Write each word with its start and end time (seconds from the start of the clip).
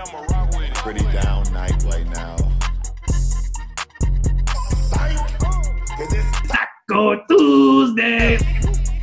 I'ma 0.00 0.20
rock 0.30 0.50
with 0.52 0.62
it. 0.62 0.74
Pretty 0.76 1.04
down 1.12 1.42
night 1.52 1.84
right 1.84 2.06
now. 2.08 2.36
Psych! 4.88 5.38
Cause 5.38 6.12
it's 6.14 6.48
Taco 6.48 7.22
Tuesday. 7.28 8.38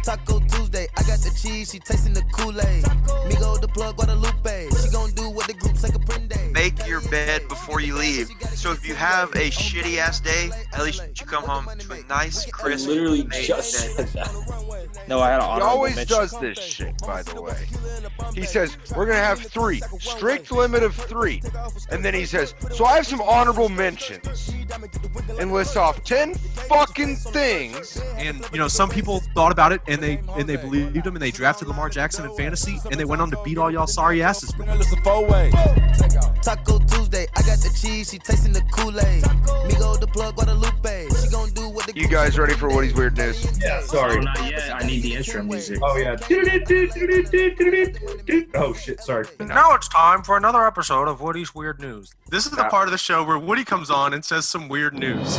Taco 0.04 0.40
Tuesday, 0.40 0.88
I 0.98 1.04
got 1.04 1.20
the 1.20 1.30
cheese, 1.40 1.70
she 1.72 1.80
tasting 1.80 2.14
the 2.14 2.24
Kool-Aid. 2.32 2.84
Migo 3.30 3.62
the 3.62 3.68
plug, 3.68 3.98
Guadalupe. 3.98 4.70
She 4.82 4.90
gon' 4.90 5.12
do 5.12 5.30
what 5.30 5.46
the 5.46 5.54
group 5.54 5.78
say 5.78 5.90
Caprende. 5.90 6.37
Make 6.68 6.86
your 6.86 7.00
bed 7.10 7.48
before 7.48 7.80
you 7.80 7.96
leave. 7.96 8.30
So 8.54 8.74
if 8.74 8.86
you 8.86 8.94
have 8.94 9.32
a 9.36 9.50
shitty 9.50 10.00
ass 10.00 10.20
day, 10.20 10.50
at 10.74 10.84
least 10.84 11.02
you 11.18 11.26
come 11.26 11.44
home 11.46 11.66
to 11.80 11.92
a 11.94 12.04
nice, 12.08 12.46
I 12.46 12.50
crisp, 12.50 12.90
literally 12.90 13.24
just 13.24 13.96
bed. 13.96 14.10
said 14.10 14.26
that. 14.26 15.08
No, 15.08 15.22
I 15.22 15.30
had 15.30 15.40
an 15.42 15.56
He 15.56 15.62
always 15.62 15.96
mention. 15.96 16.18
does 16.18 16.32
this 16.42 16.60
shit, 16.60 16.98
by 16.98 17.24
the 17.24 17.42
way. 17.42 17.68
He 18.36 18.44
says, 18.44 18.76
We're 18.90 19.06
going 19.06 19.18
to 19.18 19.24
have 19.24 19.40
three, 19.40 19.82
strict 20.00 20.52
limit 20.52 20.84
of 20.84 20.94
three. 20.94 21.42
And 21.90 22.04
then 22.04 22.14
he 22.14 22.26
says, 22.26 22.54
So 22.74 22.84
I 22.84 22.96
have 22.98 23.08
some 23.08 23.22
honorable 23.22 23.70
mentions. 23.70 24.52
And 25.40 25.54
lists 25.54 25.78
off 25.78 26.04
10 26.04 26.34
fucking 26.34 27.16
things. 27.16 28.02
And 28.18 28.46
you 28.52 28.58
know, 28.58 28.68
some 28.68 28.90
people 28.90 29.22
thought 29.34 29.54
about 29.54 29.72
it 29.72 29.80
and 29.88 30.02
they 30.02 30.20
and 30.36 30.50
they 30.50 30.58
believed 30.58 31.08
him 31.08 31.16
and 31.16 31.22
they 31.22 31.32
drafted 31.32 31.70
Lamar 31.70 31.90
Jackson 31.90 32.26
in 32.26 32.36
fantasy 32.36 32.78
and 32.92 33.00
they 33.00 33.06
went 33.06 33.22
on 33.22 33.32
to 33.32 33.42
beat 33.44 33.58
all 33.58 33.72
y'all 33.72 33.88
sorry 33.88 34.22
asses. 34.22 34.54
With 36.66 36.68
it. 36.70 36.74
Taco 36.74 36.80
Tuesday, 36.86 37.28
I 37.36 37.42
got 37.42 37.60
the 37.60 37.70
cheese, 37.80 38.10
she 38.12 38.20
tasting 38.20 38.54
the 38.54 38.62
Kool-Aid. 38.72 39.24
Migo 39.24 40.00
the 40.00 40.08
plug, 40.08 40.36
Guadalupe. 40.36 41.08
She 41.22 41.30
gon' 41.30 41.50
do 41.52 41.70
what 41.70 41.86
the 41.88 41.94
You 41.96 42.08
guys 42.08 42.38
ready 42.38 42.54
for 42.54 42.70
Woody's 42.70 42.94
Weird 42.94 43.18
News? 43.18 43.46
Yeah, 43.62 43.80
Oh, 43.84 43.86
sorry. 43.86 44.20
not 44.24 44.38
yet. 44.50 44.74
I 44.76 44.86
need 44.86 45.02
the 45.02 45.16
intro 45.16 45.44
music. 45.44 45.80
Oh 45.82 45.98
yeah. 45.98 46.16
Oh 48.56 48.74
shit, 48.74 49.02
sorry. 49.02 49.26
Now 49.40 49.74
it's 49.76 49.88
time 49.88 50.24
for 50.24 50.38
another 50.38 50.66
episode 50.66 51.08
of 51.08 51.22
Woody's 51.22 51.54
Weird 51.56 51.80
News. 51.82 52.14
This 52.30 52.46
is 52.46 52.52
the 52.52 52.58
Yeah. 52.64 52.70
part 52.70 52.88
of 52.88 52.92
the 52.92 52.98
show 52.98 53.24
where 53.24 53.38
Woody 53.38 53.64
comes 53.64 53.90
on 53.90 54.14
and 54.14 54.24
says 54.24 54.48
some 54.48 54.68
weird 54.70 54.94
news. 54.94 55.38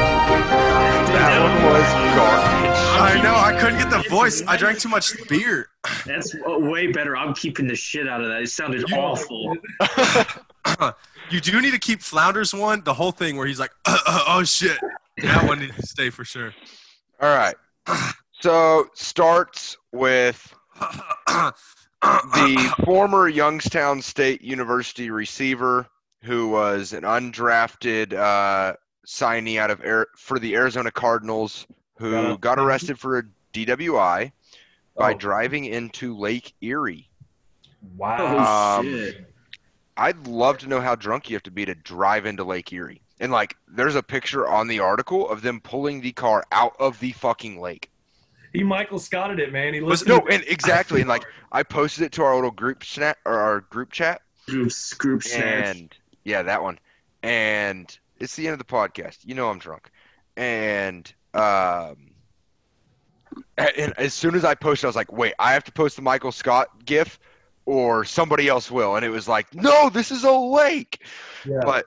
That 0.00 1.40
one 1.42 1.56
was 1.64 1.84
garbage. 1.92 1.99
I 3.02 3.20
know, 3.22 3.34
I 3.34 3.58
couldn't 3.58 3.78
get 3.78 3.90
the 3.90 4.08
voice. 4.10 4.42
I 4.46 4.56
drank 4.56 4.78
too 4.78 4.88
much 4.88 5.12
beer. 5.28 5.68
That's 6.06 6.34
way 6.44 6.88
better. 6.92 7.16
I'm 7.16 7.34
keeping 7.34 7.66
the 7.66 7.74
shit 7.74 8.08
out 8.08 8.20
of 8.20 8.28
that. 8.28 8.42
It 8.42 8.48
sounded 8.50 8.88
You- 8.88 8.96
awful. 8.96 9.56
You 11.30 11.40
do 11.40 11.60
need 11.62 11.70
to 11.70 11.78
keep 11.78 12.02
Flounders 12.02 12.52
one, 12.52 12.82
the 12.82 12.92
whole 12.92 13.12
thing 13.12 13.36
where 13.36 13.46
he's 13.46 13.60
like, 13.60 13.70
oh 13.86 14.42
shit. 14.44 14.76
That 15.22 15.46
one 15.46 15.60
needs 15.60 15.76
to 15.76 15.86
stay 15.86 16.10
for 16.10 16.24
sure. 16.24 16.52
All 17.20 17.34
right. 17.36 17.54
So 18.40 18.88
starts 18.94 19.76
with 19.92 20.52
the 22.02 22.74
former 22.84 23.28
Youngstown 23.28 24.02
State 24.02 24.42
University 24.42 25.10
receiver 25.10 25.86
who 26.24 26.48
was 26.48 26.92
an 26.92 27.02
undrafted 27.04 28.12
uh, 28.12 28.74
signee 29.06 29.58
out 29.58 29.70
of 29.70 29.80
Air, 29.84 30.08
for 30.16 30.38
the 30.40 30.54
Arizona 30.56 30.90
Cardinals 30.90 31.66
who 32.00 32.10
Got 32.10 32.40
got 32.40 32.58
arrested 32.58 32.98
for 32.98 33.18
a 33.18 33.22
DWI 33.52 34.32
by 34.96 35.12
Oh. 35.14 35.16
driving 35.16 35.64
into 35.66 36.16
Lake 36.16 36.54
Erie. 36.60 37.08
Wow. 37.96 38.16
Oh 38.18 38.78
Um, 38.80 38.86
shit. 38.86 39.32
I'd 39.96 40.26
love 40.26 40.58
to 40.58 40.66
know 40.68 40.80
how 40.80 40.94
drunk 40.94 41.28
you 41.28 41.36
have 41.36 41.42
to 41.44 41.50
be 41.50 41.64
to 41.66 41.74
drive 41.74 42.26
into 42.26 42.42
Lake 42.44 42.72
Erie. 42.72 43.02
And 43.20 43.30
like, 43.30 43.56
there's 43.68 43.94
a 43.96 44.02
picture 44.02 44.48
on 44.48 44.66
the 44.68 44.80
article 44.80 45.28
of 45.28 45.42
them 45.42 45.60
pulling 45.60 46.00
the 46.00 46.12
car 46.12 46.44
out 46.52 46.74
of 46.80 46.98
the 47.00 47.12
fucking 47.12 47.60
lake. 47.60 47.90
He 48.52 48.64
Michael 48.64 48.98
Scotted 48.98 49.38
it, 49.38 49.52
man. 49.52 49.74
He 49.74 49.80
Was, 49.80 50.02
listened. 50.06 50.24
no, 50.24 50.34
and 50.34 50.42
exactly, 50.48 51.00
and 51.00 51.08
like 51.08 51.24
I 51.52 51.62
posted 51.62 52.04
it 52.04 52.12
to 52.12 52.22
our 52.22 52.34
little 52.34 52.50
group 52.50 52.82
snap 52.82 53.18
or 53.24 53.34
our 53.34 53.60
group 53.60 53.92
chat, 53.92 54.22
Group, 54.46 54.72
group 54.98 55.22
snatch. 55.22 55.76
and 55.76 55.94
yeah, 56.24 56.42
that 56.42 56.62
one. 56.62 56.78
And 57.22 57.96
it's 58.18 58.34
the 58.36 58.46
end 58.48 58.54
of 58.54 58.58
the 58.58 58.64
podcast. 58.64 59.18
You 59.24 59.34
know 59.34 59.50
I'm 59.50 59.58
drunk, 59.60 59.90
and 60.36 61.12
um, 61.34 61.96
and 63.58 63.92
as 63.98 64.14
soon 64.14 64.34
as 64.34 64.44
I 64.44 64.54
posted, 64.54 64.86
I 64.86 64.88
was 64.88 64.96
like, 64.96 65.12
wait, 65.12 65.34
I 65.38 65.52
have 65.52 65.64
to 65.64 65.72
post 65.72 65.96
the 65.96 66.02
Michael 66.02 66.32
Scott 66.32 66.68
gif, 66.84 67.18
or 67.66 68.04
somebody 68.04 68.48
else 68.48 68.70
will, 68.70 68.96
and 68.96 69.04
it 69.04 69.10
was 69.10 69.28
like, 69.28 69.54
no, 69.54 69.90
this 69.90 70.10
is 70.10 70.24
a 70.24 70.32
lake. 70.32 71.02
Yeah. 71.46 71.60
But 71.62 71.84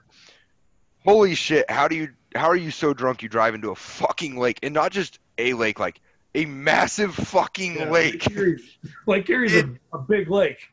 holy 1.04 1.34
shit, 1.34 1.68
how 1.70 1.88
do 1.88 1.96
you 1.96 2.08
how 2.34 2.46
are 2.46 2.56
you 2.56 2.70
so 2.70 2.92
drunk 2.94 3.22
you 3.22 3.28
drive 3.28 3.54
into 3.54 3.70
a 3.70 3.74
fucking 3.76 4.38
lake, 4.38 4.58
and 4.62 4.72
not 4.72 4.92
just 4.92 5.18
a 5.38 5.52
lake, 5.54 5.78
like 5.78 6.00
a 6.34 6.46
massive 6.46 7.14
fucking 7.14 7.76
Yeah, 7.76 7.90
lake? 7.90 8.30
Erie's- 8.36 8.78
Lake 9.06 9.28
Erie's 9.30 9.54
a, 9.54 9.68
a 9.92 9.98
big 9.98 10.30
lake. 10.30 10.70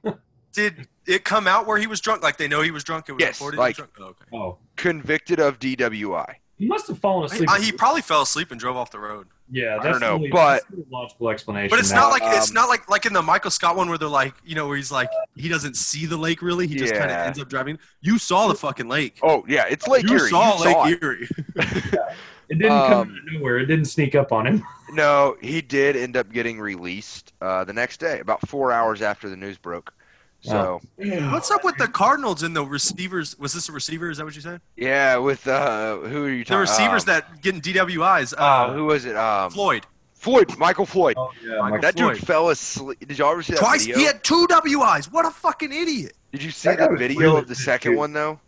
Did 0.54 0.88
it 1.08 1.24
come 1.24 1.48
out 1.48 1.66
where 1.68 1.78
he 1.78 1.88
was 1.88 2.00
drunk? 2.02 2.24
Like 2.24 2.38
they 2.38 2.48
know 2.48 2.62
he 2.62 2.72
was 2.72 2.84
drunk? 2.84 3.10
It 3.10 3.14
was 3.14 3.22
Yes, 3.22 3.40
reported 3.40 3.58
like- 3.58 3.76
he 3.78 3.82
was 3.82 3.90
drunk? 3.96 4.16
Oh, 4.34 4.36
okay. 4.38 4.38
Oh, 4.54 4.58
convict 4.76 5.32
of 5.32 5.60
DWI. 5.60 6.36
He 6.62 6.68
must 6.68 6.88
have 6.88 7.00
fallen 7.00 7.26
asleep. 7.26 7.50
Uh, 7.50 7.60
he 7.60 7.72
probably 7.72 8.02
fell 8.02 8.22
asleep 8.22 8.52
and 8.52 8.60
drove 8.60 8.78
off 8.78 8.92
the 8.92 9.00
road. 9.00 9.28
yeah, 9.50 9.78
I 9.82 9.84
don't 9.92 10.00
know, 10.00 10.08
the 10.10 10.14
only, 10.14 10.30
but- 10.30 10.62
that's 10.62 10.66
the 10.70 10.86
logical 10.92 11.30
explanation. 11.30 11.70
But 11.72 11.80
it's 11.80 11.92
now. 11.92 12.02
not 12.02 12.12
like 12.12 12.22
it's 12.38 12.50
Um, 12.50 12.54
not 12.54 12.70
like 12.70 12.88
like 12.90 13.06
in 13.06 13.14
the 13.14 13.22
Michael 13.22 13.50
Scott 13.52 13.76
one 13.76 13.90
where 13.90 13.98
they're 13.98 14.08
like, 14.08 14.36
you 14.46 14.54
know, 14.56 14.68
where 14.68 14.78
he's 14.78 14.92
like 14.92 15.10
he 15.36 15.50
doesn't 15.50 15.76
see 15.76 16.06
the 16.06 16.18
lake 16.18 16.42
really. 16.42 16.68
He 16.68 16.76
just 16.76 16.94
kind 16.94 17.10
of 17.12 17.18
ends 17.18 17.40
up 17.40 17.50
driving. 17.50 17.80
You 18.02 18.18
saw 18.20 18.48
the 18.48 18.56
fucking 18.56 18.88
lake. 18.88 19.20
Oh 19.24 19.44
yeah, 19.48 19.66
it's 19.70 19.88
Lake 19.88 20.04
you 20.08 20.18
Erie. 20.18 20.30
saw 20.30 20.58
you 20.60 20.66
Lake 20.66 20.74
saw 20.76 20.88
it. 20.88 21.04
Erie. 21.04 21.28
It 22.50 22.56
didn't 22.56 22.68
come 22.80 22.92
um, 22.92 22.92
out 22.92 23.08
of 23.08 23.14
nowhere. 23.32 23.60
It 23.60 23.68
didn't 23.68 23.86
sneak 23.86 24.14
up 24.14 24.34
on 24.34 24.46
him. 24.46 24.62
No, 24.92 25.38
he 25.42 25.62
did 25.62 25.96
end 25.96 26.18
up 26.18 26.30
getting 26.34 26.60
released 26.60 27.32
uh, 27.40 27.64
the 27.64 27.72
next 27.72 28.02
day, 28.02 28.20
about 28.20 28.46
four 28.50 28.74
hours 28.74 29.02
after 29.02 29.30
the 29.30 29.38
news 29.38 29.58
broke. 29.58 29.94
So 30.42 30.82
What's 30.98 31.52
up 31.52 31.64
with 31.64 31.78
the 31.78 31.88
Cardinals 31.88 32.42
and 32.44 32.56
the 32.56 32.66
receivers? 32.66 33.38
Was 33.38 33.54
this 33.54 33.70
a 33.70 33.72
receiver? 33.72 34.10
Is 34.10 34.18
that 34.18 34.26
what 34.26 34.36
you 34.36 34.42
said? 34.42 34.60
yeah, 34.76 35.18
with 35.18 35.48
uh, 35.48 35.98
who 35.98 36.26
are 36.26 36.30
you 36.32 36.44
The 36.44 36.58
receivers 36.58 37.04
um, 37.04 37.08
that 37.08 37.42
getting 37.42 37.62
DWIs. 37.62 38.34
uh, 38.34 38.42
Uh, 38.42 38.74
who 38.74 38.86
was 38.86 39.06
it? 39.06 39.16
Um, 39.16 39.52
Floyd. 39.52 39.86
Floyd, 40.16 40.56
Michael 40.58 40.86
Floyd. 40.86 41.16
Oh 41.18 41.32
yeah, 41.44 41.60
Michael 41.62 41.82
that 41.82 41.98
Floyd. 41.98 42.16
dude 42.18 42.28
fell 42.28 42.50
asleep. 42.50 43.00
Did 43.08 43.18
y'all 43.20 43.32
ever 43.32 43.42
see 43.44 43.54
that 43.54 43.60
Twice. 43.60 43.82
video? 43.86 43.98
He 44.00 44.06
had 44.06 44.24
two 44.24 44.48
WIs. 44.50 45.12
What 45.12 45.26
a 45.26 45.32
fucking 45.32 45.72
idiot! 45.72 46.14
Did 46.32 46.44
you 46.44 46.52
see 46.52 46.70
That 46.70 46.78
guy 46.80 46.88
the 46.90 46.96
video 46.98 47.20
really 47.20 47.40
of 47.40 47.48
the 47.48 47.56
second 47.56 47.94
too. 47.94 47.98
one 47.98 48.14
though? 48.14 48.40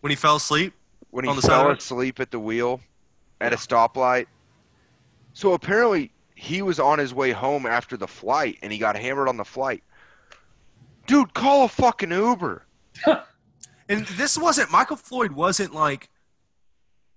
When 0.00 0.10
he 0.10 0.16
fell 0.16 0.36
asleep. 0.36 0.72
When 1.10 1.26
On 1.28 1.34
he 1.36 1.40
the 1.40 1.46
fell 1.46 1.62
the 1.62 1.68
road? 1.70 1.78
asleep 1.78 2.18
at 2.20 2.30
the 2.32 2.40
wheel 2.40 2.80
at 3.40 3.52
a 3.52 3.56
stoplight. 3.56 4.26
So 5.32 5.52
apparently 5.52 6.10
he 6.34 6.62
was 6.62 6.80
on 6.80 6.98
his 6.98 7.14
way 7.14 7.30
home 7.30 7.64
after 7.66 7.96
the 7.96 8.08
flight 8.08 8.58
and 8.62 8.72
he 8.72 8.78
got 8.78 8.96
hammered 8.96 9.28
on 9.28 9.36
the 9.36 9.44
flight. 9.44 9.82
Dude, 11.06 11.34
call 11.34 11.64
a 11.64 11.68
fucking 11.68 12.10
Uber. 12.10 12.64
And 13.86 14.06
this 14.06 14.38
wasn't 14.38 14.70
Michael 14.70 14.96
Floyd. 14.96 15.32
Wasn't 15.32 15.74
like 15.74 16.08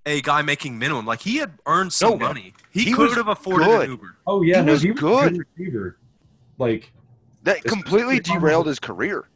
a 0.05 0.21
guy 0.21 0.41
making 0.41 0.77
minimum. 0.77 1.05
Like 1.05 1.21
he 1.21 1.37
had 1.37 1.53
earned 1.65 1.93
some 1.93 2.17
No, 2.19 2.27
money. 2.27 2.53
He, 2.71 2.83
he 2.83 2.91
could 2.91 3.15
have 3.15 3.29
afforded 3.29 3.63
good. 3.67 3.83
an 3.85 3.91
Uber. 3.91 4.15
Oh 4.27 4.41
yeah, 4.41 4.59
He 4.59 4.65
no, 4.65 4.71
was 4.73 4.81
he 4.81 4.91
was 4.91 4.99
good. 4.99 5.27
a 5.27 5.29
good 5.37 5.45
receiver. 5.57 5.97
Like 6.57 6.91
That 7.43 7.63
completely 7.63 8.19
derailed 8.19 8.67
his 8.67 8.79
career. 8.79 9.29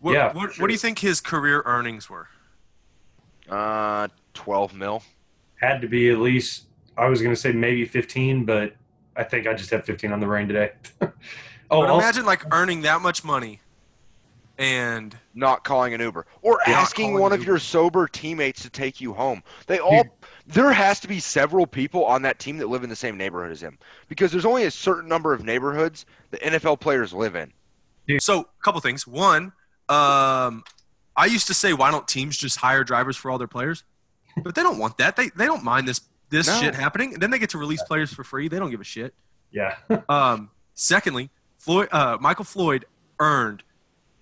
What, 0.00 0.14
Yeah, 0.14 0.32
what, 0.32 0.54
for 0.54 0.62
what 0.62 0.68
do 0.68 0.72
you 0.72 0.78
think 0.78 0.98
his 0.98 1.20
career 1.20 1.62
earnings 1.66 2.08
were? 2.08 2.26
Uh, 3.50 4.08
12 4.32 4.74
mil. 4.74 5.02
had 5.60 5.82
to 5.82 5.88
be 5.88 6.08
at 6.10 6.18
least. 6.20 6.68
I 6.96 7.06
was 7.08 7.20
gonna 7.20 7.36
say 7.36 7.52
maybe 7.52 7.84
fifteen, 7.84 8.46
but 8.46 8.74
I 9.14 9.24
think 9.24 9.46
I 9.46 9.52
just 9.52 9.68
have 9.70 9.84
fifteen 9.84 10.10
on 10.12 10.20
the 10.20 10.26
brain 10.26 10.48
today. 10.48 10.72
oh, 11.02 11.10
But 11.68 11.90
also- 11.90 11.98
imagine 12.02 12.24
like 12.24 12.44
earning 12.52 12.80
that 12.82 13.02
much 13.02 13.22
money, 13.24 13.60
and 14.58 15.16
Not 15.34 15.62
calling 15.64 15.94
an 15.94 16.00
Uber 16.00 16.26
or 16.42 16.58
asking 16.66 17.14
one 17.18 17.32
an 17.32 17.38
of 17.38 17.46
your 17.46 17.58
sober 17.58 18.08
teammates 18.08 18.62
to 18.62 18.70
take 18.70 19.00
you 19.00 19.12
home. 19.14 19.42
They 19.66 19.78
all 19.78 20.04
there 20.46 20.72
has 20.72 20.98
to 21.00 21.08
be 21.08 21.20
several 21.20 21.66
people 21.66 22.04
on 22.04 22.22
that 22.22 22.38
team 22.38 22.58
that 22.58 22.68
live 22.68 22.82
in 22.82 22.90
the 22.90 22.96
same 22.96 23.16
neighborhood 23.16 23.52
as 23.52 23.62
him 23.62 23.78
because 24.08 24.32
there's 24.32 24.44
only 24.46 24.64
a 24.64 24.70
certain 24.70 25.08
number 25.08 25.32
of 25.32 25.44
neighborhoods 25.44 26.06
that 26.30 26.40
NFL 26.42 26.80
players 26.80 27.12
live 27.12 27.36
in. 27.36 27.52
so 28.20 28.40
a 28.40 28.44
couple 28.64 28.80
things. 28.80 29.06
One, 29.06 29.52
um, 29.88 30.64
I 31.16 31.26
used 31.26 31.46
to 31.48 31.54
say, 31.54 31.72
why 31.72 31.90
don't 31.90 32.06
teams 32.08 32.36
just 32.36 32.56
hire 32.56 32.82
drivers 32.84 33.16
for 33.16 33.30
all 33.30 33.38
their 33.38 33.46
players? 33.48 33.84
But 34.42 34.54
they 34.54 34.62
don't 34.62 34.78
want 34.78 34.98
that. 34.98 35.16
They 35.16 35.28
they 35.36 35.46
don't 35.46 35.64
mind 35.64 35.86
this 35.86 36.00
this 36.30 36.46
No. 36.48 36.60
shit 36.60 36.74
happening. 36.74 37.14
And 37.14 37.22
then 37.22 37.30
they 37.30 37.38
get 37.38 37.50
to 37.50 37.58
release 37.58 37.82
players 37.84 38.12
for 38.12 38.24
free. 38.24 38.48
They 38.48 38.58
don't 38.58 38.70
give 38.70 38.80
a 38.80 38.84
shit. 38.84 39.14
yeah, 39.50 39.76
Um, 40.08 40.50
secondly, 40.74 41.30
Floyd, 41.58 41.88
uh, 41.92 42.18
Michael 42.20 42.44
Floyd 42.44 42.84
earned 43.18 43.62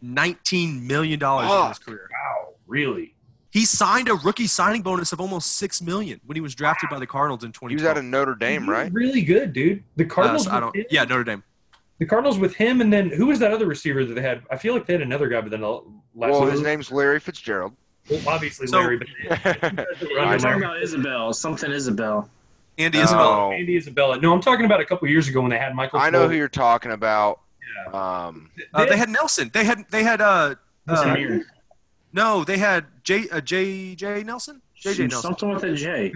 nineteen 0.03 0.87
million 0.87 1.19
dollars 1.19 1.51
in 1.51 1.69
his 1.69 1.79
career. 1.79 2.09
wow, 2.13 2.55
really? 2.67 3.15
He 3.51 3.65
signed 3.65 4.09
a 4.09 4.15
rookie 4.15 4.47
signing 4.47 4.83
bonus 4.83 5.13
of 5.13 5.21
almost 5.21 5.57
six 5.57 5.81
million 5.81 6.21
when 6.27 6.37
he 6.37 6.41
was 6.43 6.55
drafted 6.55 6.91
by 6.91 6.99
the 6.99 7.07
Cardinals 7.07 7.43
in 7.45 7.53
twenty. 7.53 7.75
He 7.75 7.79
twenty. 7.79 7.89
was 7.89 7.91
out 7.91 7.99
of 7.99 8.05
Notre 8.05 8.35
Dame, 8.35 8.69
right? 8.69 8.93
Really 8.93 9.23
good, 9.23 9.53
dude. 9.53 9.83
The 9.97 10.05
Cardinals. 10.05 10.47
Uh, 10.47 10.51
I 10.53 10.61
don't. 10.61 10.77
him- 10.77 10.85
Yeah, 10.91 11.05
Notre 11.05 11.25
Dame. 11.25 11.43
the 11.99 12.05
Cardinals 12.07 12.39
with 12.39 12.55
him, 12.55 12.81
and 12.83 12.93
then 12.93 13.09
who 13.11 13.27
was 13.27 13.39
that 13.39 13.53
other 13.53 13.65
receiver 13.67 14.05
that 14.05 14.13
they 14.15 14.21
had? 14.21 14.43
I 14.51 14.57
feel 14.57 14.75
like 14.75 14.87
they 14.87 14.93
had 14.93 15.03
another 15.03 15.29
guy, 15.29 15.41
but 15.41 15.51
then 15.51 15.63
the 15.63 15.69
last. 15.71 15.85
Well, 16.15 16.45
his 16.47 16.61
name's 16.61 16.91
Larry 16.93 17.19
Fitzgerald. 17.21 17.73
well, 18.11 18.21
obviously 18.29 18.67
So- 18.67 18.79
Larry, 18.81 18.99
but 18.99 19.09
You're 20.03 20.39
talking 20.39 20.63
about 20.63 20.83
Isabel, 20.83 21.33
something 21.33 21.71
Isabel. 21.73 22.29
Andy 22.79 22.99
No. 22.99 23.05
Isabella. 23.05 23.55
Andy 23.55 23.77
Isabella. 23.79 24.21
No, 24.21 24.35
I'm 24.35 24.43
talking 24.43 24.67
about 24.67 24.81
a 24.81 24.85
couple 24.85 25.09
years 25.09 25.29
ago 25.29 25.41
when 25.41 25.51
they 25.51 25.57
had 25.59 25.75
Michael. 25.75 25.99
I 25.99 26.11
know 26.11 26.19
Floyd. 26.19 26.33
who 26.33 26.37
you're 26.37 26.49
talking 26.49 26.93
about. 26.93 27.41
Um, 27.93 28.51
Uh, 28.75 28.85
they 28.87 28.97
had 28.97 29.09
Nelson. 29.09 29.51
They 29.53 29.65
had 29.65 29.85
they 29.91 30.03
had 30.03 30.21
uh, 30.21 30.55
uh 30.89 31.39
no, 32.13 32.45
they 32.45 32.59
had 32.59 32.87
J 33.03 33.29
uh, 33.31 33.41
J 33.41 33.95
J 33.95 34.23
Nelson. 34.23 34.63
JJ 34.83 35.11
Nelson. 35.11 35.23
Something 35.23 35.51
with 35.51 35.65
a 35.65 35.75
J. 35.75 36.13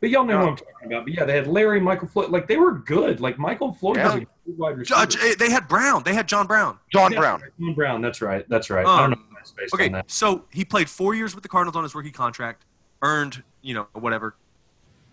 But 0.00 0.10
y'all 0.10 0.24
know 0.24 0.38
what 0.38 0.48
I'm 0.48 0.56
talking 0.56 0.86
about. 0.92 1.04
But 1.04 1.14
yeah, 1.14 1.24
they 1.24 1.34
had 1.34 1.46
Larry, 1.46 1.80
Michael 1.80 2.08
Floyd. 2.08 2.30
Like 2.30 2.46
they 2.46 2.56
were 2.56 2.72
good. 2.72 3.20
Like 3.20 3.38
Michael 3.38 3.72
Floyd 3.72 3.96
was 3.98 4.14
Yeah. 4.14 4.16
a 4.16 4.20
good 4.20 4.58
wide 4.58 4.72
Uh, 4.72 4.76
receiver. 4.76 5.06
J- 5.06 5.34
they 5.36 5.50
had 5.50 5.68
Brown. 5.68 6.02
They 6.04 6.14
had 6.14 6.28
John 6.28 6.46
Brown. 6.46 6.78
John 6.92 7.12
Yeah, 7.12 7.18
Brown. 7.20 7.42
John 7.58 7.74
Brown. 7.74 8.00
That's 8.02 8.20
right. 8.20 8.46
That's 8.48 8.68
right. 8.70 8.86
I 8.86 9.00
don't 9.00 9.10
know 9.10 9.16
Um, 9.16 9.26
if 9.30 9.36
that's 9.36 9.52
based 9.52 9.74
on 9.74 9.80
Okay, 9.80 9.88
that. 9.92 10.10
so 10.10 10.44
he 10.50 10.64
played 10.64 10.88
four 10.90 11.14
years 11.14 11.34
with 11.34 11.42
the 11.42 11.48
Cardinals 11.48 11.76
on 11.76 11.82
his 11.82 11.94
rookie 11.94 12.10
contract, 12.12 12.64
earned 13.02 13.42
you 13.62 13.74
know 13.74 13.86
whatever, 13.94 14.36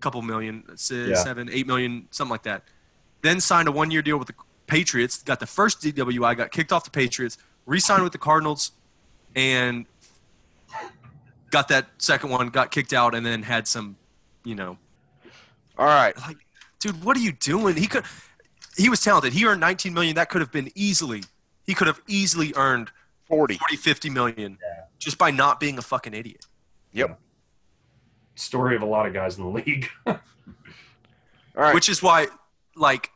couple 0.00 0.20
million, 0.22 0.64
se- 0.76 1.08
Yeah. 1.10 1.14
seven, 1.16 1.48
eight 1.50 1.66
million, 1.66 2.06
something 2.10 2.30
like 2.30 2.42
that. 2.44 2.64
Then 3.22 3.40
signed 3.40 3.68
a 3.68 3.72
one-year 3.72 4.02
deal 4.02 4.18
with 4.18 4.28
the 4.28 4.34
Patriots. 4.66 5.22
Got 5.22 5.40
the 5.40 5.46
first 5.46 5.80
DWI, 5.82 6.36
got 6.36 6.50
kicked 6.50 6.72
off 6.72 6.84
the 6.84 6.90
Patriots, 6.90 7.38
re-signed 7.66 8.02
with 8.02 8.12
the 8.12 8.18
Cardinals, 8.18 8.72
and 9.34 9.86
got 11.50 11.68
that 11.68 11.86
second 11.98 12.30
one, 12.30 12.48
got 12.48 12.70
kicked 12.70 12.92
out, 12.92 13.14
and 13.14 13.24
then 13.24 13.42
had 13.42 13.68
some, 13.68 13.96
you 14.44 14.54
know, 14.54 14.76
All 15.78 15.86
right. 15.86 16.16
like, 16.18 16.38
dude, 16.80 17.04
what 17.04 17.16
are 17.16 17.20
you 17.20 17.32
doing? 17.32 17.76
He 17.76 17.86
could, 17.86 18.04
he 18.76 18.88
was 18.88 19.00
talented. 19.00 19.32
He 19.32 19.46
earned 19.46 19.60
19 19.60 19.94
million. 19.94 20.16
That 20.16 20.28
could 20.28 20.40
have 20.40 20.52
been 20.52 20.70
easily, 20.74 21.22
he 21.64 21.74
could 21.74 21.86
have 21.86 22.00
easily 22.08 22.52
earned 22.56 22.90
40. 23.28 23.56
40, 23.58 23.76
50 23.76 24.10
million 24.10 24.58
just 24.98 25.18
by 25.18 25.30
not 25.30 25.60
being 25.60 25.78
a 25.78 25.82
fucking 25.82 26.14
idiot. 26.14 26.46
Yep. 26.92 27.18
Story 28.36 28.76
of 28.76 28.82
a 28.82 28.86
lot 28.86 29.06
of 29.06 29.12
guys 29.12 29.38
in 29.38 29.44
the 29.44 29.50
league. 29.50 29.88
All 30.06 30.18
right. 31.54 31.74
Which 31.74 31.88
is 31.88 32.02
why, 32.02 32.26
like, 32.74 33.10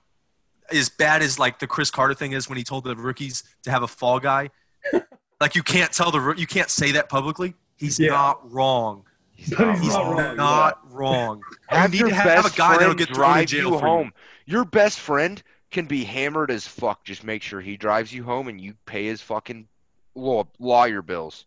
as 0.73 0.89
bad 0.89 1.23
as 1.23 1.39
like 1.39 1.59
the 1.59 1.67
Cris 1.67 1.91
Carter 1.91 2.15
thing 2.15 2.33
is 2.33 2.49
when 2.49 2.59
he 2.59 2.65
told 2.65 2.85
the 2.85 2.95
rookies 2.97 3.43
to 3.63 3.71
have 3.71 3.83
a 3.83 3.89
fall 3.89 4.21
guy, 4.21 4.51
like 5.41 5.55
you 5.55 5.63
can't 5.63 5.93
tell 5.93 6.11
the 6.11 6.35
you 6.37 6.47
can't 6.47 6.71
say 6.71 6.93
that 6.93 7.09
publicly. 7.09 7.55
He's 7.77 7.99
Yeah. 7.99 8.11
not 8.11 8.51
wrong. 8.53 9.05
He's 9.35 9.51
But 9.51 9.67
not 9.67 9.75
he's 9.77 9.85
He's 9.87 9.95
wrong. 9.95 10.17
not 10.17 10.27
wrong. 10.27 10.37
not 10.37 10.79
wrong. 10.93 11.43
Have 11.69 11.95
you 11.95 12.01
your 12.01 12.09
need 12.09 12.15
to 12.15 12.21
have 12.21 12.47
a 12.47 12.51
guy 12.57 12.73
that'll 12.73 12.87
friend 12.95 12.99
get 12.99 13.09
thrown 13.09 13.17
in 13.17 13.33
drive 13.35 13.47
jail 13.49 13.61
you 13.61 13.79
for 13.79 13.87
you. 13.87 13.93
home. 13.93 14.13
Your 14.47 14.65
best 14.65 14.99
friend 15.01 15.43
can 15.71 15.87
be 15.87 16.03
hammered 16.05 16.51
as 16.51 16.67
fuck. 16.67 17.05
Just 17.05 17.23
make 17.25 17.43
sure 17.43 17.61
he 17.61 17.77
drives 17.77 18.13
you 18.13 18.25
home 18.25 18.49
and 18.49 18.61
you 18.61 18.75
pay 18.87 19.05
his 19.07 19.21
fucking 19.21 19.69
law, 20.15 20.45
lawyer 20.59 21.03
bills. 21.03 21.45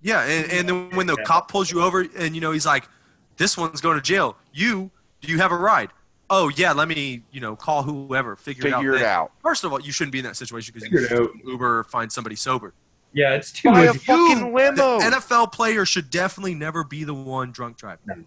Yeah, 0.00 0.22
and, 0.22 0.52
and 0.52 0.68
then 0.68 0.90
when 0.90 1.06
the 1.08 1.16
Yeah. 1.18 1.24
cop 1.24 1.50
pulls 1.50 1.70
you 1.72 1.82
over 1.82 2.06
and 2.16 2.34
you 2.36 2.40
know 2.40 2.52
he's 2.52 2.66
like, 2.66 2.88
"This 3.36 3.56
one's 3.58 3.80
going 3.80 3.96
to 3.96 4.02
jail." 4.02 4.36
You 4.52 4.90
do 5.20 5.32
you 5.32 5.38
have 5.38 5.50
a 5.50 5.56
ride? 5.56 5.90
Oh 6.30 6.48
yeah, 6.50 6.72
let 6.72 6.88
me 6.88 7.22
you 7.32 7.40
know 7.40 7.56
call 7.56 7.82
whoever 7.82 8.36
figure, 8.36 8.62
Figure 8.64 8.94
it 8.94 9.00
it 9.00 9.04
out. 9.04 9.04
then." 9.04 9.08
out. 9.08 9.32
First 9.42 9.64
of 9.64 9.72
all, 9.72 9.80
you 9.80 9.92
shouldn't 9.92 10.12
be 10.12 10.18
in 10.18 10.24
that 10.24 10.36
situation 10.36 10.74
because 10.74 10.90
you 10.90 10.98
it 10.98 11.08
should 11.08 11.20
out. 11.22 11.30
Uber 11.46 11.78
or 11.80 11.84
find 11.84 12.10
somebody 12.12 12.36
sober. 12.36 12.74
yeah, 13.12 13.34
it's 13.34 13.50
too 13.50 13.70
Buy 13.70 13.84
a 13.84 13.90
easy. 13.90 13.98
fucking 14.00 14.52
limo. 14.54 14.98
The 15.00 15.04
NFL 15.16 15.52
player 15.52 15.84
should 15.86 16.10
definitely 16.10 16.54
never 16.54 16.84
be 16.84 17.04
the 17.04 17.14
one 17.14 17.50
drunk 17.52 17.76
driving. 17.78 18.06
No 18.06 18.24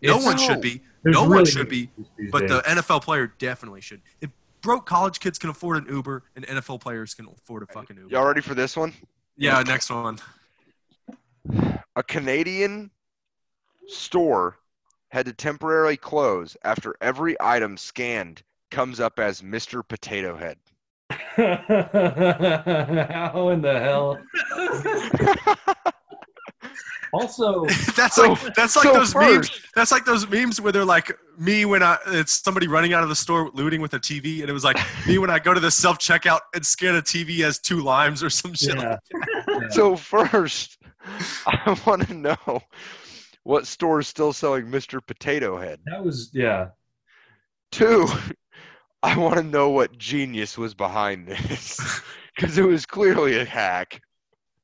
It's- 0.00 0.24
one 0.24 0.36
No. 0.36 0.42
should 0.42 0.60
be. 0.60 0.82
there's 1.02 1.14
no 1.14 1.28
one 1.28 1.44
should 1.44 1.68
be. 1.68 1.90
But 2.30 2.40
days. 2.40 2.50
the 2.50 2.62
NFL 2.66 3.00
player 3.02 3.28
definitely 3.38 3.80
should. 3.82 4.02
If 4.20 4.30
broke 4.60 4.86
college 4.86 5.20
kids 5.20 5.38
can 5.38 5.50
afford 5.50 5.76
an 5.86 5.94
Uber, 5.94 6.24
and 6.34 6.44
NFL 6.46 6.80
players 6.80 7.14
can 7.14 7.26
afford 7.28 7.62
a 7.62 7.66
fucking 7.72 7.96
Uber. 7.96 8.08
Y'all 8.10 8.26
ready 8.26 8.40
for 8.40 8.54
this 8.54 8.76
one? 8.76 8.92
Yeah, 9.36 9.62
next 9.62 9.88
one. 9.90 10.18
A 11.94 12.02
Canadian 12.02 12.90
store 13.86 14.58
had 15.10 15.26
to 15.26 15.32
temporarily 15.32 15.96
close 15.96 16.56
after 16.64 16.94
every 17.00 17.36
item 17.40 17.76
scanned 17.76 18.42
comes 18.70 19.00
up 19.00 19.18
as 19.18 19.40
Mr. 19.42 19.86
Potato 19.86 20.36
Head. 20.36 20.58
How 23.10 23.48
in 23.50 23.62
the 23.62 23.80
hell? 23.80 24.18
Also, 27.12 27.64
that's 27.96 28.16
So- 28.16 28.32
like 28.32 28.54
that's 28.54 28.76
like 28.76 28.84
so 28.84 28.92
those 28.92 29.14
memes. 29.14 29.50
That's 29.74 29.90
like 29.90 30.04
those 30.04 30.28
memes 30.28 30.60
where 30.60 30.72
they're 30.72 30.84
like 30.84 31.10
me 31.38 31.64
when 31.64 31.82
I 31.82 31.96
it's 32.08 32.32
somebody 32.32 32.68
running 32.68 32.92
out 32.92 33.02
of 33.02 33.08
the 33.08 33.16
store 33.16 33.50
looting 33.54 33.80
with 33.80 33.94
a 33.94 33.98
TV, 33.98 34.40
and 34.42 34.50
it 34.50 34.52
was 34.52 34.62
like 34.62 34.76
me 35.06 35.16
when 35.16 35.30
I 35.30 35.38
go 35.38 35.54
to 35.54 35.60
the 35.60 35.70
self 35.70 35.96
checkout 35.98 36.40
and 36.54 36.66
scan 36.66 36.96
a 36.96 37.00
TV 37.02 37.40
as 37.40 37.58
two 37.58 37.80
limes 37.82 38.22
or 38.22 38.28
some 38.28 38.52
shit. 38.52 38.76
yeah. 38.76 38.96
Yeah. 39.48 39.68
So 39.70 39.96
first, 39.96 40.76
I 41.46 41.80
want 41.86 42.06
to 42.08 42.12
know 42.14 42.36
what 43.44 43.66
store 43.66 44.00
is 44.00 44.08
still 44.08 44.32
selling 44.32 44.66
Mr. 44.66 45.04
Potato 45.04 45.58
Head. 45.58 45.80
that 45.86 46.04
was 46.04 46.30
yeah. 46.32 46.68
Two, 47.72 48.06
I 49.02 49.16
want 49.16 49.36
to 49.36 49.42
know 49.42 49.70
what 49.70 49.96
genius 49.98 50.58
was 50.58 50.74
behind 50.74 51.26
this 51.28 52.00
because 52.36 52.58
it 52.58 52.64
was 52.64 52.84
clearly 52.86 53.38
a 53.38 53.44
hack. 53.44 54.00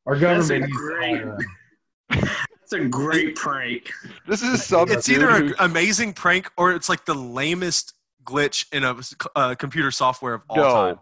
Our 0.06 0.18
That's 0.18 0.50
a 0.50 0.58
government 0.60 0.64
needs 0.72 0.76
great- 0.76 1.16
hire 1.18 1.38
them. 2.10 2.28
It's 2.62 2.72
a 2.72 2.84
great 2.88 3.36
prank. 3.36 3.90
This 4.26 4.42
is 4.42 4.64
some 4.64 4.90
It's 4.90 5.08
either 5.08 5.28
an 5.28 5.54
amazing 5.58 6.14
prank 6.14 6.50
or 6.56 6.72
it's 6.72 6.88
like 6.88 7.04
the 7.04 7.14
lamest 7.14 7.92
glitch 8.24 8.66
in 8.72 8.84
a 8.84 8.96
uh, 9.38 9.54
computer 9.54 9.90
software 9.90 10.32
of 10.34 10.42
all 10.48 10.56
No. 10.56 10.72
time. 10.72 10.98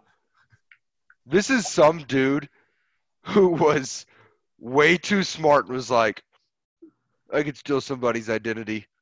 This 1.25 1.49
is 1.49 1.65
some 1.67 1.99
dude 1.99 2.49
who 3.27 3.47
was 3.47 4.05
way 4.59 4.97
too 4.97 5.23
smart 5.23 5.65
and 5.67 5.73
was 5.75 5.89
like, 5.89 6.21
I 7.33 7.43
could 7.43 7.57
steal 7.57 7.81
somebody's 7.81 8.29
identity. 8.29 8.87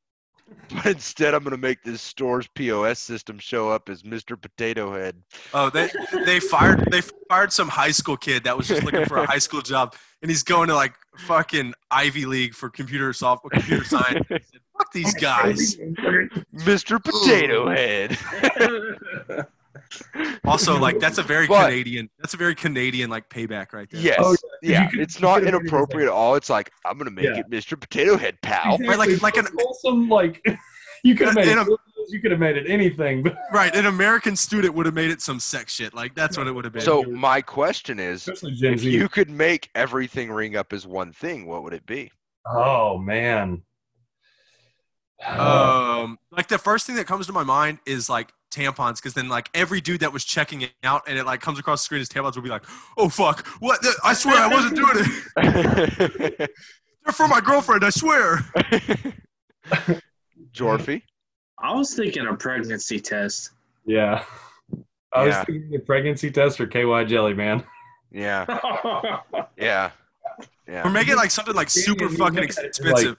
But 0.74 0.86
instead, 0.88 1.34
I'm 1.34 1.44
going 1.44 1.52
to 1.52 1.58
make 1.58 1.82
this 1.82 2.02
store's 2.02 2.46
POS 2.56 3.00
system 3.00 3.40
show 3.40 3.70
up 3.70 3.88
as 3.88 4.04
Mr. 4.04 4.42
Potato 4.42 4.94
Head. 4.94 5.16
Oh, 5.54 5.70
they 5.70 5.90
they 6.26 6.42
fired 6.42 6.92
they 6.92 7.00
fired 7.30 7.54
some 7.54 7.70
high 7.70 7.92
school 7.92 8.18
kid 8.18 8.44
that 8.44 8.58
was 8.58 8.68
just 8.68 8.84
looking 8.84 9.06
for 9.06 9.18
a 9.18 9.26
high 9.26 9.38
school 9.38 9.62
job, 9.62 9.96
and 10.22 10.30
he's 10.30 10.44
going 10.44 10.68
to 10.68 10.76
like 10.76 10.94
fucking 11.20 11.74
Ivy 11.90 12.26
League 12.26 12.54
for 12.54 12.70
computer 12.70 13.14
software, 13.14 13.52
computer 13.52 13.86
science. 13.86 14.26
Said, 14.28 14.42
Fuck 14.78 14.92
these 14.92 15.14
guys. 15.14 15.78
Mr. 16.54 17.02
Potato 17.02 17.70
Head. 17.70 18.18
Also, 20.46 20.78
like 20.80 21.00
that's 21.00 21.18
a 21.18 21.24
very 21.24 21.48
But- 21.50 21.66
Canadian. 21.70 22.10
That's 22.20 22.34
a 22.34 22.38
very 22.38 22.56
Canadian 22.56 23.10
like 23.10 23.30
payback 23.30 23.74
right 23.74 23.90
there. 23.90 24.02
Yes. 24.02 24.18
Oh, 24.20 24.36
yeah. 24.62 24.84
you 24.84 24.90
could- 24.90 25.00
it's 25.02 25.20
not 25.22 25.40
could've 25.40 25.54
made 25.54 25.58
it 25.58 25.62
inappropriate 25.62 26.08
at 26.08 26.14
all. 26.14 26.36
It's 26.36 26.50
like, 26.50 26.72
I'm 26.86 26.98
going 26.98 27.06
to 27.06 27.12
make 27.16 27.26
Yeah. 27.26 27.40
it 27.40 27.50
Mr. 27.50 27.80
Potato 27.80 28.18
Head, 28.18 28.38
pal. 28.42 28.78
Right, 28.80 28.98
like- 28.98 29.22
like 29.22 29.38
an- 29.38 29.48
wholesome 29.58 30.10
like 30.10 30.42
you 31.04 31.16
could 31.16 31.28
have 31.28 31.36
made 31.36 31.48
In 31.48 31.58
it. 31.60 31.68
you 32.10 32.20
could 32.22 32.32
have 32.32 32.40
made 32.40 32.58
it 32.58 32.70
anything, 32.70 33.24
but 33.24 33.36
Right. 33.54 33.74
An 33.76 33.86
American 33.86 34.36
student 34.36 34.74
would 34.74 34.86
have 34.86 34.96
made 34.96 35.10
it 35.12 35.22
some 35.22 35.40
sex 35.40 35.74
shit. 35.74 35.94
Like 35.94 36.14
that's 36.16 36.38
what 36.38 36.48
it 36.48 36.52
would 36.52 36.66
have 36.66 36.74
been. 36.74 36.82
So, 36.84 37.04
my 37.04 37.42
question 37.42 38.00
is 38.00 38.28
especially 38.28 38.70
if 38.74 38.84
you 38.84 39.08
could 39.10 39.30
make 39.30 39.70
everything 39.76 40.32
ring 40.32 40.56
up 40.56 40.74
as 40.74 40.86
one 40.86 41.12
thing, 41.14 41.46
what 41.46 41.64
would 41.64 41.74
it 41.74 41.86
be? 41.86 42.12
oh 42.48 42.98
man. 42.98 43.62
Um, 45.26 46.18
like 46.32 46.48
the 46.48 46.58
first 46.58 46.88
thing 46.88 46.96
that 46.96 47.06
comes 47.06 47.28
to 47.28 47.34
my 47.34 47.44
mind 47.44 47.78
is 47.86 48.10
like 48.10 48.34
tampons, 48.52 48.98
because 48.98 49.14
then 49.14 49.30
like 49.30 49.50
every 49.54 49.82
dude 49.82 50.02
that 50.02 50.14
was 50.14 50.24
checking 50.26 50.62
it 50.62 50.72
out 50.84 51.04
and 51.08 51.18
it 51.18 51.26
like 51.26 51.42
comes 51.42 51.58
across 51.60 51.82
the 51.82 51.86
screen 51.86 52.02
as 52.02 52.10
tampons 52.10 52.36
will 52.36 52.44
be 52.44 52.50
like, 52.50 52.64
"Oh 52.98 53.10
fuck, 53.10 53.46
what? 53.60 53.80
I 54.04 54.14
swear 54.14 54.36
I 54.38 54.48
wasn't 54.48 54.76
doing 54.76 55.06
it. 55.38 56.52
They're 57.06 57.14
for 57.14 57.28
my 57.28 57.42
girlfriend. 57.42 57.84
I 57.84 57.90
swear." 57.90 58.40
Jorfy? 60.54 61.02
I 61.58 61.74
was 61.74 61.94
thinking 61.94 62.28
a 62.28 62.34
pregnancy 62.36 63.00
test. 63.00 63.52
yeah. 63.86 64.24
I 65.14 65.26
was 65.26 65.36
thinking 65.46 65.76
a 65.76 65.80
pregnancy 65.80 66.32
test 66.32 66.58
for 66.58 66.66
KY 66.66 67.04
jelly, 67.06 67.34
man. 67.34 67.64
Yeah, 68.12 68.46
yeah, 69.58 69.92
yeah. 70.68 70.88
Or 70.88 70.90
make 70.90 71.08
it 71.10 71.16
like 71.18 71.32
something 71.32 71.54
like 71.54 71.70
super 71.70 72.08
fucking 72.10 72.36
make 72.36 72.50
it, 72.52 72.58
like- 72.58 72.66
expensive. 72.66 73.18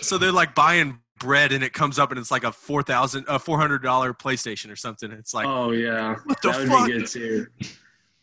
So 0.00 0.18
they're 0.18 0.32
like 0.32 0.54
buying 0.54 0.98
bread 1.18 1.52
and 1.52 1.62
it 1.62 1.72
comes 1.72 1.98
up 1.98 2.10
and 2.10 2.18
it's 2.18 2.30
like 2.30 2.44
a 2.44 2.52
four 2.52 2.82
thousand, 2.82 3.24
a 3.28 3.38
four 3.38 3.58
hundred 3.58 3.82
dollar 3.82 4.12
PlayStation 4.12 4.70
or 4.70 4.76
something. 4.76 5.10
It's 5.12 5.34
like, 5.34 5.46
oh 5.46 5.70
yeah, 5.70 6.16
what 6.24 6.40
the 6.42 6.50
that 6.50 6.58
would 6.60 6.68
fuck? 6.68 6.86
be 6.86 6.92
good 6.92 7.06
too. 7.06 7.46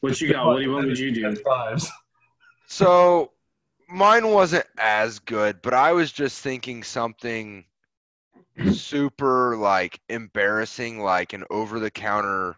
What 0.02 0.20
you 0.20 0.32
got? 0.32 0.46
What, 0.48 0.68
what 0.68 0.86
would 0.86 1.00
you 1.00 1.12
do? 1.12 1.36
Fives. 1.36 1.90
So 2.68 3.32
mine 3.90 4.28
wasn't 4.28 4.66
as 4.78 5.20
good, 5.20 5.62
but 5.62 5.74
I 5.74 5.92
was 5.92 6.12
just 6.12 6.42
thinking 6.42 6.84
something 6.84 7.66
super 8.74 9.58
like 9.58 10.00
embarrassing, 10.10 11.00
like 11.00 11.34
an 11.34 11.44
over 11.50 11.80
the 11.80 11.92
counter 11.92 12.58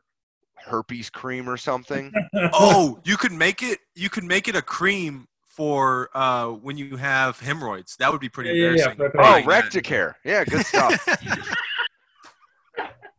herpes 0.55 1.09
cream 1.09 1.49
or 1.49 1.57
something. 1.57 2.13
oh, 2.53 2.99
you 3.03 3.17
could 3.17 3.33
make 3.33 3.61
it. 3.61 3.79
You 3.95 4.09
could 4.09 4.23
make 4.23 4.47
it 4.47 4.55
a 4.55 4.61
cream 4.61 5.27
for 5.53 6.09
uh, 6.15 6.47
when 6.47 6.77
you 6.77 6.97
have 6.97 7.39
hemorrhoids. 7.39 7.95
That 7.97 8.11
would 8.11 8.21
be 8.21 8.29
pretty 8.29 8.49
Yeah, 8.51 8.71
yeah, 8.71 8.75
yeah, 8.75 8.91
embarrassing. 8.91 9.21
fucking 9.21 9.45
Oh, 9.45 9.49
Recticare. 9.49 10.15
Yeah, 10.23 10.43
good 10.45 10.65
stuff. 10.65 11.05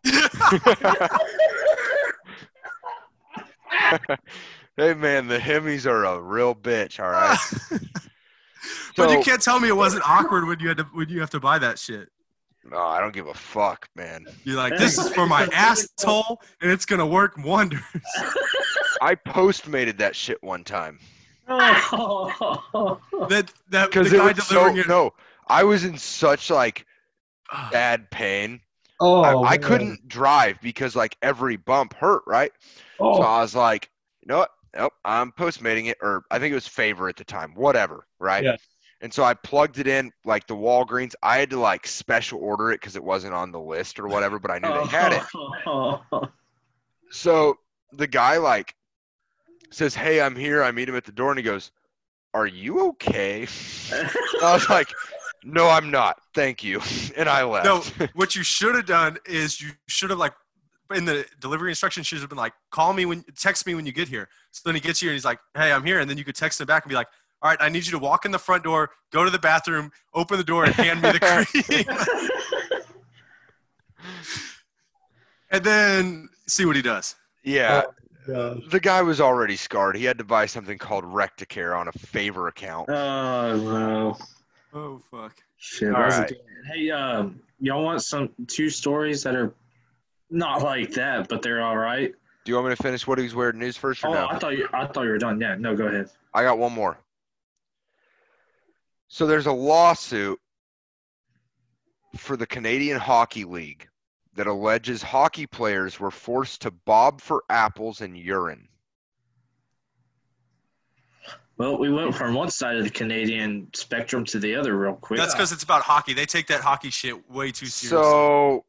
hey 4.76 4.94
man, 4.94 5.28
the 5.28 5.38
Hemis 5.38 5.86
are 5.86 6.04
a 6.04 6.20
real 6.20 6.54
bitch, 6.54 7.00
all 7.00 7.10
right. 7.10 7.38
but 8.96 9.10
you 9.10 9.20
can't 9.22 9.40
tell 9.40 9.60
me 9.60 9.68
it 9.68 9.76
wasn't 9.76 10.06
awkward 10.08 10.46
when 10.46 10.60
you 10.60 10.68
had 10.68 10.78
to 10.78 10.84
when 10.92 11.08
you 11.08 11.20
have 11.20 11.30
to 11.30 11.40
buy 11.40 11.58
that 11.58 11.78
shit. 11.78 12.08
Oh, 12.72 12.86
I 12.86 13.00
don't 13.00 13.12
give 13.12 13.26
a 13.26 13.34
fuck, 13.34 13.88
man. 13.94 14.24
You're 14.44 14.56
like, 14.56 14.78
this 14.78 14.98
is 14.98 15.10
for 15.10 15.26
my 15.26 15.46
asshole, 15.52 16.40
and 16.60 16.70
it's 16.70 16.84
gonna 16.84 17.06
work 17.06 17.36
wonders. 17.38 17.80
I 19.00 19.14
postmated 19.14 19.98
that 19.98 20.16
shit 20.16 20.42
one 20.42 20.64
time 20.64 20.98
Oh. 21.48 23.00
That 23.28 23.52
that 23.70 23.90
because 23.90 24.12
it 24.12 24.22
was 24.22 24.46
so 24.46 24.74
it. 24.74 24.88
no. 24.88 25.12
I 25.46 25.64
was 25.64 25.84
in 25.84 25.98
such 25.98 26.50
like 26.50 26.86
bad 27.70 28.10
pain. 28.10 28.60
Oh, 29.00 29.22
I, 29.22 29.52
I 29.52 29.58
couldn't 29.58 30.08
drive 30.08 30.60
because 30.62 30.96
like 30.96 31.16
every 31.20 31.56
bump 31.56 31.94
hurt, 31.94 32.22
right? 32.26 32.52
Oh, 32.98 33.16
So 33.16 33.22
I 33.22 33.40
was 33.40 33.54
like, 33.54 33.90
you 34.22 34.28
know 34.28 34.38
what? 34.38 34.50
Nope, 34.76 34.92
I'm 35.04 35.32
postmating 35.32 35.86
it, 35.86 35.98
or 36.00 36.24
I 36.30 36.38
think 36.38 36.52
it 36.52 36.54
was 36.54 36.66
favor 36.66 37.08
at 37.08 37.16
the 37.16 37.24
time, 37.24 37.54
whatever, 37.54 38.06
right? 38.18 38.42
Yeah. 38.42 38.56
And 39.00 39.12
so 39.12 39.22
I 39.22 39.34
plugged 39.34 39.78
it 39.78 39.86
in 39.86 40.10
like 40.24 40.46
the 40.46 40.56
Walgreens. 40.56 41.14
I 41.22 41.38
had 41.38 41.50
to 41.50 41.60
like 41.60 41.86
special 41.86 42.40
order 42.40 42.72
it 42.72 42.80
because 42.80 42.96
it 42.96 43.04
wasn't 43.04 43.34
on 43.34 43.52
the 43.52 43.60
list 43.60 44.00
or 44.00 44.08
whatever, 44.08 44.38
but 44.38 44.50
I 44.50 44.58
knew 44.58 44.68
they 44.68 44.86
had 44.86 45.12
it. 45.12 45.22
Oh. 45.66 46.00
So 47.10 47.58
the 47.92 48.08
guy 48.08 48.38
like 48.38 48.74
says, 49.74 49.94
"Hey, 49.94 50.20
I'm 50.20 50.36
here." 50.36 50.62
I 50.62 50.70
meet 50.70 50.88
him 50.88 50.96
at 50.96 51.04
the 51.04 51.12
door, 51.12 51.30
and 51.30 51.38
he 51.38 51.42
goes, 51.42 51.70
"Are 52.32 52.46
you 52.46 52.88
okay?" 52.88 53.46
I 53.92 54.52
was 54.52 54.68
like, 54.68 54.92
"No, 55.44 55.68
I'm 55.68 55.90
not. 55.90 56.20
Thank 56.34 56.62
you," 56.64 56.80
and 57.16 57.28
I 57.28 57.44
left. 57.44 57.66
No, 57.66 58.06
what 58.14 58.36
you 58.36 58.42
should 58.42 58.74
have 58.74 58.86
done 58.86 59.18
is 59.26 59.60
you 59.60 59.70
should 59.88 60.10
have 60.10 60.18
like 60.18 60.34
in 60.94 61.04
the 61.04 61.24
delivery 61.40 61.70
instructions 61.70 62.06
should 62.06 62.20
have 62.20 62.28
been 62.28 62.38
like, 62.38 62.52
call 62.70 62.92
me 62.92 63.06
when 63.06 63.24
text 63.36 63.66
me 63.66 63.74
when 63.74 63.86
you 63.86 63.92
get 63.92 64.06
here. 64.08 64.28
So 64.50 64.62
then 64.64 64.74
he 64.74 64.80
gets 64.80 65.00
here 65.00 65.10
and 65.10 65.14
he's 65.14 65.24
like, 65.24 65.38
Hey, 65.54 65.72
I'm 65.72 65.84
here, 65.84 66.00
and 66.00 66.08
then 66.08 66.18
you 66.18 66.24
could 66.24 66.36
text 66.36 66.60
him 66.60 66.66
back 66.66 66.84
and 66.84 66.90
be 66.90 66.94
like, 66.94 67.08
All 67.42 67.50
right, 67.50 67.58
I 67.60 67.68
need 67.68 67.86
you 67.86 67.92
to 67.92 67.98
walk 67.98 68.24
in 68.24 68.30
the 68.30 68.38
front 68.38 68.64
door, 68.64 68.90
go 69.10 69.24
to 69.24 69.30
the 69.30 69.38
bathroom, 69.38 69.90
open 70.12 70.36
the 70.36 70.44
door, 70.44 70.64
and 70.64 70.74
hand 70.74 71.00
me 71.02 71.10
the 71.12 71.20
cream. 71.20 71.86
and 75.50 75.64
then 75.64 76.28
see 76.46 76.64
what 76.66 76.76
he 76.76 76.82
does. 76.82 77.16
yeah, 77.42 77.82
uh, 77.86 77.90
gosh. 78.26 78.58
the 78.70 78.80
guy 78.80 79.02
was 79.02 79.20
already 79.20 79.56
scarred. 79.56 79.96
He 79.96 80.04
had 80.04 80.18
to 80.18 80.24
buy 80.24 80.46
something 80.46 80.78
called 80.78 81.04
Recticare 81.04 81.78
on 81.78 81.88
a 81.88 81.92
favor 81.92 82.48
account. 82.48 82.88
Oh 82.90 83.56
no. 83.56 84.16
Oh 84.72 85.00
fuck. 85.10 85.34
Shit. 85.56 85.94
All 85.94 86.00
that 86.00 86.06
was 86.06 86.16
a 86.16 86.20
right. 86.20 86.32
Hey, 86.72 86.90
um, 86.90 87.40
y'all 87.60 87.84
want 87.84 88.02
some 88.02 88.30
two 88.46 88.70
stories 88.70 89.22
that 89.22 89.34
are 89.34 89.54
not 90.30 90.62
like 90.62 90.92
that, 90.92 91.28
but 91.28 91.42
they're 91.42 91.62
all 91.62 91.76
right? 91.76 92.12
Do 92.44 92.50
you 92.52 92.56
want 92.56 92.68
me 92.68 92.74
to 92.74 92.82
finish 92.82 93.06
what 93.06 93.18
he's 93.18 93.34
wearing 93.34 93.58
news 93.58 93.76
first 93.76 94.04
or 94.04 94.08
Oh, 94.08 94.12
no? 94.14 94.26
I 94.28 94.38
thought 94.38 94.56
you. 94.56 94.68
I 94.72 94.86
thought 94.86 95.04
you 95.04 95.10
were 95.10 95.18
done. 95.18 95.40
Yeah. 95.40 95.56
No, 95.58 95.74
go 95.76 95.86
ahead. 95.86 96.10
I 96.34 96.42
got 96.42 96.58
one 96.58 96.72
more. 96.72 96.98
So 99.08 99.26
there's 99.26 99.46
a 99.46 99.52
lawsuit 99.52 100.38
for 102.16 102.36
the 102.36 102.46
Canadian 102.46 102.98
Hockey 102.98 103.44
League 103.44 103.88
that 104.34 104.46
alleges 104.46 105.02
hockey 105.02 105.46
players 105.46 105.98
were 106.00 106.10
forced 106.10 106.62
to 106.62 106.70
bob 106.70 107.20
for 107.20 107.44
apples 107.48 108.00
and 108.00 108.16
urine. 108.16 108.68
Well, 111.56 111.78
we 111.78 111.92
went 111.92 112.14
from 112.14 112.34
one 112.34 112.50
side 112.50 112.76
of 112.76 112.84
the 112.84 112.90
Canadian 112.90 113.68
spectrum 113.74 114.24
to 114.26 114.40
the 114.40 114.56
other 114.56 114.76
real 114.76 114.94
quick. 114.94 115.20
That's 115.20 115.34
because 115.34 115.52
it's 115.52 115.62
about 115.62 115.82
hockey. 115.82 116.12
They 116.12 116.26
take 116.26 116.48
that 116.48 116.62
hockey 116.62 116.90
shit 116.90 117.30
way 117.30 117.52
too 117.52 117.66
seriously. 117.66 117.88
So 117.90 118.64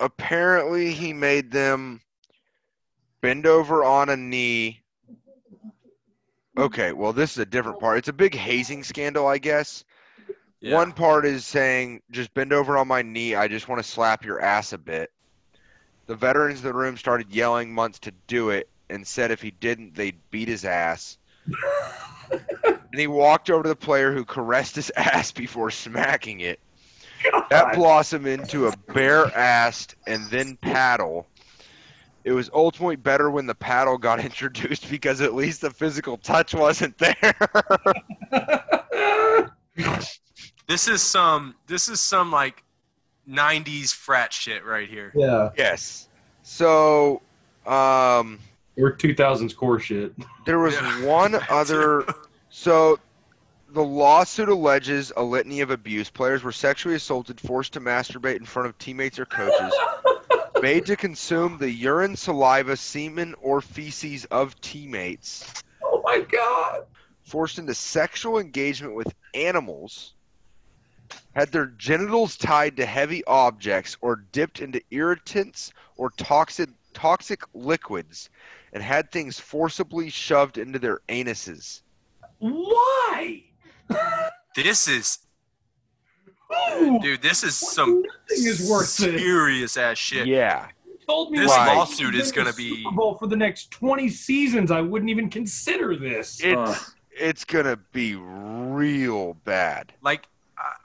apparently 0.00 0.92
he 0.92 1.12
made 1.12 1.52
them 1.52 2.00
bend 3.20 3.46
over 3.46 3.84
on 3.84 4.08
a 4.08 4.16
knee. 4.16 4.80
Okay, 6.58 6.92
well 6.92 7.12
this 7.12 7.32
is 7.32 7.38
a 7.38 7.46
different 7.46 7.78
part. 7.78 7.98
It's 7.98 8.08
a 8.08 8.12
big 8.12 8.34
hazing 8.34 8.82
scandal, 8.82 9.28
I 9.28 9.38
guess. 9.38 9.84
Yeah. 10.62 10.76
One 10.76 10.92
part 10.92 11.26
is 11.26 11.44
saying 11.44 12.02
just 12.12 12.32
bend 12.34 12.52
over 12.52 12.78
on 12.78 12.86
my 12.86 13.02
knee. 13.02 13.34
I 13.34 13.48
just 13.48 13.68
want 13.68 13.82
to 13.82 13.88
slap 13.88 14.24
your 14.24 14.40
ass 14.40 14.72
a 14.72 14.78
bit. 14.78 15.10
The 16.06 16.14
veterans 16.14 16.60
of 16.60 16.64
the 16.64 16.72
room 16.72 16.96
started 16.96 17.34
yelling 17.34 17.74
months 17.74 17.98
to 18.00 18.12
do 18.28 18.50
it 18.50 18.68
and 18.88 19.04
said 19.04 19.32
if 19.32 19.42
he 19.42 19.50
didn't, 19.50 19.96
they'd 19.96 20.18
beat 20.30 20.46
his 20.46 20.64
ass. 20.64 21.18
and 22.30 22.78
he 22.96 23.08
walked 23.08 23.50
over 23.50 23.64
to 23.64 23.68
the 23.70 23.76
player 23.76 24.12
who 24.12 24.24
caressed 24.24 24.76
his 24.76 24.90
ass 24.96 25.32
before 25.32 25.72
smacking 25.72 26.40
it. 26.40 26.60
That 27.50 27.74
blossomed 27.74 28.28
into 28.28 28.68
a 28.68 28.76
bare-assed 28.94 29.96
and 30.06 30.24
then 30.30 30.56
paddle. 30.56 31.26
It 32.22 32.32
was 32.32 32.50
ultimately 32.54 32.96
better 32.96 33.32
when 33.32 33.46
the 33.46 33.54
paddle 33.56 33.98
got 33.98 34.20
introduced 34.24 34.88
because 34.88 35.20
at 35.20 35.34
least 35.34 35.60
the 35.60 35.70
physical 35.70 36.18
touch 36.18 36.54
wasn't 36.54 36.96
there. 36.98 37.34
This 40.72 40.88
is 40.88 41.02
some 41.02 41.54
this 41.66 41.90
is 41.90 42.00
some 42.00 42.30
like 42.30 42.64
90s 43.28 43.92
frat 43.92 44.32
shit 44.32 44.64
right 44.64 44.88
here. 44.88 45.12
yeah, 45.14 45.50
yes. 45.54 46.08
So, 46.42 47.20
um, 47.66 48.38
we're 48.76 48.96
2000s 48.96 49.54
core 49.54 49.78
shit. 49.78 50.14
there 50.46 50.60
was 50.60 50.72
Yeah. 50.72 51.04
one 51.04 51.38
other. 51.50 52.06
So, 52.48 52.98
the 53.68 53.82
lawsuit 53.84 54.48
alleges 54.48 55.12
a 55.14 55.22
litany 55.22 55.60
of 55.60 55.70
abuse. 55.70 56.08
Players 56.08 56.42
were 56.42 56.52
sexually 56.52 56.94
assaulted, 56.94 57.38
forced 57.38 57.74
to 57.74 57.80
masturbate 57.80 58.36
in 58.36 58.46
front 58.46 58.66
of 58.66 58.78
teammates 58.78 59.18
or 59.18 59.26
coaches, 59.26 59.74
made 60.62 60.86
to 60.86 60.96
consume 60.96 61.58
the 61.58 61.70
urine, 61.70 62.16
saliva, 62.16 62.78
semen, 62.78 63.34
or 63.42 63.60
feces 63.60 64.24
of 64.30 64.58
teammates, 64.62 65.62
Oh 65.84 66.00
my 66.02 66.20
god! 66.20 66.86
forced 67.24 67.58
into 67.58 67.74
sexual 67.74 68.38
engagement 68.38 68.94
with 68.94 69.14
animals, 69.34 70.14
had 71.34 71.50
their 71.52 71.66
genitals 71.66 72.36
tied 72.36 72.76
to 72.76 72.86
heavy 72.86 73.24
objects 73.24 73.96
or 74.00 74.16
dipped 74.32 74.60
into 74.60 74.80
irritants 74.90 75.72
or 75.96 76.10
toxic 76.16 76.68
toxic 76.94 77.42
liquids, 77.54 78.28
and 78.74 78.82
had 78.82 79.10
things 79.10 79.38
forcibly 79.40 80.10
shoved 80.10 80.58
into 80.58 80.78
their 80.78 81.00
anuses. 81.08 81.80
Why? 82.38 83.44
This 84.54 84.88
is 84.88 85.18
Ooh, 86.78 86.98
dude, 87.00 87.22
this 87.22 87.42
is 87.44 87.56
some 87.56 88.02
Nothing 88.02 88.46
is 88.46 88.68
worth 88.70 88.88
serious 88.88 89.76
ass 89.78 89.96
shit. 89.96 90.26
Yeah. 90.26 90.68
told 91.06 91.30
me 91.32 91.38
This 91.38 91.50
Right. 91.50 91.74
lawsuit 91.76 92.14
is 92.14 92.30
gonna 92.30 92.52
be 92.52 92.76
Super 92.82 92.94
Bowl 92.94 93.14
for 93.16 93.26
the 93.26 93.36
next 93.36 93.70
20 93.70 94.08
seasons. 94.10 94.70
I 94.70 94.80
wouldn't 94.82 95.10
even 95.10 95.30
consider 95.30 95.96
this. 95.96 96.40
It's 96.42 96.70
Ugh. 96.70 96.92
it's 97.10 97.44
gonna 97.44 97.76
be 97.92 98.16
real 98.16 99.34
bad. 99.44 99.94
like 100.02 100.26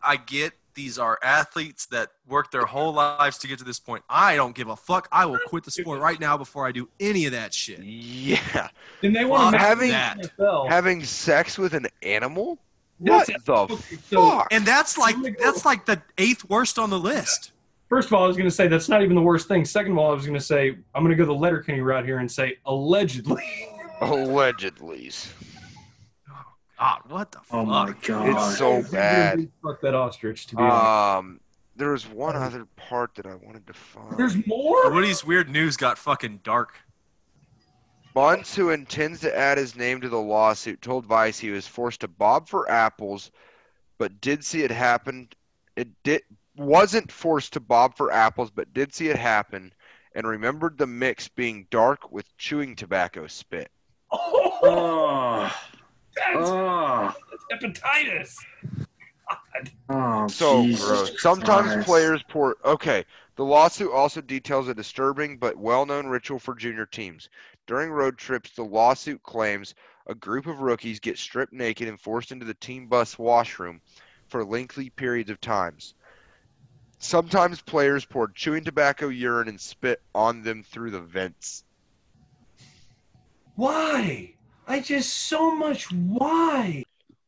I, 0.07 0.13
I 0.13 0.15
get 0.17 0.53
these 0.73 0.99
are 0.99 1.17
athletes 1.23 1.87
that 1.87 2.09
work 2.27 2.51
their 2.51 2.65
whole 2.65 2.93
lives 2.93 3.39
to 3.39 3.47
get 3.47 3.57
to 3.59 3.65
this 3.65 3.79
point. 3.79 4.03
I 4.09 4.35
don't 4.35 4.55
give 4.55 4.67
a 4.69 4.75
fuck. 4.75 5.07
I 5.11 5.25
will 5.25 5.39
quit 5.47 5.63
the 5.63 5.71
sport 5.71 5.99
right 5.99 6.19
now 6.19 6.37
before 6.37 6.67
I 6.67 6.71
do 6.71 6.87
any 6.99 7.25
of 7.25 7.31
that 7.31 7.51
shit. 7.53 7.79
Yeah. 7.79 8.69
and 9.01 9.15
they 9.15 9.25
want 9.25 9.53
Fuck 9.53 9.61
to 9.61 9.67
having- 9.67 9.89
that. 9.91 10.31
Having 10.69 11.03
sex 11.03 11.57
with 11.57 11.73
an 11.73 11.87
animal? 12.03 12.59
That's 12.99 13.27
What 13.27 13.27
the 13.27 13.51
absolutely- 13.53 13.97
so- 14.09 14.29
fuck? 14.37 14.47
And 14.51 14.65
that's 14.65 14.97
like 14.97 15.15
that's 15.39 15.65
like 15.65 15.85
the 15.85 16.01
eighth 16.17 16.47
worst 16.49 16.77
on 16.79 16.89
the 16.91 16.99
list. 16.99 17.51
First 17.89 18.07
of 18.09 18.13
all, 18.13 18.23
I 18.25 18.27
was 18.27 18.35
going 18.37 18.49
to 18.49 18.55
say 18.55 18.67
that's 18.67 18.89
not 18.89 19.01
even 19.01 19.15
the 19.15 19.21
worst 19.21 19.47
thing. 19.47 19.63
Second 19.65 19.93
of 19.93 19.97
all, 19.97 20.11
I 20.11 20.13
was 20.13 20.25
going 20.25 20.37
to 20.37 20.45
say 20.45 20.77
I'm 20.93 21.03
going 21.03 21.09
to 21.09 21.15
go 21.15 21.25
the 21.25 21.31
letter 21.33 21.55
Letterkenny 21.57 21.79
route 21.81 22.05
here 22.05 22.19
and 22.19 22.29
say 22.31 22.57
allegedly. 22.65 23.43
Allegedly. 24.01 25.11
God, 26.79 27.01
what 27.07 27.31
the 27.31 27.39
Oh 27.51 27.65
my 27.65 27.93
god. 28.05 28.29
It's 28.29 28.57
so 28.57 28.83
bad. 28.91 29.49
Fuck 29.63 29.81
that 29.81 29.95
ostrich. 29.95 30.47
To 30.47 30.55
be 30.55 30.61
honest, 30.61 31.27
Um 31.27 31.39
there 31.75 31.91
was 31.91 32.07
one 32.07 32.35
other 32.35 32.65
part 32.75 33.13
that 33.15 33.27
I 33.27 33.35
wanted 33.35 33.67
to 33.67 33.73
find. 33.73 34.17
there's 34.17 34.35
more. 34.47 34.91
Woody's 34.91 35.23
weird 35.23 35.47
news 35.49 35.77
got 35.77 35.97
fucking 35.99 36.39
dark. 36.43 36.73
Bunce, 38.15 38.55
who 38.55 38.71
intends 38.71 39.19
to 39.19 39.37
add 39.37 39.59
his 39.59 39.75
name 39.75 40.01
to 40.01 40.09
the 40.09 40.19
lawsuit, 40.19 40.81
told 40.81 41.05
Vice 41.05 41.37
he 41.37 41.51
was 41.51 41.67
forced 41.67 42.01
to 42.01 42.07
bob 42.07 42.47
for 42.47 42.67
apples, 42.69 43.29
but 43.99 44.19
did 44.21 44.43
see 44.43 44.63
it 44.63 44.71
happen. 44.71 45.29
It 45.75 45.89
did 46.03 46.23
wasn't 46.55 47.11
forced 47.11 47.53
to 47.53 47.59
bob 47.59 47.95
for 47.95 48.11
apples, 48.11 48.49
but 48.49 48.73
did 48.73 48.91
see 48.91 49.09
it 49.09 49.15
happen, 49.17 49.71
and 50.15 50.25
remembered 50.25 50.79
the 50.79 50.87
mix 50.87 51.27
being 51.27 51.67
dark 51.69 52.11
with 52.11 52.35
chewing 52.37 52.75
tobacco 52.75 53.27
spit. 53.27 53.69
Oh, 54.11 54.59
Oh, 54.63 55.55
that's, 56.17 56.49
oh, 56.49 57.13
that's 57.31 57.45
hepatitis. 57.63 58.35
God. 59.29 59.71
oh, 59.89 60.27
So 60.27 60.63
Jesus 60.63 60.85
gross. 60.85 61.21
Sometimes 61.21 61.71
Christ. 61.73 61.87
players 61.87 62.23
pour. 62.29 62.55
Okay, 62.65 63.05
the 63.35 63.43
lawsuit 63.43 63.91
also 63.91 64.21
details 64.21 64.67
a 64.67 64.73
disturbing 64.73 65.37
but 65.37 65.57
well-known 65.57 66.07
ritual 66.07 66.39
for 66.39 66.55
junior 66.55 66.85
teams. 66.85 67.29
During 67.65 67.91
road 67.91 68.17
trips, 68.17 68.51
the 68.51 68.63
lawsuit 68.63 69.21
claims 69.23 69.75
a 70.07 70.15
group 70.15 70.47
of 70.47 70.59
rookies 70.61 70.99
get 70.99 71.17
stripped 71.17 71.53
naked 71.53 71.87
and 71.87 71.99
forced 71.99 72.31
into 72.31 72.45
the 72.45 72.53
team 72.53 72.87
bus 72.87 73.19
washroom 73.19 73.81
for 74.29 74.45
lengthy 74.45 74.89
periods 74.89 75.29
of 75.29 75.41
times. 75.41 75.93
Sometimes 76.99 77.61
players 77.61 78.05
pour 78.05 78.29
chewing 78.29 78.63
tobacco, 78.63 79.09
urine, 79.09 79.49
and 79.49 79.61
spit 79.61 80.01
on 80.15 80.41
them 80.41 80.63
through 80.63 80.91
the 80.91 81.01
vents. 81.01 81.63
Why? 83.55 84.33
I 84.67 84.79
just 84.79 85.13
so 85.13 85.55
much 85.55 85.91
why. 85.91 86.83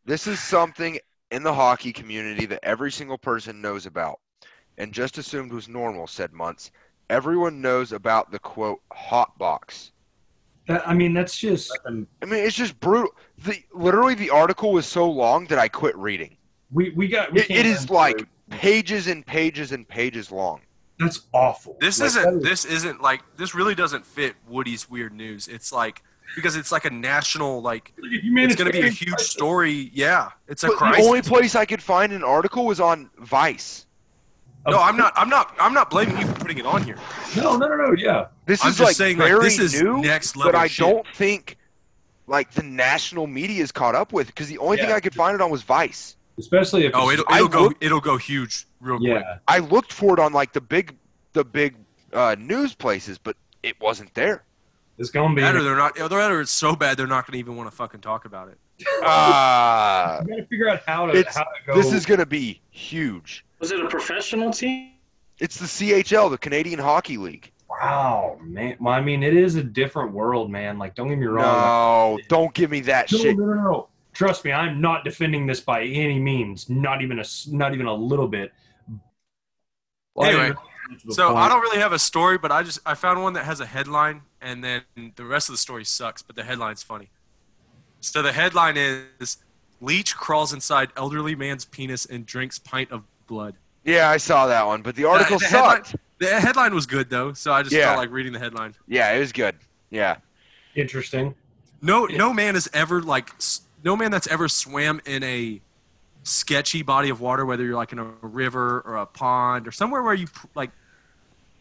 This 0.06 0.28
is 0.28 0.40
something 0.40 1.00
in 1.32 1.44
the 1.44 1.54
hockey 1.54 1.94
community 1.94 2.46
that 2.48 2.60
every 2.64 2.92
single 2.92 3.18
person 3.18 3.62
knows 3.62 3.86
about. 3.86 4.20
and 4.78 4.94
just 4.94 5.18
assumed 5.18 5.52
was 5.52 5.68
normal, 5.68 6.08
said 6.08 6.32
Muntz. 6.32 6.72
Everyone 7.10 7.60
knows 7.60 7.92
about 7.92 8.32
the 8.32 8.40
quote 8.40 8.80
hot 8.94 9.38
box. 9.38 9.92
That, 10.68 10.88
I 10.88 10.94
mean, 10.94 11.14
that's 11.14 11.36
just 11.38 11.78
I 11.86 11.90
mean, 11.92 12.08
it's 12.22 12.56
just 12.56 12.80
brutal. 12.80 13.12
The 13.40 13.62
literally 13.74 14.14
the 14.16 14.30
article 14.30 14.72
was 14.72 14.86
so 14.86 15.10
long 15.10 15.46
that 15.48 15.60
I 15.60 15.68
quit 15.68 15.98
reading. 15.98 16.38
we 16.72 16.92
we 16.92 17.08
got. 17.10 17.34
We 17.34 17.42
It, 17.42 17.50
it 17.52 17.66
is 17.66 17.82
have- 17.82 17.90
like 17.90 18.26
pages 18.52 19.08
and 19.08 19.26
pages 19.26 19.74
and 19.74 19.86
pages 19.86 20.32
long. 20.32 20.62
that's 20.98 21.22
awful. 21.34 21.76
This 21.82 22.00
Like, 22.00 22.08
isn't. 22.08 22.24
that 22.24 22.34
is- 22.38 22.44
This 22.44 22.66
isn't 22.66 23.02
like. 23.02 23.22
This 23.36 23.54
really 23.54 23.76
doesn't 23.76 24.06
fit 24.06 24.36
Woody's 24.48 24.90
weird 24.90 25.12
news. 25.14 25.48
It's 25.50 25.74
like 25.74 26.04
because 26.36 26.56
it's 26.56 26.72
like 26.72 26.86
a 26.86 26.90
national 26.90 27.62
like. 27.62 27.94
It's 27.98 28.56
going 28.56 28.72
to 28.72 28.78
be 28.82 28.88
a 28.88 28.92
huge 28.92 29.20
story. 29.20 29.92
Yeah, 29.94 30.30
it's 30.48 30.64
a 30.64 30.68
But 30.68 30.98
the 30.98 31.04
only 31.04 31.22
place 31.22 31.56
I 31.56 31.66
could 31.66 31.82
find 31.82 32.12
an 32.14 32.24
article 32.24 32.66
was 32.66 32.80
on 32.80 33.10
Vice. 33.20 33.86
no, 34.68 34.78
I'm 34.80 34.98
not. 34.98 35.14
I'm 35.16 35.30
not. 35.30 35.56
I'm 35.60 35.74
not 35.74 35.90
blaming 35.90 36.18
you 36.18 36.28
for 36.28 36.34
putting 36.36 36.58
it 36.58 36.66
on 36.66 36.84
here. 36.84 36.98
No, 37.36 37.56
no, 37.58 37.68
no, 37.68 37.76
no. 37.76 37.94
Yeah, 37.98 38.28
This 38.46 38.64
I'm 38.64 38.72
is 38.72 38.78
just 38.78 38.88
like 38.90 38.96
saying, 38.96 39.18
like, 39.18 39.30
very 39.30 39.44
this 39.44 39.60
is 39.60 39.82
new, 39.82 40.02
next 40.02 40.36
level 40.36 40.52
but 40.52 40.58
I 40.60 40.68
shit. 40.68 40.86
don't 40.86 41.06
think 41.16 41.58
like 42.28 42.52
the 42.52 42.64
national 42.64 43.26
media 43.26 43.64
is 43.64 43.72
caught 43.72 43.96
up 43.96 44.14
with 44.14 44.28
because 44.28 44.48
the 44.48 44.58
only 44.60 44.78
thing 44.78 44.92
I 44.92 45.00
could 45.00 45.16
find 45.16 45.34
it 45.34 45.42
on 45.42 45.50
was 45.50 45.64
Vice. 45.64 46.16
especially 46.38 46.86
if 46.86 46.92
Oh, 46.94 47.10
it'll, 47.10 47.26
it'll 47.34 47.48
go. 47.48 47.62
looked- 47.64 47.84
It'll 47.84 48.00
go 48.02 48.18
huge 48.18 48.68
real 48.82 48.98
quick. 48.98 49.10
yeah. 49.10 49.38
I 49.48 49.58
looked 49.60 49.92
for 49.92 50.14
it 50.14 50.20
on 50.20 50.32
like 50.32 50.54
the 50.54 50.62
big, 50.62 50.96
the 51.34 51.44
big 51.44 51.76
uh, 52.14 52.36
news 52.38 52.76
places, 52.76 53.18
but 53.18 53.36
it 53.64 53.76
wasn't 53.82 54.14
there. 54.14 54.44
It's 55.00 55.10
gonna 55.10 55.34
be. 55.34 55.42
better. 55.42 55.64
they're 55.64 55.76
not. 55.76 55.98
Or 56.00 56.42
it's 56.42 56.52
so 56.52 56.76
bad 56.76 56.98
they're 56.98 57.08
not 57.08 57.26
going 57.26 57.34
to 57.34 57.40
even 57.40 57.56
want 57.56 57.70
to 57.70 57.76
fucking 57.76 58.02
talk 58.02 58.26
about 58.26 58.50
it. 58.50 58.58
Uh, 59.02 60.22
You 60.28 60.28
gotta 60.30 60.46
figure 60.48 60.70
out 60.70 60.82
how 60.86 61.06
to 61.08 61.18
It's- 61.18 61.36
how 61.36 61.44
to 61.44 61.50
go. 61.66 61.74
this 61.76 61.92
is 61.94 62.06
gonna 62.06 62.26
be 62.26 62.62
huge. 62.70 63.46
Was 63.60 63.72
it 63.72 63.80
a 63.80 63.88
professional 63.88 64.52
team? 64.52 64.92
It's 65.40 65.58
the 65.58 65.66
CHL, 65.68 66.30
the 66.30 66.38
Canadian 66.38 66.80
Hockey 66.80 67.16
League. 67.18 67.52
wow, 67.70 68.38
man. 68.42 68.76
Well, 68.82 68.94
I 68.94 69.00
mean, 69.00 69.24
it 69.24 69.36
is 69.38 69.56
a 69.56 69.64
different 69.64 70.12
world, 70.12 70.52
man. 70.52 70.78
Like, 70.78 70.96
don't 70.96 71.08
get 71.08 71.18
me 71.18 71.28
wrong. 71.28 71.46
No, 71.46 72.20
don't 72.28 72.54
give 72.54 72.70
me 72.72 72.82
that 72.82 73.10
No, 73.12 73.18
shit. 73.18 73.38
no, 73.38 73.46
no, 73.46 73.54
no. 73.54 73.88
Trust 74.12 74.44
me, 74.44 74.52
I'm 74.52 74.82
not 74.82 75.06
defending 75.06 75.46
this 75.48 75.62
by 75.62 75.84
any 75.84 76.20
means. 76.20 76.70
Not 76.70 77.02
even 77.02 77.20
a, 77.20 77.26
not 77.52 77.74
even 77.74 77.86
a 77.86 77.94
little 77.94 78.28
bit. 78.28 78.52
Anyway, 80.22 80.50
To 80.50 80.54
the 80.54 80.60
So 81.10 81.28
point. 81.28 81.38
I 81.40 81.50
don't 81.50 81.62
really 81.62 81.80
have 81.80 81.92
a 81.94 82.00
story, 82.00 82.38
but 82.38 82.52
I 82.52 82.64
just 82.64 82.80
I 82.86 82.94
found 82.96 83.22
one 83.22 83.34
that 83.34 83.46
has 83.46 83.60
a 83.60 83.66
headline, 83.66 84.22
and 84.42 84.64
then 84.64 84.82
the 85.16 85.26
rest 85.26 85.50
of 85.50 85.54
the 85.54 85.58
story 85.58 85.86
sucks, 85.86 86.22
but 86.22 86.36
the 86.36 86.44
headline's 86.44 86.84
funny. 86.84 87.10
So 88.02 88.22
the 88.22 88.32
headline 88.32 88.76
is 88.78 89.38
Leech 89.82 90.16
crawls 90.16 90.54
inside 90.54 90.90
elderly 90.98 91.36
man's 91.36 91.66
penis 91.66 92.06
and 92.06 92.26
drinks 92.26 92.60
pint 92.60 92.92
of 92.92 93.04
blood. 93.28 93.56
Yeah, 93.84 94.10
I 94.10 94.18
saw 94.18 94.48
that 94.48 94.66
one, 94.66 94.82
but 94.82 94.96
the 94.96 95.06
article 95.06 95.40
the 95.40 95.46
headline- 95.46 95.84
sucked. 95.86 95.96
The 96.20 96.40
headline 96.40 96.76
was 96.76 96.86
good 96.86 97.10
though, 97.10 97.32
so 97.34 97.54
I 97.54 97.64
just 97.64 97.74
Yeah. 97.74 97.86
felt 97.86 97.98
like 97.98 98.12
reading 98.12 98.34
the 98.34 98.40
headline. 98.40 98.76
Yeah, 98.88 99.12
it 99.14 99.20
was 99.20 99.32
good. 99.32 99.56
Yeah. 99.90 100.18
Interesting. 100.76 101.34
No, 101.82 102.06
no 102.06 102.34
man 102.34 102.56
has 102.56 102.68
ever 102.74 103.02
like 103.02 103.30
no 103.84 103.96
man 103.96 104.12
that's 104.12 104.28
ever 104.28 104.50
swam 104.50 105.00
in 105.06 105.24
a 105.24 105.62
sketchy 106.30 106.82
body 106.84 107.10
of 107.10 107.20
water, 107.22 107.46
whether 107.46 107.64
you're 107.64 107.76
like 107.76 107.92
in 107.92 108.00
a 108.00 108.04
river 108.22 108.82
or 108.86 108.98
a 108.98 109.06
pond 109.06 109.68
or 109.68 109.72
somewhere 109.72 110.04
where 110.04 110.14
you 110.14 110.28
pr- 110.28 110.48
like 110.56 110.72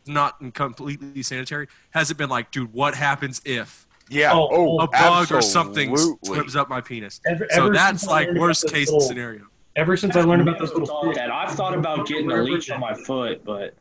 not 0.06 0.38
completely 0.54 1.22
sanitary, 1.22 1.68
has 1.90 2.10
it 2.10 2.16
been 2.16 2.28
like, 2.30 2.50
dude, 2.50 2.72
what 2.72 2.94
happens 2.94 3.40
if 3.44 3.87
Yeah. 4.10 4.32
Oh, 4.32 4.48
Oh, 4.50 4.78
a 4.80 4.87
bug 4.88 5.30
or 5.32 5.42
something 5.42 5.94
swims 6.25 6.56
up 6.56 6.68
my 6.68 6.80
penis? 6.80 7.20
Ever- 7.26 7.46
So 7.50 7.64
ever 7.66 7.75
that's 7.75 8.06
like 8.06 8.30
worst 8.34 8.68
case 8.68 8.88
little- 8.88 9.00
scenario. 9.00 9.46
Ever 9.76 9.96
since 9.96 10.16
I 10.16 10.22
learned 10.22 10.42
about 10.42 10.58
those 10.58 10.72
little 10.72 10.87
thought 10.87 11.14
that. 11.14 11.30
I've 11.30 11.52
thought 11.52 11.72
about 11.75 12.06
getting 12.06 12.30
a 12.30 12.37
leech 12.42 12.68
on 12.70 12.80
my 12.80 12.94
foot, 12.94 13.44
but 13.44 13.75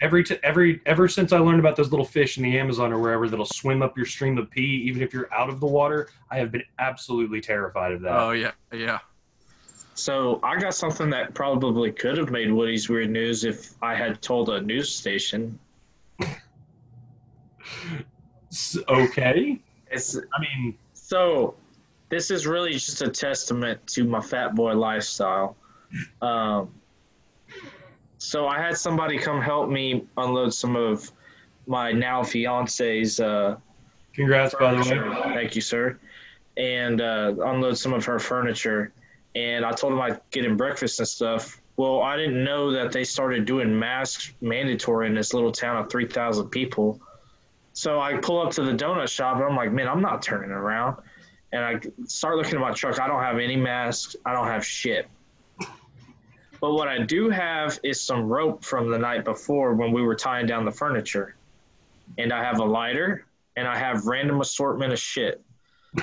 every 0.00 0.22
t- 0.22 0.36
every 0.44 0.80
ever 0.86 1.08
since 1.08 1.32
I 1.32 1.38
learned 1.38 1.58
about 1.58 1.74
those 1.74 1.90
little 1.90 2.04
fish 2.06 2.36
in 2.36 2.44
the 2.44 2.56
Amazon 2.58 2.92
or 2.92 2.98
wherever 3.00 3.28
that'll 3.28 3.44
swim 3.44 3.82
up 3.82 3.96
your 3.96 4.06
stream 4.06 4.38
of 4.38 4.48
pee, 4.50 4.82
even 4.86 5.02
if 5.02 5.12
you're 5.12 5.32
out 5.34 5.48
of 5.48 5.58
the 5.58 5.66
water, 5.66 6.08
I 6.30 6.36
have 6.38 6.52
been 6.52 6.62
absolutely 6.78 7.40
terrified 7.40 7.92
of 7.92 8.02
that. 8.02 8.12
Oh 8.16 8.30
yeah, 8.30 8.52
yeah. 8.72 8.98
So 10.00 10.40
I 10.42 10.58
got 10.58 10.74
something 10.74 11.10
that 11.10 11.34
probably 11.34 11.92
could 11.92 12.16
have 12.16 12.30
made 12.30 12.50
Woody's 12.50 12.88
weird 12.88 13.10
news 13.10 13.44
if 13.44 13.74
I 13.82 13.94
had 13.94 14.22
told 14.22 14.48
a 14.48 14.60
news 14.60 14.90
station. 14.90 15.58
Okay. 18.88 19.60
It's 19.90 20.16
I 20.16 20.40
mean, 20.40 20.76
So, 20.94 21.54
this 22.08 22.30
is 22.30 22.46
really 22.46 22.72
just 22.72 23.02
a 23.02 23.08
testament 23.08 23.86
to 23.88 24.04
my 24.04 24.20
fat 24.20 24.54
boy 24.54 24.72
lifestyle. 24.72 25.56
Um, 26.22 26.70
so, 28.18 28.48
I 28.48 28.58
had 28.58 28.76
somebody 28.76 29.18
come 29.18 29.42
help 29.42 29.68
me 29.68 30.06
unload 30.16 30.54
some 30.54 30.76
of 30.76 31.12
my 31.66 31.92
now 31.92 32.22
fiance's 32.22 33.20
uh, 33.20 33.56
congrats 34.14 34.54
by 34.58 34.74
the 34.74 34.80
way. 34.80 35.34
Thank 35.34 35.54
you, 35.54 35.60
sir. 35.60 35.98
And 36.56 37.00
uh, 37.00 37.34
unload 37.44 37.76
some 37.76 37.92
of 37.92 38.04
her 38.06 38.18
furniture. 38.18 38.92
And 39.34 39.64
I 39.64 39.72
told 39.72 39.92
him 39.92 40.00
I'd 40.00 40.20
get 40.30 40.44
him 40.44 40.56
breakfast 40.56 40.98
and 40.98 41.08
stuff. 41.08 41.60
Well, 41.76 42.02
I 42.02 42.16
didn't 42.16 42.42
know 42.44 42.72
that 42.72 42.92
they 42.92 43.04
started 43.04 43.44
doing 43.44 43.78
masks 43.78 44.34
mandatory 44.40 45.06
in 45.06 45.14
this 45.14 45.32
little 45.32 45.52
town 45.52 45.76
of 45.76 45.88
3,000 45.90 46.48
people. 46.48 47.00
So 47.72 48.00
I 48.00 48.16
pull 48.16 48.40
up 48.40 48.52
to 48.52 48.62
the 48.62 48.72
donut 48.72 49.08
shop 49.08 49.36
and 49.36 49.44
I'm 49.44 49.56
like, 49.56 49.72
man, 49.72 49.88
I'm 49.88 50.02
not 50.02 50.20
turning 50.20 50.50
around. 50.50 50.96
And 51.52 51.64
I 51.64 51.80
start 52.06 52.36
looking 52.36 52.54
at 52.54 52.60
my 52.60 52.72
truck. 52.72 53.00
I 53.00 53.06
don't 53.06 53.22
have 53.22 53.38
any 53.38 53.56
masks. 53.56 54.16
I 54.26 54.32
don't 54.32 54.46
have 54.46 54.64
shit. 54.64 55.08
But 56.60 56.74
what 56.74 56.88
I 56.88 56.98
do 57.02 57.30
have 57.30 57.80
is 57.82 58.00
some 58.00 58.28
rope 58.28 58.64
from 58.64 58.90
the 58.90 58.98
night 58.98 59.24
before 59.24 59.72
when 59.74 59.92
we 59.92 60.02
were 60.02 60.14
tying 60.14 60.46
down 60.46 60.64
the 60.64 60.70
furniture. 60.70 61.36
And 62.18 62.32
I 62.32 62.44
have 62.44 62.58
a 62.58 62.64
lighter 62.64 63.24
and 63.56 63.66
I 63.66 63.78
have 63.78 64.06
random 64.06 64.40
assortment 64.40 64.92
of 64.92 64.98
shit. 64.98 65.40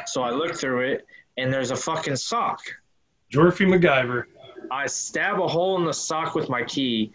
So 0.08 0.24
I 0.24 0.32
look 0.32 0.56
through 0.56 0.90
it 0.90 1.06
and 1.38 1.54
there's 1.54 1.72
a 1.72 1.76
fucking 1.76 2.16
sock. 2.16 2.62
Dorothy 3.30 3.66
MacGyver. 3.66 4.24
I 4.72 4.88
stab 4.88 5.40
a 5.42 5.48
hole 5.48 5.78
in 5.78 5.86
the 5.86 5.94
sock 5.94 6.36
with 6.36 6.50
my 6.50 6.64
key, 6.64 7.12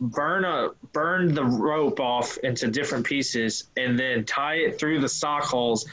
burn 0.00 0.44
a 0.44 0.70
burn 0.92 1.34
the 1.34 1.44
rope 1.44 2.00
off 2.00 2.36
into 2.38 2.68
different 2.68 3.04
pieces, 3.04 3.70
and 3.76 3.98
then 3.98 4.24
tie 4.24 4.56
it 4.56 4.78
through 4.78 5.00
the 5.00 5.08
sock 5.08 5.44
holes, 5.44 5.86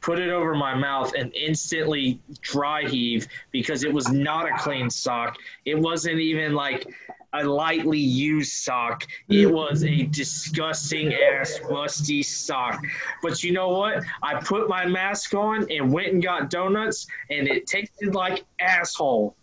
put 0.00 0.18
it 0.18 0.30
over 0.30 0.54
my 0.54 0.74
mouth, 0.74 1.12
and 1.14 1.34
instantly 1.34 2.20
dry 2.40 2.88
heave 2.88 3.26
because 3.52 3.84
it 3.84 3.92
was 3.92 4.10
not 4.10 4.46
a 4.46 4.56
clean 4.58 4.90
sock. 4.90 5.36
It 5.64 5.78
wasn't 5.78 6.18
even 6.18 6.54
like 6.54 6.86
a 7.32 7.44
lightly 7.44 7.98
used 7.98 8.52
sock. 8.52 9.06
It 9.28 9.50
was 9.50 9.84
a 9.84 10.02
disgusting 10.04 11.14
ass 11.14 11.60
rusty 11.68 12.22
sock. 12.22 12.82
But 13.22 13.42
you 13.44 13.52
know 13.52 13.68
what? 13.68 14.02
I 14.22 14.40
put 14.40 14.68
my 14.68 14.86
mask 14.86 15.34
on 15.34 15.70
and 15.70 15.92
went 15.92 16.12
and 16.12 16.22
got 16.22 16.50
donuts, 16.50 17.06
and 17.30 17.48
it 17.48 17.66
tasted 17.66 18.14
like 18.14 18.44
asshole. 18.60 19.36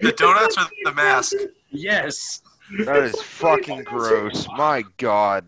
The 0.00 0.12
donuts 0.12 0.56
or 0.56 0.66
the 0.84 0.92
mask? 0.92 1.34
Yes. 1.70 2.42
That 2.84 3.04
is 3.04 3.20
fucking 3.20 3.84
gross. 3.84 4.46
My 4.56 4.84
God. 4.98 5.44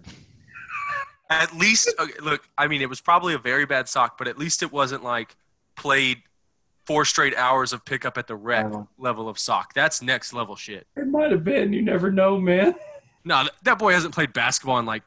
At 1.28 1.56
least, 1.56 1.94
okay, 2.00 2.18
look, 2.20 2.48
I 2.58 2.66
mean, 2.66 2.82
it 2.82 2.88
was 2.88 3.00
probably 3.00 3.34
a 3.34 3.38
very 3.38 3.64
bad 3.64 3.88
sock, 3.88 4.18
but 4.18 4.26
at 4.26 4.36
least 4.36 4.64
it 4.64 4.72
wasn't 4.72 5.04
like 5.04 5.36
played 5.76 6.22
four 6.90 7.04
straight 7.04 7.36
hours 7.36 7.72
of 7.72 7.84
pickup 7.84 8.18
at 8.18 8.26
the 8.26 8.34
rec 8.34 8.66
Uh-huh. 8.66 8.82
level 8.98 9.28
of 9.28 9.38
sock. 9.38 9.74
That's 9.74 10.02
next 10.02 10.32
level 10.32 10.56
shit. 10.56 10.88
It 10.96 11.06
might 11.06 11.30
have 11.30 11.44
been. 11.44 11.72
You 11.72 11.82
never 11.82 12.10
know, 12.10 12.36
man. 12.38 12.74
No, 13.24 13.42
th- 13.42 13.52
that 13.64 13.78
boy 13.78 13.92
hasn't 13.92 14.14
played 14.14 14.32
basketball 14.32 14.78
in 14.78 14.86
like 14.86 15.02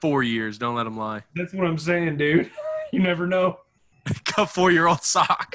four 0.00 0.24
years. 0.24 0.58
Don't 0.58 0.74
let 0.74 0.86
him 0.88 0.98
lie. 0.98 1.22
That's 1.36 1.54
what 1.54 1.66
I'm 1.68 1.78
saying, 1.78 2.16
dude. 2.18 2.50
You 2.92 2.98
never 3.00 3.26
know. 3.28 3.60
A 4.36 4.44
four 4.46 4.70
year 4.72 4.86
old 4.88 5.02
sock. 5.02 5.54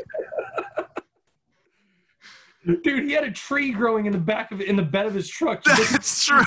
Dude, 2.66 3.04
he 3.04 3.12
had 3.12 3.24
a 3.26 3.32
tree 3.32 3.72
growing 3.72 4.06
in 4.08 4.12
the 4.14 4.18
back 4.18 4.52
of 4.52 4.60
it 4.62 4.68
in 4.68 4.76
the 4.78 4.82
bed 4.84 5.06
of 5.06 5.14
his 5.14 5.28
truck. 5.30 5.62
He 5.66 5.70
looked- 5.72 5.92
That's 5.92 6.26
true. 6.26 6.44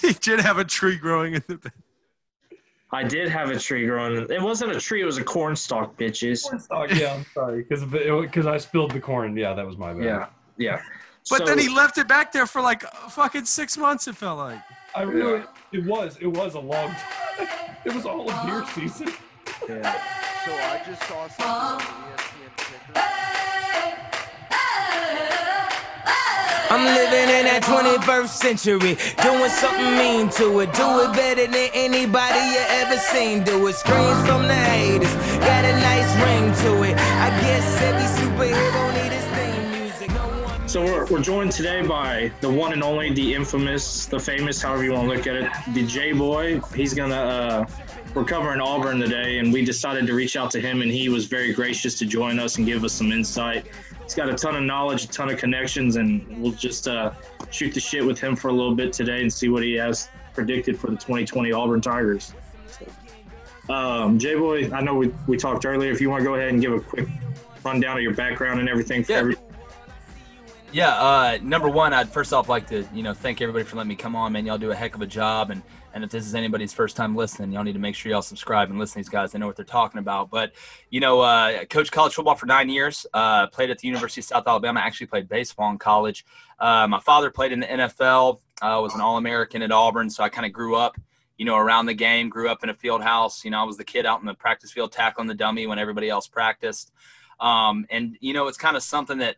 he 0.00 0.12
did 0.14 0.40
have 0.40 0.58
a 0.58 0.64
tree 0.64 0.96
growing 0.96 1.34
in 1.34 1.42
the. 1.48 1.72
I 2.90 3.02
did 3.04 3.28
have 3.28 3.50
a 3.50 3.58
tree 3.58 3.86
growing. 3.86 4.26
It 4.30 4.40
wasn't 4.40 4.72
a 4.72 4.80
tree; 4.80 5.02
it 5.02 5.04
was 5.04 5.18
a 5.18 5.24
corn 5.24 5.54
stalk, 5.54 5.96
bitches. 5.98 6.48
Cornstalk, 6.48 6.90
yeah, 6.94 7.14
I'm 7.14 7.26
sorry, 7.34 7.62
because 7.62 7.84
because 7.84 8.46
I 8.46 8.56
spilled 8.56 8.92
the 8.92 9.00
corn. 9.00 9.36
Yeah, 9.36 9.52
that 9.54 9.66
was 9.66 9.76
my 9.76 9.92
bad. 9.92 10.02
Yeah, 10.04 10.26
yeah. 10.56 10.80
But 11.30 11.40
So- 11.40 11.44
then 11.44 11.58
he 11.58 11.68
left 11.68 11.98
it 11.98 12.08
back 12.08 12.32
there 12.32 12.46
for 12.46 12.62
like 12.62 12.82
fucking 13.10 13.44
six 13.44 13.76
months. 13.76 14.08
It 14.08 14.16
felt 14.16 14.38
like. 14.38 14.58
I 14.94 15.02
really, 15.02 15.44
it 15.72 15.84
was, 15.84 16.16
it 16.20 16.26
was 16.26 16.54
a 16.54 16.60
long 16.60 16.88
time. 16.90 17.48
It 17.84 17.94
was 17.94 18.04
all 18.06 18.28
of 18.28 18.46
beer 18.46 18.64
season. 18.74 19.08
yeah. 19.68 19.92
So 20.44 20.52
I 20.52 20.82
just 20.84 21.02
saw 21.04 21.28
something 21.28 21.46
on 21.46 21.80
ESPN 22.12 22.56
ticker. 22.56 23.07
I'm 26.78 26.94
living 26.94 27.28
in 27.28 27.44
that 27.46 27.64
21st 27.64 28.28
century, 28.28 28.94
doing 29.20 29.50
something 29.50 29.96
mean 29.98 30.30
to 30.38 30.60
it. 30.60 30.72
Do 30.74 31.02
it 31.02 31.12
better 31.12 31.48
than 31.48 31.70
anybody 31.74 32.38
you 32.54 32.62
ever 32.78 32.96
seen. 32.98 33.42
Do 33.42 33.66
it. 33.66 33.74
Screams 33.74 34.24
from 34.28 34.46
the 34.46 34.54
haters, 34.54 35.12
got 35.42 35.64
a 35.64 35.72
nice 35.72 36.06
ring 36.22 36.54
to 36.62 36.84
it. 36.84 36.94
I 36.96 37.30
guess 37.42 37.82
every 37.82 38.06
superhero 38.14 38.94
need 38.94 39.10
his 39.10 39.26
theme 39.34 39.72
music. 39.72 40.68
So 40.68 40.84
we're, 40.84 41.06
we're 41.06 41.20
joined 41.20 41.50
today 41.50 41.84
by 41.84 42.30
the 42.40 42.48
one 42.48 42.72
and 42.72 42.84
only, 42.84 43.12
the 43.12 43.34
infamous, 43.34 44.06
the 44.06 44.20
famous, 44.20 44.62
however 44.62 44.84
you 44.84 44.92
want 44.92 45.08
to 45.08 45.16
look 45.16 45.26
at 45.26 45.34
it, 45.34 45.50
the 45.74 45.82
JBOY. 45.82 46.76
He's 46.76 46.94
gonna. 46.94 47.16
Uh, 47.16 47.66
we're 48.14 48.24
covering 48.24 48.60
Auburn 48.60 49.00
today, 49.00 49.38
and 49.38 49.52
we 49.52 49.64
decided 49.64 50.06
to 50.06 50.14
reach 50.14 50.36
out 50.36 50.50
to 50.52 50.60
him, 50.60 50.82
and 50.82 50.90
he 50.90 51.08
was 51.08 51.26
very 51.26 51.52
gracious 51.52 51.98
to 51.98 52.06
join 52.06 52.38
us 52.38 52.56
and 52.56 52.66
give 52.66 52.84
us 52.84 52.92
some 52.92 53.12
insight. 53.12 53.66
He's 54.08 54.14
got 54.14 54.30
a 54.30 54.34
ton 54.34 54.56
of 54.56 54.62
knowledge, 54.62 55.04
a 55.04 55.08
ton 55.08 55.28
of 55.28 55.36
connections, 55.36 55.96
and 55.96 56.26
we'll 56.40 56.52
just 56.52 56.88
uh, 56.88 57.12
shoot 57.50 57.74
the 57.74 57.80
shit 57.80 58.02
with 58.02 58.18
him 58.18 58.34
for 58.36 58.48
a 58.48 58.52
little 58.54 58.74
bit 58.74 58.90
today 58.90 59.20
and 59.20 59.30
see 59.30 59.50
what 59.50 59.62
he 59.62 59.74
has 59.74 60.08
predicted 60.32 60.80
for 60.80 60.86
the 60.86 60.96
2020 60.96 61.52
Auburn 61.52 61.82
Tigers. 61.82 62.32
So, 62.68 62.86
um, 63.70 64.18
JBOY, 64.18 64.72
I 64.72 64.80
know 64.80 64.94
we, 64.94 65.08
we 65.26 65.36
talked 65.36 65.66
earlier. 65.66 65.92
If 65.92 66.00
you 66.00 66.08
want 66.08 66.22
to 66.22 66.24
go 66.24 66.36
ahead 66.36 66.48
and 66.48 66.62
give 66.62 66.72
a 66.72 66.80
quick 66.80 67.06
rundown 67.62 67.98
of 67.98 68.02
your 68.02 68.14
background 68.14 68.60
and 68.60 68.68
everything 68.70 69.04
for 69.04 69.12
Yeah. 69.12 69.36
Yeah, 70.70 70.90
uh, 70.90 71.38
number 71.40 71.70
one, 71.70 71.94
I'd 71.94 72.10
first 72.10 72.34
off 72.34 72.50
like 72.50 72.66
to 72.68 72.86
you 72.92 73.02
know 73.02 73.14
thank 73.14 73.40
everybody 73.40 73.64
for 73.64 73.76
letting 73.76 73.88
me 73.88 73.96
come 73.96 74.14
on, 74.14 74.32
man. 74.32 74.44
Y'all 74.44 74.58
do 74.58 74.70
a 74.70 74.74
heck 74.74 74.94
of 74.94 75.00
a 75.00 75.06
job, 75.06 75.50
and 75.50 75.62
and 75.94 76.04
if 76.04 76.10
this 76.10 76.26
is 76.26 76.34
anybody's 76.34 76.74
first 76.74 76.94
time 76.94 77.16
listening, 77.16 77.52
y'all 77.52 77.64
need 77.64 77.72
to 77.72 77.78
make 77.78 77.94
sure 77.94 78.12
y'all 78.12 78.20
subscribe 78.20 78.68
and 78.68 78.78
listen 78.78 78.92
to 78.92 78.98
these 78.98 79.08
guys. 79.08 79.32
They 79.32 79.38
know 79.38 79.46
what 79.46 79.56
they're 79.56 79.64
talking 79.64 79.98
about. 79.98 80.30
But 80.30 80.52
you 80.90 81.00
know, 81.00 81.20
uh, 81.20 81.64
coached 81.64 81.90
college 81.90 82.12
football 82.12 82.34
for 82.34 82.44
nine 82.44 82.68
years. 82.68 83.06
Uh, 83.14 83.46
played 83.46 83.70
at 83.70 83.78
the 83.78 83.88
University 83.88 84.20
of 84.20 84.26
South 84.26 84.46
Alabama. 84.46 84.80
Actually 84.80 85.06
played 85.06 85.26
baseball 85.26 85.70
in 85.70 85.78
college. 85.78 86.26
Uh, 86.58 86.86
my 86.86 87.00
father 87.00 87.30
played 87.30 87.52
in 87.52 87.60
the 87.60 87.66
NFL. 87.66 88.40
Uh, 88.60 88.78
was 88.82 88.94
an 88.94 89.00
All 89.00 89.16
American 89.16 89.62
at 89.62 89.72
Auburn, 89.72 90.10
so 90.10 90.22
I 90.22 90.28
kind 90.28 90.44
of 90.44 90.52
grew 90.52 90.76
up. 90.76 90.98
You 91.38 91.46
know, 91.46 91.56
around 91.56 91.86
the 91.86 91.94
game, 91.94 92.28
grew 92.28 92.50
up 92.50 92.62
in 92.62 92.68
a 92.68 92.74
field 92.74 93.02
house. 93.02 93.42
You 93.42 93.52
know, 93.52 93.60
I 93.60 93.64
was 93.64 93.78
the 93.78 93.84
kid 93.84 94.04
out 94.04 94.20
in 94.20 94.26
the 94.26 94.34
practice 94.34 94.70
field 94.70 94.92
tackling 94.92 95.28
the 95.28 95.34
dummy 95.34 95.66
when 95.66 95.78
everybody 95.78 96.10
else 96.10 96.26
practiced. 96.26 96.92
Um, 97.40 97.86
and 97.88 98.18
you 98.20 98.34
know, 98.34 98.48
it's 98.48 98.58
kind 98.58 98.76
of 98.76 98.82
something 98.82 99.16
that 99.18 99.36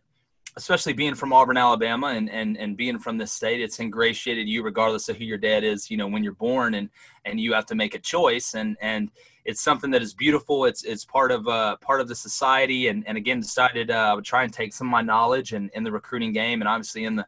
especially 0.57 0.93
being 0.93 1.15
from 1.15 1.33
Auburn, 1.33 1.57
Alabama, 1.57 2.09
and 2.09 2.31
and 2.31 2.57
and 2.57 2.77
being 2.77 2.99
from 2.99 3.19
this 3.19 3.33
state, 3.33 3.61
it's 3.61 3.79
ingratiated 3.81 4.49
you 4.49 4.63
regardless 4.63 5.09
of 5.09 5.17
who 5.17 5.25
your 5.25 5.39
dad 5.39 5.65
is. 5.65 5.91
You 5.91 5.97
know, 5.97 6.07
when 6.07 6.23
you're 6.25 6.35
born, 6.35 6.75
and 6.75 6.91
and 7.25 7.41
you 7.41 7.53
have 7.53 7.67
to 7.67 7.75
make 7.75 7.95
a 7.95 7.99
choice, 7.99 8.55
and 8.55 8.77
and 8.81 9.11
it's 9.45 9.61
something 9.61 9.91
that 9.91 10.03
is 10.03 10.15
beautiful. 10.15 10.65
It's 10.65 10.85
it's 10.85 11.05
part 11.05 11.33
of 11.33 11.47
uh, 11.49 11.77
part 11.77 12.01
of 12.01 12.09
the 12.09 12.15
society, 12.15 12.89
and 12.89 13.07
and 13.07 13.17
again 13.17 13.41
decided 13.41 13.91
uh, 13.91 13.95
I 13.95 14.15
would 14.15 14.25
try 14.25 14.45
and 14.45 14.53
take 14.53 14.73
some 14.73 14.89
of 14.89 14.93
my 14.93 15.03
knowledge 15.03 15.53
and 15.53 15.71
in 15.75 15.85
the 15.85 15.93
recruiting 15.93 16.33
game, 16.33 16.61
and 16.61 16.69
obviously 16.69 17.05
in 17.05 17.17
the 17.17 17.27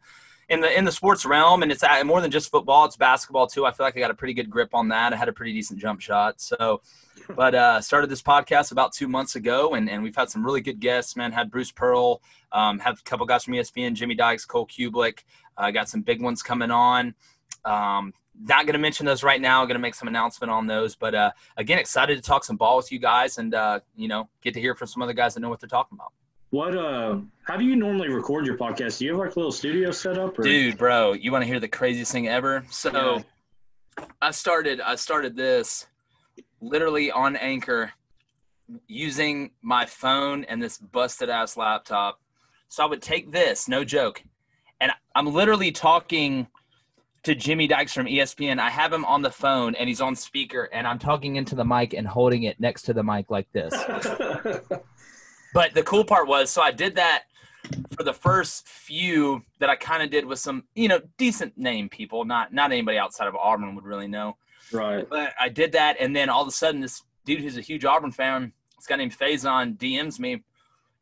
in 0.52 0.60
the 0.60 0.78
in 0.78 0.84
the 0.84 0.92
sports 0.92 1.24
realm, 1.24 1.62
and 1.62 1.72
it's 1.72 1.82
uh, 1.82 2.04
more 2.04 2.20
than 2.20 2.30
just 2.30 2.50
football; 2.50 2.84
it's 2.84 2.96
basketball 2.96 3.46
too. 3.46 3.64
I 3.64 3.72
feel 3.72 3.86
like 3.86 3.96
I 3.96 4.00
got 4.00 4.10
a 4.10 4.14
pretty 4.14 4.34
good 4.34 4.50
grip 4.50 4.74
on 4.74 4.88
that. 4.88 5.14
I 5.14 5.16
had 5.16 5.28
a 5.28 5.32
pretty 5.32 5.54
decent 5.54 5.80
jump 5.80 6.00
shot, 6.00 6.40
so 6.42 6.82
but 7.36 7.54
uh, 7.54 7.80
started 7.80 8.10
this 8.10 8.22
podcast 8.22 8.70
about 8.70 8.92
two 8.92 9.08
months 9.08 9.34
ago, 9.34 9.74
and, 9.74 9.88
and 9.88 10.02
we've 10.02 10.14
had 10.14 10.28
some 10.28 10.44
really 10.44 10.60
good 10.60 10.78
guests. 10.78 11.16
Man, 11.16 11.32
had 11.32 11.50
Bruce 11.50 11.70
Pearl, 11.70 12.20
um, 12.52 12.78
have 12.80 12.98
a 12.98 13.02
couple 13.02 13.24
guys 13.24 13.44
from 13.44 13.54
ESPN, 13.54 13.94
Jimmy 13.94 14.14
Dykes, 14.14 14.44
Cole 14.44 14.66
Cubelic. 14.66 15.20
Uh, 15.56 15.70
got 15.70 15.88
some 15.88 16.02
big 16.02 16.20
ones 16.20 16.42
coming 16.42 16.70
on. 16.70 17.14
Um, 17.64 18.12
not 18.38 18.66
going 18.66 18.74
to 18.74 18.78
mention 18.78 19.06
those 19.06 19.22
right 19.22 19.40
now. 19.40 19.64
Going 19.64 19.74
to 19.74 19.80
make 19.80 19.94
some 19.94 20.08
announcement 20.08 20.50
on 20.50 20.66
those, 20.66 20.96
but 20.96 21.14
uh, 21.14 21.30
again, 21.56 21.78
excited 21.78 22.16
to 22.16 22.22
talk 22.22 22.44
some 22.44 22.56
ball 22.56 22.76
with 22.76 22.92
you 22.92 22.98
guys, 22.98 23.38
and 23.38 23.54
uh, 23.54 23.80
you 23.96 24.08
know, 24.08 24.28
get 24.42 24.52
to 24.52 24.60
hear 24.60 24.74
from 24.74 24.88
some 24.88 25.02
other 25.02 25.14
guys 25.14 25.32
that 25.32 25.40
know 25.40 25.48
what 25.48 25.60
they're 25.60 25.68
talking 25.68 25.96
about. 25.96 26.12
What 26.52 26.76
uh 26.76 27.16
how 27.44 27.56
do 27.56 27.64
you 27.64 27.76
normally 27.76 28.10
record 28.10 28.44
your 28.44 28.58
podcast? 28.58 28.98
Do 28.98 29.06
you 29.06 29.12
have 29.12 29.20
like 29.20 29.34
a 29.34 29.38
little 29.38 29.52
studio 29.52 29.90
set 29.90 30.18
up 30.18 30.38
or 30.38 30.42
Dude, 30.42 30.76
bro, 30.76 31.14
you 31.14 31.32
want 31.32 31.40
to 31.40 31.46
hear 31.46 31.58
the 31.58 31.66
craziest 31.66 32.12
thing 32.12 32.28
ever? 32.28 32.62
So, 32.68 33.24
I 34.20 34.32
started 34.32 34.78
I 34.82 34.96
started 34.96 35.34
this 35.34 35.86
literally 36.60 37.10
on 37.10 37.36
Anchor 37.36 37.90
using 38.86 39.52
my 39.62 39.86
phone 39.86 40.44
and 40.44 40.62
this 40.62 40.76
busted 40.76 41.30
ass 41.30 41.56
laptop. 41.56 42.20
So 42.68 42.84
I 42.84 42.86
would 42.86 43.00
take 43.00 43.32
this, 43.32 43.66
no 43.66 43.82
joke, 43.82 44.22
and 44.78 44.92
I'm 45.14 45.32
literally 45.32 45.72
talking 45.72 46.48
to 47.22 47.34
Jimmy 47.34 47.66
Dykes 47.66 47.94
from 47.94 48.04
ESPN. 48.04 48.58
I 48.58 48.68
have 48.68 48.92
him 48.92 49.06
on 49.06 49.22
the 49.22 49.30
phone 49.30 49.74
and 49.74 49.88
he's 49.88 50.02
on 50.02 50.14
speaker, 50.14 50.68
and 50.70 50.86
I'm 50.86 50.98
talking 50.98 51.36
into 51.36 51.54
the 51.54 51.64
mic 51.64 51.94
and 51.94 52.06
holding 52.06 52.42
it 52.42 52.60
next 52.60 52.82
to 52.82 52.92
the 52.92 53.02
mic 53.02 53.30
like 53.30 53.50
this. 53.52 53.72
But 55.52 55.74
the 55.74 55.82
cool 55.82 56.04
part 56.04 56.26
was, 56.26 56.50
so 56.50 56.62
I 56.62 56.70
did 56.70 56.96
that 56.96 57.24
for 57.96 58.02
the 58.02 58.12
first 58.12 58.66
few 58.66 59.42
that 59.58 59.70
I 59.70 59.76
kind 59.76 60.02
of 60.02 60.10
did 60.10 60.24
with 60.24 60.38
some, 60.38 60.64
you 60.74 60.88
know, 60.88 61.00
decent 61.18 61.56
name 61.56 61.88
people. 61.88 62.24
Not 62.24 62.52
not 62.52 62.72
anybody 62.72 62.98
outside 62.98 63.28
of 63.28 63.36
Auburn 63.36 63.74
would 63.74 63.84
really 63.84 64.08
know. 64.08 64.36
right. 64.72 65.08
But 65.08 65.34
I 65.40 65.48
did 65.48 65.72
that, 65.72 65.96
and 66.00 66.14
then 66.14 66.28
all 66.28 66.42
of 66.42 66.48
a 66.48 66.52
sudden, 66.52 66.80
this 66.80 67.02
dude 67.24 67.40
who's 67.40 67.56
a 67.56 67.62
huge 67.62 67.84
Auburn 67.84 68.10
fan, 68.10 68.52
this 68.76 68.86
guy 68.86 68.96
named 68.96 69.16
Faison, 69.16 69.76
DMs 69.76 70.18
me, 70.18 70.42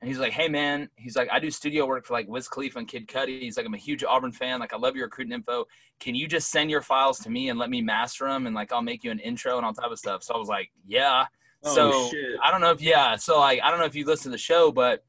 and 0.01 0.09
he's 0.09 0.19
like, 0.19 0.33
"Hey 0.33 0.49
man," 0.49 0.91
he's 0.97 1.17
like, 1.17 1.29
"I 1.31 1.39
do 1.39 1.51
studio 1.51 1.87
work 1.87 2.07
for 2.07 2.15
like 2.15 2.29
Wiz 2.29 2.49
Khalifa 2.49 2.79
and 2.79 2.89
Kid 2.89 3.07
Cudi." 3.07 3.41
He's 3.41 3.57
like, 3.57 3.67
"I'm 3.67 3.75
a 3.75 3.79
huge 3.79 4.05
Auburn 4.05 4.33
fan. 4.33 4.61
Like, 4.61 4.73
I 4.73 4.77
love 4.77 4.97
your 4.97 5.07
recruiting 5.07 5.33
info. 5.33 5.67
Can 5.99 6.15
you 6.15 6.27
just 6.27 6.51
send 6.51 6.71
your 6.71 6.83
files 6.83 7.19
to 7.21 7.31
me 7.31 7.51
and 7.51 7.59
let 7.59 7.71
me 7.71 7.81
master 7.83 8.27
them, 8.27 8.47
and 8.47 8.55
like 8.55 8.73
I'll 8.73 8.83
make 8.83 9.05
you 9.05 9.11
an 9.11 9.19
intro 9.21 9.57
and 9.57 9.65
all 9.65 9.73
type 9.73 9.91
of 9.91 9.99
stuff." 9.99 10.23
So 10.23 10.35
I 10.35 10.39
was 10.39 10.49
like, 10.49 10.71
"Yeah." 10.87 11.27
Oh, 11.65 11.75
so 11.75 12.09
shit. 12.11 12.39
I 12.43 12.51
don't 12.51 12.61
know 12.61 12.71
if 12.71 12.81
yeah. 12.81 13.17
So 13.17 13.39
like 13.39 13.61
I 13.63 13.71
don't 13.71 13.79
know 13.81 13.87
if 13.87 13.95
you 13.95 14.05
listen 14.07 14.31
to 14.31 14.35
the 14.35 14.39
show, 14.39 14.73
but 14.73 15.05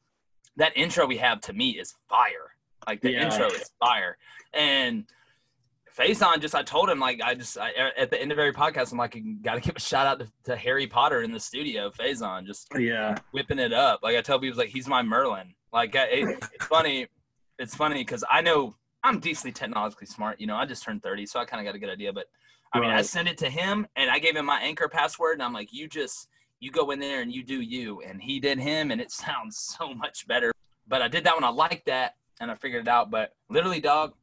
that 0.58 0.76
intro 0.76 1.06
we 1.06 1.18
have 1.18 1.40
to 1.42 1.54
me 1.54 1.72
is 1.72 1.94
fire. 2.10 2.56
Like 2.88 3.02
the 3.02 3.12
Yeah. 3.12 3.26
intro 3.32 3.48
is 3.48 3.70
fire. 3.80 4.18
And 4.54 5.06
Faison 5.98 6.40
just 6.42 6.56
I 6.56 6.64
told 6.64 6.90
him 6.90 7.00
like 7.00 7.22
I 7.22 7.36
just 7.36 7.58
I, 7.58 7.72
er, 7.72 7.92
at 7.98 8.10
the 8.10 8.22
end 8.22 8.32
of 8.32 8.40
every 8.40 8.54
podcast 8.54 8.92
I'm 8.92 8.98
like 8.98 9.18
got 9.42 9.56
to 9.56 9.62
give 9.62 9.76
a 9.76 9.80
shout 9.80 10.08
out 10.08 10.20
to, 10.20 10.32
to 10.46 10.56
Harry 10.56 10.88
Potter 10.88 11.22
in 11.22 11.32
the 11.32 11.40
studio. 11.40 11.90
Faison 11.90 12.46
just 12.46 12.68
Yeah. 12.78 13.16
whipping 13.34 13.60
it 13.60 13.74
up. 13.74 14.00
Like 14.02 14.16
I 14.16 14.22
tell 14.22 14.40
people 14.40 14.58
like 14.58 14.70
he's 14.70 14.88
my 14.88 15.02
Merlin. 15.02 15.54
Like 15.74 15.96
I- 15.96 16.06
it, 16.08 16.44
it's 16.54 16.66
funny. 16.66 17.08
It's 17.60 17.76
funny 17.76 18.00
because 18.04 18.24
I 18.30 18.42
know 18.42 18.76
I'm 19.04 19.20
decently 19.20 19.52
technologically 19.52 20.08
smart. 20.08 20.40
You 20.40 20.48
know, 20.48 20.56
I 20.56 20.66
just 20.66 20.84
turned 20.84 21.02
30, 21.04 21.26
so 21.26 21.40
I 21.40 21.46
kind 21.46 21.60
of 21.60 21.66
got 21.70 21.76
a 21.76 21.80
good 21.80 21.90
idea. 21.90 22.12
But 22.14 22.26
I 22.74 22.80
mean, 22.80 22.90
I 22.90 23.02
sent 23.02 23.28
it 23.28 23.38
to 23.40 23.50
him 23.50 23.86
and 23.96 24.10
I 24.10 24.20
gave 24.20 24.36
him 24.36 24.46
my 24.46 24.60
anchor 24.62 24.88
password, 24.88 25.34
and 25.34 25.44
I'm 25.44 25.54
like, 25.54 25.74
you 25.74 25.88
just 25.90 26.28
you 26.62 26.72
go 26.72 26.92
in 26.92 27.00
there 27.00 27.22
and 27.22 27.34
you 27.34 27.44
do 27.44 27.60
you, 27.60 28.02
and 28.02 28.22
he 28.22 28.40
did 28.40 28.58
him, 28.60 28.92
and 28.92 29.02
it 29.02 29.12
sounds 29.26 29.58
so 29.78 29.94
much 29.94 30.26
better. 30.28 30.54
But 30.88 31.02
I 31.02 31.10
did 31.10 31.26
that 31.26 31.36
one. 31.36 31.44
I 31.44 31.50
liked 31.50 31.88
that, 31.88 32.16
and 32.40 32.50
I 32.50 32.56
figured 32.56 32.84
it 32.84 32.88
out. 32.88 33.12
But 33.12 33.34
literally, 33.50 33.82
dog, 33.82 34.14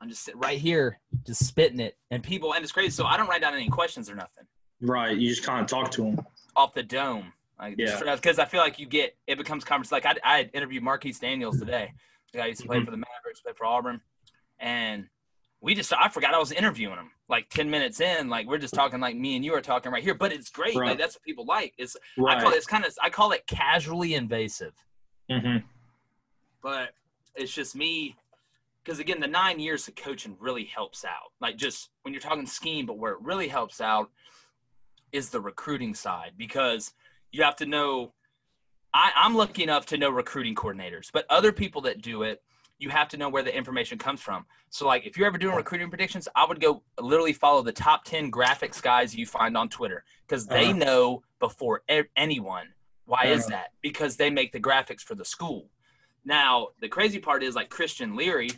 I'm 0.00 0.08
just 0.10 0.22
sitting 0.24 0.40
right 0.40 0.58
here, 0.58 0.98
just 1.26 1.46
spitting 1.46 1.80
it, 1.80 1.96
and 2.10 2.22
people, 2.22 2.52
and 2.54 2.62
it's 2.62 2.72
crazy. 2.72 2.90
So 2.90 3.06
I 3.06 3.16
don't 3.16 3.28
write 3.28 3.40
down 3.40 3.54
any 3.54 3.68
questions 3.70 4.10
or 4.10 4.14
nothing 4.14 4.44
Right. 4.80 5.16
You 5.16 5.28
just 5.28 5.42
kind 5.44 5.60
of 5.60 5.66
talk 5.66 5.90
to 5.92 6.02
them. 6.02 6.20
off 6.54 6.72
the 6.74 6.84
dome. 6.84 7.32
Like, 7.58 7.74
Yeah. 7.78 8.14
Because 8.14 8.38
I 8.38 8.44
feel 8.44 8.60
like 8.60 8.78
you 8.78 8.86
get 8.86 9.16
it 9.26 9.36
becomes 9.38 9.64
conversation. 9.64 10.02
Like 10.04 10.20
I, 10.24 10.34
I 10.34 10.36
had 10.38 10.50
interviewed 10.54 10.84
Marquis 10.84 11.14
Daniels 11.20 11.58
today. 11.58 11.92
The 12.32 12.38
guy 12.38 12.46
used 12.46 12.60
to 12.60 12.68
play 12.68 12.78
Mhm. 12.78 12.84
for 12.84 12.90
the 12.92 12.96
Mavericks, 12.98 13.40
played 13.40 13.56
for 13.56 13.64
Auburn, 13.66 14.00
and 14.60 15.08
we 15.60 15.74
just 15.74 15.92
I 15.92 16.08
forgot 16.08 16.34
I 16.34 16.38
was 16.38 16.52
interviewing 16.52 16.96
him. 16.96 17.10
Like 17.28 17.48
ten 17.50 17.68
minutes 17.68 18.00
in, 18.00 18.28
like 18.28 18.46
we're 18.46 18.58
just 18.58 18.74
talking 18.74 19.00
like 19.00 19.16
me 19.16 19.36
and 19.36 19.44
you 19.44 19.54
are 19.54 19.60
talking 19.60 19.92
right 19.92 20.02
here. 20.02 20.14
But 20.14 20.32
it's 20.32 20.50
great. 20.50 20.76
Right. 20.76 20.90
Like 20.90 20.98
that's 20.98 21.16
what 21.16 21.22
people 21.22 21.44
like. 21.44 21.74
It's 21.78 21.96
I 22.26 22.40
call 22.40 22.52
it, 22.52 22.56
it's 22.56 22.66
kind 22.66 22.84
of 22.84 22.94
I 23.02 23.10
call 23.10 23.32
it 23.32 23.46
casually 23.46 24.14
invasive. 24.14 24.72
hmm 25.30 25.58
But 26.62 26.90
it's 27.34 27.52
just 27.52 27.76
me 27.76 28.16
because 28.84 29.00
again, 29.00 29.20
the 29.20 29.26
nine 29.26 29.60
years 29.60 29.86
of 29.88 29.96
coaching 29.96 30.36
really 30.40 30.64
helps 30.64 31.04
out. 31.04 31.32
Like 31.40 31.56
just 31.56 31.90
when 32.02 32.14
you're 32.14 32.22
talking 32.22 32.46
scheme, 32.46 32.86
but 32.86 32.98
where 32.98 33.12
it 33.12 33.20
really 33.20 33.48
helps 33.48 33.80
out 33.80 34.10
is 35.12 35.30
the 35.30 35.40
recruiting 35.40 35.94
side 35.94 36.32
because 36.36 36.94
you 37.32 37.42
have 37.42 37.56
to 37.56 37.66
know. 37.66 38.14
I, 38.94 39.12
I'm 39.14 39.34
lucky 39.34 39.62
enough 39.62 39.84
to 39.86 39.98
know 39.98 40.08
recruiting 40.08 40.54
coordinators, 40.54 41.10
but 41.12 41.26
other 41.28 41.52
people 41.52 41.82
that 41.82 42.00
do 42.00 42.22
it, 42.22 42.42
you 42.78 42.90
have 42.90 43.08
to 43.08 43.16
know 43.16 43.28
where 43.28 43.42
the 43.42 43.54
information 43.56 43.98
comes 43.98 44.20
from. 44.20 44.46
So, 44.70 44.86
like, 44.86 45.04
if 45.06 45.16
you're 45.16 45.26
ever 45.26 45.38
doing 45.38 45.56
recruiting 45.56 45.88
predictions, 45.88 46.28
I 46.36 46.46
would 46.46 46.60
go 46.60 46.82
literally 47.00 47.32
follow 47.32 47.62
the 47.62 47.72
top 47.72 48.04
10 48.04 48.30
graphics 48.30 48.80
guys 48.80 49.14
you 49.14 49.26
find 49.26 49.56
on 49.56 49.68
Twitter 49.68 50.04
because 50.26 50.46
they 50.46 50.66
Uh-huh. 50.70 50.72
know 50.78 51.22
before 51.40 51.82
e- 51.90 52.02
anyone. 52.16 52.72
Why 53.04 53.26
is 53.26 53.42
Uh-huh. 53.46 53.50
that? 53.56 53.72
Because 53.82 54.16
they 54.16 54.30
make 54.30 54.52
the 54.52 54.60
graphics 54.60 55.00
for 55.02 55.14
the 55.14 55.24
school. 55.24 55.70
Now, 56.24 56.68
the 56.80 56.88
crazy 56.88 57.18
part 57.18 57.42
is 57.42 57.54
like 57.54 57.68
Christian 57.70 58.14
Leary, 58.14 58.50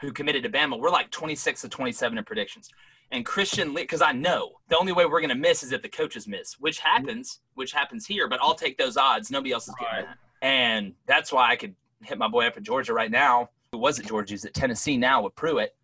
who 0.00 0.12
committed 0.12 0.42
to 0.42 0.50
Bama, 0.50 0.78
we're 0.78 0.90
like 0.90 1.10
26 1.10 1.62
to 1.62 1.68
27 1.68 2.18
in 2.18 2.24
predictions. 2.24 2.68
And 3.12 3.24
Christian 3.26 3.74
because 3.74 4.02
I 4.02 4.12
know 4.12 4.60
the 4.68 4.78
only 4.78 4.92
way 4.92 5.04
we're 5.04 5.20
going 5.20 5.28
to 5.30 5.34
miss 5.34 5.62
is 5.62 5.72
if 5.72 5.82
the 5.82 5.88
coaches 5.88 6.26
miss, 6.28 6.54
which 6.58 6.78
happens, 6.78 7.40
which 7.54 7.72
happens 7.72 8.06
here, 8.06 8.28
but 8.28 8.40
I'll 8.42 8.54
take 8.54 8.76
those 8.78 8.96
odds. 8.96 9.30
Nobody 9.30 9.52
else 9.52 9.66
is 9.68 9.74
getting 9.78 9.94
Right. 9.94 10.06
that. 10.06 10.18
And 10.42 10.94
that's 11.06 11.32
why 11.32 11.50
I 11.50 11.56
could 11.56 11.74
hit 12.02 12.18
my 12.18 12.28
boy 12.28 12.46
up 12.46 12.56
at 12.56 12.62
Georgia 12.62 12.92
right 12.92 13.10
now. 13.10 13.50
Who 13.72 13.78
was 13.78 13.98
at 13.98 14.06
Georgia? 14.06 14.32
He's 14.34 14.44
at 14.44 14.54
Tennessee 14.54 14.96
now 14.96 15.22
with 15.22 15.34
Pruitt. 15.36 15.74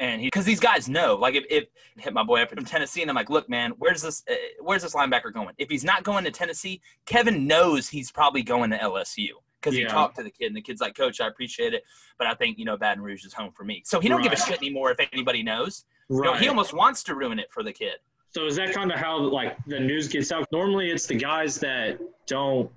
And 0.00 0.20
he, 0.20 0.26
because 0.28 0.44
these 0.44 0.60
guys 0.60 0.88
know, 0.88 1.14
like 1.14 1.34
if, 1.34 1.44
if 1.48 1.64
hit 1.96 2.12
my 2.12 2.24
boy 2.24 2.42
up 2.42 2.50
from 2.50 2.64
Tennessee, 2.64 3.02
and 3.02 3.10
I'm 3.10 3.14
like, 3.14 3.30
look, 3.30 3.48
man, 3.48 3.72
where's 3.78 4.02
this, 4.02 4.24
uh, 4.30 4.34
where's 4.60 4.82
this 4.82 4.94
linebacker 4.94 5.32
going? 5.32 5.54
If 5.58 5.70
he's 5.70 5.84
not 5.84 6.02
going 6.02 6.24
to 6.24 6.30
Tennessee, 6.30 6.80
Kevin 7.06 7.46
knows 7.46 7.88
he's 7.88 8.10
probably 8.10 8.42
going 8.42 8.70
to 8.70 8.78
LSU 8.78 9.28
because 9.60 9.76
he 9.76 9.84
talked 9.84 10.16
to 10.16 10.24
the 10.24 10.30
kid, 10.30 10.46
and 10.46 10.56
the 10.56 10.60
kid's 10.60 10.80
like, 10.80 10.96
Coach, 10.96 11.20
I 11.20 11.28
appreciate 11.28 11.72
it, 11.72 11.84
but 12.18 12.26
I 12.26 12.34
think 12.34 12.58
you 12.58 12.64
know 12.64 12.76
Baton 12.76 13.00
Rouge 13.02 13.24
is 13.24 13.32
home 13.32 13.52
for 13.52 13.62
me. 13.64 13.82
So 13.84 14.00
he 14.00 14.08
don't 14.08 14.22
give 14.22 14.32
a 14.32 14.36
shit 14.36 14.58
anymore 14.58 14.90
if 14.90 15.08
anybody 15.12 15.42
knows. 15.44 15.84
You 16.08 16.20
know, 16.22 16.32
Right. 16.32 16.40
he 16.40 16.48
almost 16.48 16.72
wants 16.74 17.04
to 17.04 17.14
ruin 17.14 17.38
it 17.38 17.50
for 17.52 17.62
the 17.62 17.72
kid. 17.72 17.94
So 18.30 18.46
is 18.46 18.56
that 18.56 18.72
kind 18.74 18.90
of 18.90 18.98
how 18.98 19.18
like 19.18 19.56
the 19.66 19.78
news 19.78 20.08
gets 20.08 20.32
out? 20.32 20.46
Normally, 20.50 20.90
it's 20.90 21.06
the 21.06 21.14
guys 21.14 21.56
that 21.60 22.00
don't 22.26 22.68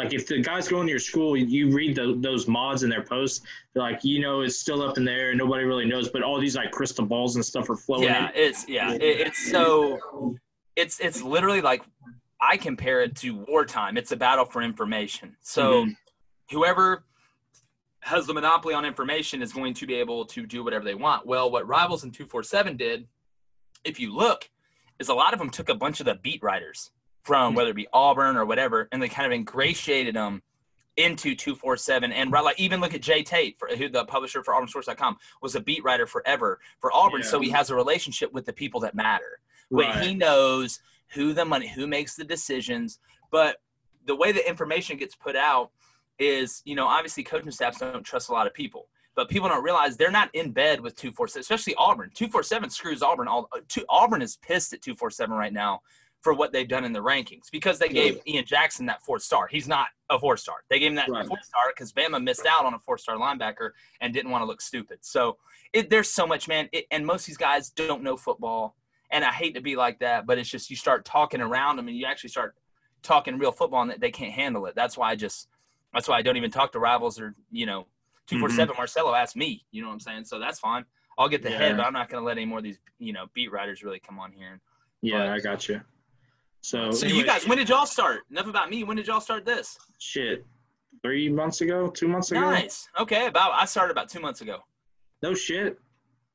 like 0.00 0.14
if 0.14 0.26
the 0.26 0.40
guys 0.40 0.66
go 0.66 0.80
into 0.80 0.90
your 0.90 0.98
school, 0.98 1.36
you 1.36 1.70
read 1.70 1.94
the, 1.94 2.16
those 2.20 2.48
mods 2.48 2.84
in 2.84 2.90
their 2.90 3.02
posts. 3.02 3.44
They're 3.74 3.82
like, 3.82 4.02
you 4.02 4.20
know, 4.20 4.40
it's 4.40 4.56
still 4.56 4.82
up 4.82 4.96
in 4.96 5.04
the 5.04 5.12
air, 5.12 5.30
and 5.30 5.38
nobody 5.38 5.64
really 5.64 5.84
knows. 5.84 6.08
But 6.08 6.22
all 6.22 6.40
these 6.40 6.56
like 6.56 6.70
crystal 6.70 7.04
balls 7.04 7.36
and 7.36 7.44
stuff 7.44 7.68
are 7.68 7.76
flowing. 7.76 8.04
Yeah, 8.04 8.28
in. 8.30 8.32
it's 8.34 8.66
yeah, 8.66 8.92
it, 8.94 9.02
it's 9.02 9.50
so 9.50 9.98
it's 10.74 11.00
it's 11.00 11.20
literally 11.22 11.60
like 11.60 11.82
I 12.40 12.56
compare 12.56 13.02
it 13.02 13.14
to 13.16 13.44
wartime. 13.46 13.98
It's 13.98 14.10
a 14.10 14.16
battle 14.16 14.46
for 14.46 14.62
information. 14.62 15.36
So 15.42 15.84
Mhm. 15.84 15.96
whoever 16.50 17.04
has 18.00 18.26
the 18.26 18.32
monopoly 18.32 18.72
on 18.72 18.86
information 18.86 19.42
is 19.42 19.52
going 19.52 19.74
to 19.74 19.86
be 19.86 19.94
able 19.96 20.24
to 20.24 20.46
do 20.46 20.64
whatever 20.64 20.82
they 20.86 20.94
want. 20.94 21.26
Well, 21.26 21.50
what 21.50 21.68
Rivals 21.68 22.04
and 22.04 22.14
247 22.14 22.78
did, 22.78 23.06
if 23.84 24.00
you 24.00 24.14
look, 24.14 24.48
is 24.98 25.10
a 25.10 25.14
lot 25.14 25.34
of 25.34 25.38
them 25.38 25.50
took 25.50 25.68
a 25.68 25.74
bunch 25.74 26.00
of 26.00 26.06
the 26.06 26.14
beat 26.14 26.42
writers 26.42 26.90
from 27.22 27.52
hmm. 27.52 27.56
whether 27.56 27.70
it 27.70 27.76
be 27.76 27.88
Auburn 27.92 28.36
or 28.36 28.44
whatever, 28.44 28.88
and 28.92 29.02
they 29.02 29.08
kind 29.08 29.26
of 29.26 29.32
ingratiated 29.32 30.14
them 30.14 30.42
into 30.96 31.34
247 31.34 32.12
and 32.12 32.32
right, 32.32 32.44
like 32.44 32.60
even 32.60 32.80
look 32.80 32.94
at 32.94 33.00
Jay 33.00 33.22
Tate 33.22 33.58
for 33.58 33.68
who 33.68 33.88
the 33.88 34.04
publisher 34.04 34.42
for 34.42 34.54
auburnsource.com 34.54 35.16
was 35.40 35.54
a 35.54 35.60
beat 35.60 35.82
writer 35.84 36.06
forever 36.06 36.58
for 36.80 36.92
Auburn 36.92 37.20
Yeah. 37.22 37.28
so 37.28 37.40
he 37.40 37.48
has 37.50 37.70
a 37.70 37.74
relationship 37.74 38.32
with 38.32 38.44
the 38.44 38.52
people 38.52 38.80
that 38.80 38.94
matter 38.94 39.40
but 39.70 39.86
Right. 39.86 40.04
he 40.04 40.14
knows 40.14 40.80
who 41.14 41.32
the 41.32 41.44
money 41.44 41.68
who 41.68 41.86
makes 41.86 42.16
the 42.16 42.24
decisions 42.24 42.98
but 43.30 43.58
the 44.06 44.16
way 44.16 44.32
the 44.32 44.46
information 44.46 44.96
gets 44.96 45.14
put 45.14 45.36
out 45.36 45.70
is 46.18 46.60
you 46.64 46.74
know 46.74 46.86
obviously 46.86 47.22
coaching 47.22 47.50
staffs 47.50 47.78
don't 47.78 48.02
trust 48.02 48.28
a 48.28 48.32
lot 48.32 48.46
of 48.46 48.52
people 48.52 48.88
but 49.14 49.28
people 49.28 49.48
don't 49.48 49.64
realize 49.64 49.96
they're 49.96 50.10
not 50.10 50.34
in 50.34 50.50
bed 50.50 50.80
with 50.80 50.96
247 50.96 51.40
especially 51.40 51.74
auburn 51.76 52.10
247 52.14 52.68
screws 52.68 53.02
auburn 53.02 53.28
all 53.28 53.48
uh, 53.52 53.60
two, 53.68 53.84
auburn 53.88 54.22
is 54.22 54.36
pissed 54.36 54.72
at 54.72 54.82
247 54.82 55.34
right 55.34 55.52
now 55.52 55.80
for 56.20 56.34
what 56.34 56.52
they've 56.52 56.68
done 56.68 56.84
in 56.84 56.92
the 56.92 57.02
rankings 57.02 57.50
because 57.50 57.78
they 57.78 57.88
gave 57.88 58.20
ian 58.26 58.44
jackson 58.44 58.86
that 58.86 59.02
fourth 59.02 59.22
star 59.22 59.46
he's 59.50 59.66
not 59.66 59.88
a 60.10 60.18
four 60.18 60.36
star 60.36 60.56
they 60.68 60.78
gave 60.78 60.90
him 60.90 60.96
that 60.96 61.08
Right. 61.08 61.26
fourth 61.26 61.44
star 61.44 61.62
because 61.74 61.92
bama 61.92 62.22
missed 62.22 62.46
out 62.46 62.64
on 62.64 62.74
a 62.74 62.78
four 62.78 62.98
star 62.98 63.16
linebacker 63.16 63.70
and 64.00 64.12
didn't 64.12 64.30
want 64.30 64.42
to 64.42 64.46
look 64.46 64.60
stupid 64.60 64.98
so 65.00 65.38
it, 65.72 65.88
there's 65.88 66.08
so 66.08 66.26
much 66.26 66.48
man 66.48 66.68
it, 66.72 66.86
and 66.90 67.06
most 67.06 67.22
of 67.22 67.26
these 67.26 67.36
guys 67.36 67.70
don't 67.70 68.02
know 68.02 68.16
football 68.16 68.76
and 69.10 69.24
I 69.24 69.30
hate 69.32 69.54
to 69.54 69.60
be 69.60 69.76
like 69.76 69.98
that, 70.00 70.26
but 70.26 70.38
it's 70.38 70.48
just 70.48 70.70
you 70.70 70.76
start 70.76 71.04
talking 71.04 71.40
around 71.40 71.76
them 71.76 71.88
and 71.88 71.96
you 71.96 72.06
actually 72.06 72.30
start 72.30 72.54
talking 73.02 73.38
real 73.38 73.52
football 73.52 73.82
and 73.82 74.00
they 74.00 74.10
can't 74.10 74.32
handle 74.32 74.66
it. 74.66 74.74
That's 74.74 74.96
why 74.96 75.10
I 75.10 75.16
just 75.16 75.48
that's 75.92 76.08
why 76.08 76.16
I 76.16 76.22
don't 76.22 76.36
even 76.36 76.50
talk 76.50 76.72
to 76.72 76.78
rivals 76.78 77.20
or 77.20 77.34
you 77.50 77.66
know 77.66 77.86
two 78.26 78.38
four 78.38 78.48
mm-hmm. 78.48 78.56
seven 78.56 78.74
Marcelo 78.76 79.14
asked 79.14 79.36
me. 79.36 79.64
You 79.72 79.82
know 79.82 79.88
what 79.88 79.94
I'm 79.94 80.00
saying? 80.00 80.24
So 80.24 80.38
that's 80.38 80.58
fine. 80.58 80.84
I'll 81.18 81.28
get 81.28 81.42
the 81.42 81.50
head, 81.50 81.76
but 81.76 81.84
I'm 81.84 81.92
not 81.92 82.08
going 82.08 82.22
to 82.22 82.26
let 82.26 82.38
any 82.38 82.46
more 82.46 82.58
of 82.58 82.64
these 82.64 82.78
you 82.98 83.12
know 83.12 83.26
beat 83.34 83.50
writers 83.52 83.82
really 83.82 84.00
come 84.00 84.18
on 84.18 84.32
here. 84.32 84.60
Yeah, 85.02 85.18
But- 85.18 85.28
I 85.28 85.40
got 85.40 85.68
you. 85.68 85.80
So, 86.62 86.90
So 86.90 87.06
you 87.06 87.24
guys, 87.24 87.46
when 87.48 87.58
did 87.58 87.68
y'all 87.68 87.86
start? 87.86 88.20
Enough 88.30 88.46
about 88.48 88.70
me. 88.70 88.84
When 88.84 88.96
did 88.96 89.06
y'all 89.06 89.20
start 89.20 89.44
this? 89.44 89.78
shit, 89.98 90.44
three 91.02 91.28
months 91.30 91.60
ago, 91.60 91.88
two 91.88 92.08
months 92.08 92.30
ago. 92.30 92.40
Nice. 92.40 92.88
Okay, 92.98 93.26
about 93.26 93.52
I 93.52 93.64
started 93.64 93.92
about 93.92 94.08
two 94.08 94.20
months 94.20 94.40
ago. 94.40 94.58
No 95.22 95.34
shit. 95.34 95.78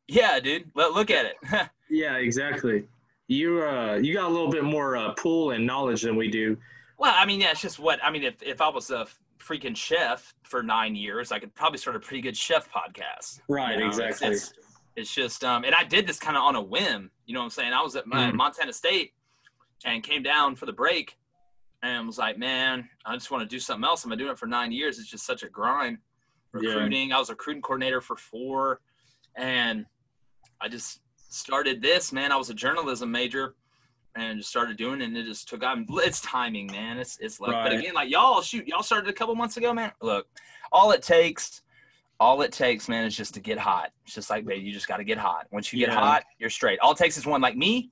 Yeah, 0.07 0.39
dude. 0.39 0.69
Look, 0.75 0.93
look 0.95 1.11
at 1.11 1.25
it. 1.25 1.37
Yeah, 1.87 2.15
exactly. 2.15 2.83
You 3.27 3.61
uh, 3.63 3.99
you 4.01 4.11
got 4.15 4.25
a 4.25 4.33
little 4.33 4.49
bit 4.49 4.63
more 4.63 4.97
uh, 4.97 5.13
pool 5.13 5.51
and 5.51 5.67
knowledge 5.67 6.01
than 6.01 6.15
we 6.15 6.27
do. 6.31 6.57
Well, 6.97 7.13
I 7.15 7.27
mean, 7.27 7.39
yeah, 7.41 7.51
it's 7.51 7.61
just 7.61 7.77
what 7.77 8.03
I 8.03 8.09
mean. 8.09 8.23
If 8.23 8.41
if 8.41 8.59
I 8.59 8.69
was 8.69 8.89
a 8.89 9.05
freaking 9.39 9.77
chef 9.77 10.33
for 10.43 10.63
nine 10.63 10.95
years, 10.95 11.31
I 11.31 11.37
could 11.37 11.53
probably 11.53 11.77
start 11.77 11.95
a 11.95 11.99
pretty 11.99 12.21
good 12.21 12.35
chef 12.35 12.67
podcast. 12.71 13.41
Right, 13.47 13.73
You 13.75 13.81
know, 13.81 13.87
exactly. 13.87 14.29
It's, 14.29 14.53
it's 14.95 15.13
just, 15.13 15.43
um, 15.43 15.63
and 15.63 15.75
I 15.75 15.83
did 15.83 16.07
this 16.07 16.17
kind 16.17 16.35
of 16.35 16.41
on 16.41 16.55
a 16.55 16.61
whim. 16.61 17.11
You 17.27 17.35
know 17.35 17.41
what 17.41 17.45
I'm 17.45 17.49
saying? 17.51 17.71
I 17.73 17.81
was 17.83 17.95
at 17.95 18.07
my, 18.07 18.31
Mhm. 18.31 18.33
Montana 18.33 18.73
State 18.73 19.13
and 19.83 20.03
came 20.03 20.23
down 20.23 20.55
for 20.55 20.65
the 20.65 20.73
break 20.73 21.17
and 21.83 22.07
was 22.07 22.17
like, 22.17 22.37
man, 22.37 22.87
I 23.05 23.13
just 23.15 23.29
want 23.31 23.47
to 23.47 23.53
do 23.53 23.59
something 23.59 23.83
else. 23.85 24.05
I've 24.05 24.09
been 24.09 24.19
doing 24.19 24.31
it 24.31 24.39
for 24.39 24.47
nine 24.47 24.71
years. 24.71 24.97
It's 24.99 25.09
just 25.09 25.25
such 25.25 25.43
a 25.43 25.49
grind. 25.49 25.97
Yeah. 26.59 26.69
Recruiting. 26.69 27.11
I 27.11 27.19
was 27.19 27.29
a 27.29 27.33
recruiting 27.33 27.61
coordinator 27.61 27.99
for 28.01 28.15
four, 28.15 28.79
and 29.35 29.85
I 30.61 30.69
just 30.69 31.01
started 31.29 31.81
this. 31.81 32.13
Man, 32.13 32.31
I 32.31 32.37
was 32.37 32.49
a 32.49 32.53
journalism 32.53 33.11
major 33.11 33.55
and 34.15 34.37
just 34.39 34.49
started 34.49 34.77
doing 34.77 35.01
it 35.01 35.05
and 35.05 35.17
it 35.17 35.25
just 35.25 35.49
took 35.49 35.61
on 35.63 35.85
it's 35.89 36.21
timing 36.21 36.67
man 36.67 36.97
it's 36.97 37.17
it's 37.19 37.41
like 37.41 37.51
but 37.51 37.73
again 37.73 37.93
like 37.93 38.09
y'all 38.09 38.41
shoot 38.41 38.65
y'all 38.65 38.81
started 38.81 39.09
a 39.09 39.13
couple 39.13 39.35
months 39.35 39.57
ago 39.57 39.73
man 39.73 39.91
look 40.01 40.25
all 40.71 40.91
it 40.93 41.01
takes 41.01 41.63
all 42.17 42.41
it 42.41 42.53
takes 42.53 42.87
man 42.87 43.03
is 43.03 43.13
just 43.13 43.33
to 43.33 43.41
get 43.41 43.57
hot 43.57 43.91
it's 44.05 44.15
just 44.15 44.29
like 44.29 44.45
baby 44.45 44.63
you 44.63 44.71
just 44.71 44.87
got 44.87 44.97
to 44.97 45.03
get 45.03 45.17
hot 45.17 45.47
once 45.51 45.73
you 45.73 45.79
get 45.79 45.89
Yeah. 45.89 45.95
hot 45.99 46.23
you're 46.39 46.49
straight 46.49 46.79
all 46.79 46.93
it 46.93 46.97
takes 46.97 47.17
is 47.17 47.25
one 47.25 47.41
like 47.41 47.57
me 47.57 47.89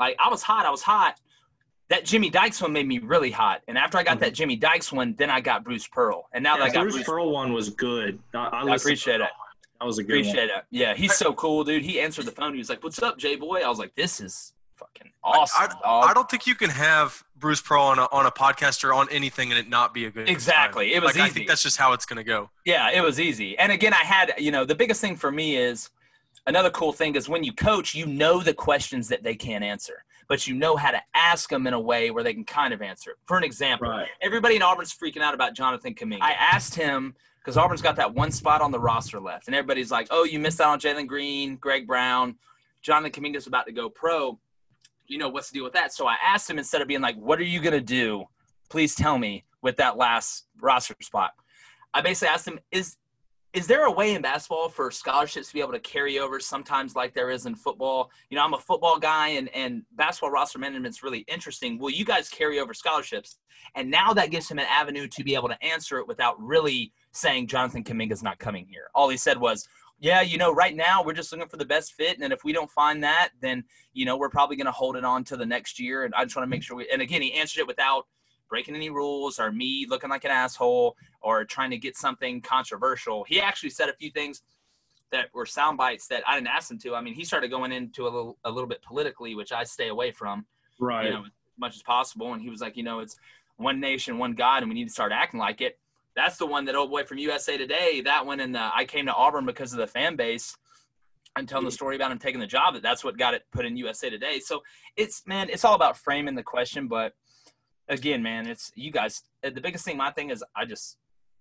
like 0.00 0.16
i 0.18 0.28
was 0.28 0.42
hot 0.42 0.66
i 0.66 0.70
was 0.70 0.82
hot 0.82 1.20
that 1.88 2.04
jimmy 2.04 2.30
dykes 2.30 2.60
one 2.60 2.72
made 2.72 2.86
me 2.86 2.98
really 2.98 3.30
hot 3.30 3.62
and 3.68 3.78
after 3.78 3.98
i 3.98 4.02
got 4.02 4.12
mm-hmm. 4.12 4.20
that 4.20 4.34
jimmy 4.34 4.56
dykes 4.56 4.90
one 4.92 5.14
then 5.18 5.30
i 5.30 5.40
got 5.40 5.62
bruce 5.62 5.86
pearl 5.86 6.28
and 6.32 6.42
now 6.42 6.56
that 6.56 6.64
i 6.64 6.70
got 6.70 6.82
Bruce 6.82 6.94
bruce 6.94 7.06
Pearl 7.06 7.30
one 7.30 7.52
was 7.52 7.70
good. 7.70 8.18
I, 8.34 8.38
I, 8.38 8.62
i 8.62 8.74
appreciate 8.74 9.20
it 9.20 9.30
That 9.78 9.86
was 9.86 9.98
a 9.98 10.02
good 10.02 10.14
one. 10.14 10.20
appreciate 10.20 10.50
it 10.50 10.64
yeah 10.70 10.94
he's 10.94 11.14
so 11.14 11.32
cool 11.34 11.62
dude 11.62 11.84
he 11.84 12.00
answered 12.00 12.24
the 12.24 12.32
phone 12.32 12.52
he 12.52 12.58
was 12.58 12.68
like 12.68 12.82
what's 12.82 13.02
up 13.02 13.18
JBOY 13.18 13.62
i 13.62 13.68
was 13.68 13.78
like 13.78 13.94
this 13.94 14.20
is 14.20 14.54
fucking 14.80 15.12
awesome 15.22 15.64
I, 15.64 15.66
dog. 15.66 16.10
I 16.10 16.14
don't 16.14 16.28
think 16.28 16.46
you 16.46 16.54
can 16.54 16.70
have 16.70 17.22
Bruce 17.36 17.60
Pearl 17.60 17.82
on 17.82 17.98
a, 17.98 18.06
on 18.12 18.26
a 18.26 18.30
podcast 18.30 18.82
or 18.82 18.92
on 18.92 19.08
anything 19.10 19.50
and 19.50 19.58
it 19.58 19.68
not 19.68 19.92
be 19.94 20.06
a 20.06 20.10
good 20.10 20.26
time. 20.26 20.34
Exactly. 20.34 20.94
It 20.94 21.02
was 21.02 21.16
like, 21.16 21.24
I 21.24 21.28
think 21.28 21.48
that's 21.48 21.62
just 21.62 21.76
how 21.76 21.92
it's 21.92 22.06
going 22.06 22.16
to 22.16 22.24
go. 22.24 22.50
Yeah, 22.64 22.90
it 22.90 23.02
was 23.02 23.20
easy. 23.20 23.58
And 23.58 23.70
again, 23.72 23.92
I 23.92 24.04
had, 24.04 24.34
you 24.38 24.50
know, 24.50 24.64
the 24.64 24.74
biggest 24.74 25.00
thing 25.00 25.16
for 25.16 25.30
me 25.30 25.56
is 25.56 25.90
another 26.46 26.70
cool 26.70 26.92
thing 26.92 27.14
is 27.16 27.28
when 27.28 27.44
you 27.44 27.52
coach, 27.52 27.94
you 27.94 28.06
know 28.06 28.40
the 28.42 28.54
questions 28.54 29.08
that 29.08 29.22
they 29.22 29.34
can't 29.34 29.64
answer, 29.64 30.04
but 30.28 30.46
you 30.46 30.54
know 30.54 30.76
how 30.76 30.90
to 30.90 31.00
ask 31.14 31.50
them 31.50 31.66
in 31.66 31.74
a 31.74 31.80
way 31.80 32.10
where 32.10 32.22
they 32.22 32.34
can 32.34 32.44
kind 32.44 32.72
of 32.72 32.82
answer. 32.82 33.10
It. 33.12 33.16
For 33.26 33.36
an 33.36 33.44
example, 33.44 33.88
Right. 33.88 34.08
everybody 34.20 34.56
in 34.56 34.62
Auburn's 34.62 34.94
freaking 34.94 35.22
out 35.22 35.34
about 35.34 35.54
Jonathan 35.54 35.94
Kuminga. 35.94 36.22
I 36.22 36.32
asked 36.32 36.74
him 36.74 37.14
because 37.40 37.56
Auburn's 37.56 37.82
got 37.82 37.96
that 37.96 38.14
one 38.14 38.30
spot 38.30 38.60
on 38.60 38.70
the 38.70 38.78
roster 38.80 39.18
left, 39.20 39.46
and 39.48 39.54
everybody's 39.54 39.90
like, 39.90 40.08
"Oh, 40.10 40.24
you 40.24 40.38
missed 40.38 40.60
out 40.60 40.68
on 40.70 40.80
Jalen 40.80 41.06
Green, 41.06 41.56
Greg 41.56 41.86
Brown, 41.86 42.36
Jonathan 42.82 43.12
Kuminga's 43.12 43.46
about 43.46 43.66
to 43.66 43.72
go 43.72 43.88
pro. 43.88 44.38
You 45.06 45.18
know 45.18 45.28
what's 45.28 45.50
the 45.50 45.54
deal 45.54 45.64
with 45.64 45.72
that?" 45.72 45.92
So 45.92 46.06
I 46.06 46.16
asked 46.22 46.48
him 46.48 46.58
instead 46.58 46.82
of 46.82 46.88
being 46.88 47.00
like, 47.00 47.16
"What 47.16 47.38
are 47.38 47.44
you 47.44 47.60
gonna 47.60 47.80
do? 47.80 48.26
Please 48.68 48.94
tell 48.94 49.18
me 49.18 49.44
with 49.62 49.76
that 49.78 49.96
last 49.96 50.46
roster 50.60 50.94
spot." 51.00 51.32
I 51.92 52.02
basically 52.02 52.28
asked 52.28 52.46
him, 52.46 52.60
"Is 52.70 52.98
is 53.52 53.66
there 53.66 53.86
a 53.86 53.90
way 53.90 54.14
in 54.14 54.22
basketball 54.22 54.68
for 54.68 54.90
scholarships 54.92 55.48
to 55.48 55.54
be 55.54 55.60
able 55.60 55.72
to 55.72 55.80
carry 55.80 56.20
over 56.20 56.38
sometimes 56.38 56.94
like 56.94 57.14
there 57.14 57.30
is 57.30 57.46
in 57.46 57.56
football? 57.56 58.10
You 58.28 58.36
know, 58.36 58.44
I'm 58.44 58.54
a 58.54 58.58
football 58.58 58.98
guy 58.98 59.28
and, 59.28 59.48
and 59.54 59.82
basketball 59.96 60.30
roster 60.30 60.60
management 60.60 60.94
is 60.94 61.02
really 61.02 61.20
interesting. 61.26 61.78
Will 61.78 61.90
you 61.90 62.04
guys 62.04 62.28
carry 62.28 62.60
over 62.60 62.72
scholarships? 62.72 63.38
And 63.74 63.90
now 63.90 64.12
that 64.14 64.30
gives 64.30 64.48
him 64.48 64.60
an 64.60 64.66
avenue 64.70 65.08
to 65.08 65.24
be 65.24 65.34
able 65.34 65.48
to 65.48 65.62
answer 65.64 65.98
it 65.98 66.06
without 66.06 66.40
really 66.40 66.92
saying 67.12 67.48
Jonathan 67.48 67.82
Kuminga's 67.82 68.22
not 68.22 68.38
coming 68.38 68.66
here. 68.66 68.88
All 68.94 69.08
he 69.08 69.16
said 69.16 69.38
was, 69.38 69.66
yeah, 69.98 70.22
you 70.22 70.38
know, 70.38 70.54
right 70.54 70.74
now 70.74 71.02
we're 71.02 71.12
just 71.12 71.32
looking 71.32 71.48
for 71.48 71.56
the 71.56 71.64
best 71.64 71.94
fit. 71.94 72.18
And 72.20 72.32
if 72.32 72.44
we 72.44 72.52
don't 72.52 72.70
find 72.70 73.02
that, 73.02 73.30
then, 73.42 73.64
you 73.92 74.06
know, 74.06 74.16
we're 74.16 74.30
probably 74.30 74.56
going 74.56 74.66
to 74.66 74.72
hold 74.72 74.96
it 74.96 75.04
on 75.04 75.24
to 75.24 75.36
the 75.36 75.44
next 75.44 75.78
year. 75.78 76.04
And 76.04 76.14
I 76.14 76.22
just 76.24 76.36
want 76.36 76.46
to 76.46 76.50
make 76.50 76.62
sure 76.62 76.76
we, 76.76 76.88
and 76.90 77.02
again, 77.02 77.20
he 77.20 77.34
answered 77.34 77.60
it 77.60 77.66
without 77.66 78.06
breaking 78.50 78.74
any 78.74 78.90
rules 78.90 79.38
or 79.38 79.50
me 79.50 79.86
looking 79.88 80.10
like 80.10 80.24
an 80.24 80.30
asshole 80.30 80.96
or 81.22 81.44
trying 81.44 81.70
to 81.70 81.78
get 81.78 81.96
something 81.96 82.42
controversial. 82.42 83.24
He 83.24 83.40
actually 83.40 83.70
said 83.70 83.88
a 83.88 83.94
few 83.94 84.10
things 84.10 84.42
that 85.12 85.28
were 85.32 85.46
sound 85.46 85.78
bites 85.78 86.08
that 86.08 86.22
I 86.28 86.34
didn't 86.34 86.48
ask 86.48 86.70
him 86.70 86.78
to. 86.80 86.94
I 86.94 87.00
mean, 87.00 87.14
he 87.14 87.24
started 87.24 87.48
going 87.48 87.72
into 87.72 88.02
a 88.04 88.10
little 88.10 88.36
a 88.44 88.50
little 88.50 88.68
bit 88.68 88.82
politically, 88.82 89.34
which 89.34 89.52
I 89.52 89.64
stay 89.64 89.88
away 89.88 90.10
from, 90.10 90.44
Right. 90.78 91.06
you 91.06 91.10
know, 91.10 91.24
as 91.24 91.30
much 91.58 91.76
as 91.76 91.82
possible. 91.82 92.32
And 92.34 92.42
he 92.42 92.50
was 92.50 92.60
like, 92.60 92.76
you 92.76 92.82
know, 92.82 92.98
it's 93.00 93.16
one 93.56 93.80
nation, 93.80 94.18
one 94.18 94.34
God, 94.34 94.62
and 94.62 94.68
we 94.68 94.74
need 94.74 94.86
to 94.86 94.92
start 94.92 95.12
acting 95.12 95.40
like 95.40 95.60
it. 95.60 95.78
That's 96.16 96.36
the 96.36 96.46
one 96.46 96.64
that 96.66 96.74
old 96.74 96.90
boy 96.90 97.04
from 97.04 97.18
USA 97.18 97.56
Today. 97.56 98.00
That 98.02 98.26
one, 98.26 98.40
and 98.40 98.56
I 98.56 98.84
came 98.84 99.06
to 99.06 99.14
Auburn 99.14 99.46
because 99.46 99.72
of 99.72 99.78
the 99.78 99.86
fan 99.86 100.16
base. 100.16 100.56
I'm 101.36 101.46
telling 101.46 101.64
the 101.64 101.70
story 101.70 101.94
about 101.94 102.10
him 102.10 102.18
taking 102.18 102.40
the 102.40 102.46
job. 102.46 102.74
That 102.74 102.82
that's 102.82 103.04
what 103.04 103.16
got 103.16 103.34
it 103.34 103.44
put 103.52 103.64
in 103.64 103.76
USA 103.76 104.10
Today. 104.10 104.40
So 104.40 104.62
it's 104.96 105.22
man, 105.26 105.48
it's 105.48 105.64
all 105.64 105.74
about 105.74 105.96
framing 105.96 106.34
the 106.34 106.42
question. 106.42 106.88
But 106.88 107.14
again, 107.90 108.22
man, 108.22 108.46
it's 108.46 108.72
you 108.74 108.90
guys. 108.90 109.22
uh, 109.44 109.50
The 109.50 109.60
biggest 109.60 109.84
thing, 109.84 109.96
my 109.98 110.10
thing 110.10 110.30
is, 110.30 110.42
I 110.56 110.64
just 110.64 110.96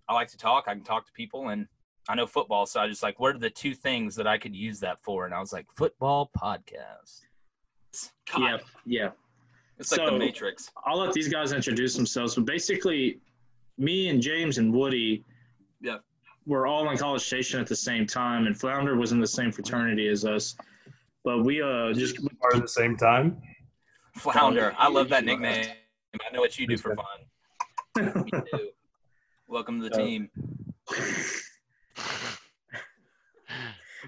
I 0.09 0.13
like 0.13 0.27
to 0.29 0.37
talk. 0.37 0.65
I 0.67 0.73
can 0.73 0.83
talk 0.83 1.05
to 1.05 1.11
people, 1.13 1.49
and 1.49 1.67
I 2.09 2.15
know 2.15 2.25
football. 2.27 2.65
So 2.65 2.81
I 2.81 2.87
just 2.87 3.03
like, 3.03 3.19
what 3.19 3.35
are 3.35 3.39
the 3.39 3.49
two 3.49 3.73
things 3.75 4.15
that 4.15 4.27
I 4.27 4.37
could 4.37 4.55
use 4.55 4.79
that 4.81 4.97
for? 5.03 5.25
And 5.25 5.33
I 5.33 5.39
was 5.39 5.53
like, 5.53 5.67
football 5.77 6.29
podcast. 6.37 7.21
God, 8.33 8.41
Yeah. 8.41 8.57
Yeah. 8.85 9.09
it's 9.77 9.91
like 9.91 9.99
So- 9.99 10.11
the 10.11 10.17
Matrix. 10.17 10.71
I'll 10.85 10.97
let 10.99 11.13
these 11.13 11.27
guys 11.29 11.51
introduce 11.53 11.95
themselves. 11.95 12.35
But 12.35 12.45
basically, 12.45 13.19
me 13.77 14.09
and 14.09 14.21
James 14.21 14.57
and 14.57 14.73
Woody 14.73 15.23
Yeah. 15.79 15.99
were 16.47 16.65
all 16.67 16.89
in 16.89 16.97
College 16.97 17.21
Station 17.21 17.59
at 17.61 17.67
the 17.67 17.75
same 17.75 18.05
time, 18.07 18.47
and 18.47 18.59
Flounder 18.59 18.95
was 18.95 19.11
in 19.11 19.19
the 19.19 19.27
same 19.27 19.51
fraternity 19.51 20.07
as 20.07 20.25
us. 20.25 20.55
But 21.23 21.43
we 21.43 21.61
uh 21.61 21.93
just 21.93 22.17
Are 22.41 22.55
at 22.55 22.61
the 22.63 22.67
same 22.67 22.97
time. 22.97 23.39
Flounder. 24.15 24.73
I 24.77 24.89
love 24.89 25.09
that 25.09 25.23
nickname. 25.25 25.67
I 26.13 26.33
know 26.33 26.39
what 26.39 26.57
you 26.57 26.67
do 26.67 26.77
for 26.77 26.95
fun. 26.95 27.05
Welcome 29.47 29.81
to 29.81 29.89
the 29.89 29.95
team. 29.95 30.29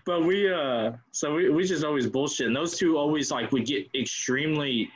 but 0.06 0.24
we 0.26 0.52
uh 0.52 0.92
so 1.12 1.36
we, 1.36 1.50
we 1.50 1.64
just 1.64 1.84
always 1.84 2.08
bullshit 2.08 2.48
and 2.48 2.56
those 2.56 2.78
two 2.78 2.98
always 2.98 3.30
like 3.30 3.52
would 3.52 3.66
get 3.66 3.88
extremely 3.94 4.90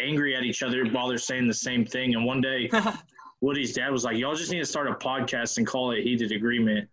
angry 0.00 0.34
at 0.34 0.42
each 0.42 0.62
other 0.62 0.86
while 0.86 1.08
they're 1.08 1.18
saying 1.18 1.46
the 1.46 1.52
same 1.54 1.84
thing 1.84 2.14
and 2.14 2.24
one 2.24 2.40
day 2.40 2.70
Woody's 3.40 3.74
dad 3.74 3.90
was 3.90 4.04
like, 4.04 4.16
"Y'all 4.16 4.34
just 4.34 4.50
need 4.50 4.60
to 4.60 4.66
start 4.66 4.88
a 4.88 4.94
podcast 4.94 5.58
and 5.58 5.66
call 5.66 5.92
it 5.92 6.02
Heated 6.02 6.32
Agreement." 6.32 6.88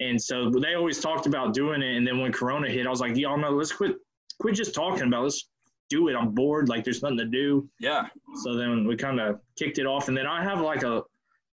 And 0.00 0.20
so 0.20 0.50
they 0.50 0.74
always 0.74 1.00
talked 1.00 1.26
about 1.26 1.54
doing 1.54 1.82
it, 1.82 1.96
and 1.96 2.06
then 2.06 2.20
when 2.20 2.32
Corona 2.32 2.68
hit, 2.68 2.86
I 2.86 2.90
was 2.90 3.00
like, 3.00 3.16
"Y'all 3.16 3.38
know, 3.38 3.50
let's 3.50 3.72
quit, 3.72 3.96
quit 4.38 4.54
just 4.54 4.74
talking 4.74 5.08
about. 5.08 5.20
It. 5.20 5.24
Let's 5.24 5.48
do 5.94 6.08
it. 6.08 6.14
I'm 6.14 6.30
bored. 6.30 6.68
Like 6.68 6.82
there's 6.84 7.02
nothing 7.02 7.18
to 7.18 7.26
do." 7.42 7.68
Yeah. 7.80 8.06
So 8.42 8.48
then 8.54 8.86
we 8.86 8.96
kind 8.96 9.20
of 9.20 9.40
kicked 9.60 9.78
it 9.78 9.86
off, 9.86 10.08
and 10.08 10.16
then 10.16 10.26
I 10.26 10.42
have 10.42 10.60
like 10.60 10.82
a 10.82 11.02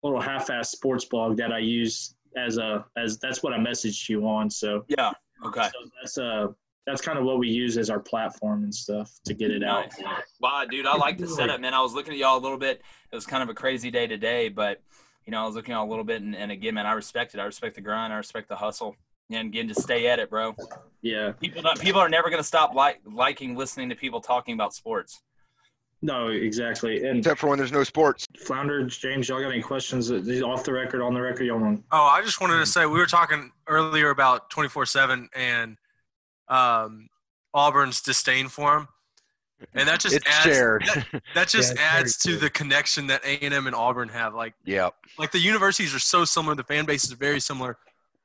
little 0.04 0.22
half-ass 0.22 0.72
sports 0.72 1.06
blog 1.06 1.38
that 1.38 1.52
I 1.52 1.60
use 1.60 2.16
as 2.36 2.58
a 2.58 2.86
as 2.98 3.20
that's 3.20 3.44
what 3.44 3.54
I 3.54 3.58
messaged 3.58 4.10
you 4.10 4.28
on. 4.28 4.50
So 4.50 4.84
Yeah. 4.88 5.12
Okay. 5.46 5.68
so 5.74 5.90
that's 6.02 6.18
uh 6.18 6.48
that's 6.88 7.02
kind 7.02 7.20
of 7.20 7.26
what 7.26 7.38
we 7.38 7.48
use 7.48 7.78
as 7.78 7.90
our 7.92 8.00
platform 8.00 8.64
and 8.64 8.74
stuff 8.74 9.12
to 9.26 9.34
get 9.36 9.52
it 9.52 9.64
out. 9.64 9.86
Nice. 10.02 10.24
Wow, 10.40 10.66
dude, 10.70 10.88
I 10.88 10.96
like 10.98 11.18
the 11.20 11.28
setup, 11.28 11.62
man. 11.62 11.76
I 11.76 11.82
was 11.82 11.94
looking 11.94 12.14
at 12.14 12.20
y'all 12.20 12.38
a 12.38 12.42
little 12.42 12.58
bit. 12.58 12.82
It 13.12 13.16
was 13.16 13.28
kind 13.28 13.44
of 13.44 13.50
a 13.50 13.54
crazy 13.54 13.92
day 13.92 14.08
today, 14.08 14.50
but 14.50 14.82
you 15.26 15.32
know, 15.32 15.44
I 15.44 15.46
was 15.46 15.54
looking 15.56 15.74
at 15.74 15.78
y'all 15.78 15.88
a 15.88 15.92
little 15.92 16.04
bit, 16.04 16.24
and, 16.24 16.36
and 16.36 16.52
again, 16.52 16.74
man, 16.74 16.88
I 16.88 16.94
respect 16.94 17.36
it. 17.36 17.40
I 17.40 17.44
respect 17.44 17.76
the 17.76 17.82
grind. 17.82 18.12
I 18.12 18.18
respect 18.18 18.50
the 18.50 18.56
hustle, 18.56 18.96
and 19.34 19.48
again, 19.48 19.68
just 19.68 19.82
stay 19.82 20.08
at 20.08 20.20
it, 20.20 20.30
bro. 20.30 20.56
Yeah. 21.02 21.32
People, 21.34 21.62
don't, 21.62 21.80
people 21.80 22.00
are 22.02 22.10
never 22.10 22.30
gonna 22.30 22.44
stop 22.44 22.74
like 22.74 23.00
liking 23.06 23.56
listening 23.56 23.90
to 23.90 23.96
people 23.96 24.22
talking 24.22 24.54
about 24.54 24.74
sports. 24.74 25.22
No, 26.04 26.30
exactly. 26.30 27.06
And 27.06 27.20
Except 27.20 27.40
for 27.40 27.48
when 27.48 27.60
there's 27.60 27.72
no 27.72 27.84
sports. 27.84 28.26
Flounder, 28.40 28.84
James, 28.86 29.30
y'all 29.30 29.40
got 29.40 29.52
any 29.52 29.62
questions 29.62 30.10
off 30.42 30.64
the 30.64 30.74
record, 30.74 31.02
on 31.02 31.14
the 31.14 31.22
record? 31.22 31.44
Y'all 31.46 31.60
want? 31.60 31.84
Oh, 31.92 32.06
I 32.06 32.24
just 32.24 32.42
wanted 32.42 32.58
to 32.58 32.66
say 32.66 32.86
we 32.88 32.98
were 32.98 33.06
talking 33.06 33.52
earlier 33.68 34.10
about 34.10 34.50
24 34.50 34.88
7 34.88 35.30
and 35.36 35.78
um, 36.48 37.08
Auburn's 37.54 38.02
disdain 38.02 38.48
for 38.48 38.78
him. 38.78 38.88
And 39.76 39.88
that 39.88 40.00
just 40.00 40.16
It's 40.16 40.28
adds 40.28 40.44
shared. 40.56 40.84
that, 40.88 41.24
that 41.36 41.48
just 41.50 41.76
Yeah, 41.76 41.82
adds 41.82 42.18
to 42.20 42.36
the 42.36 42.50
connection 42.50 43.06
that 43.08 43.24
A&M 43.24 43.68
and 43.68 43.76
Auburn 43.76 44.10
have. 44.10 44.34
Like 44.34 44.56
yeah, 44.66 44.90
like 45.20 45.32
the 45.32 45.40
universities 45.40 45.94
are 45.94 46.00
so 46.00 46.26
similar, 46.26 46.56
the 46.56 46.64
fan 46.64 46.86
bases 46.86 47.14
are 47.14 47.18
very 47.18 47.40
similar, 47.40 47.78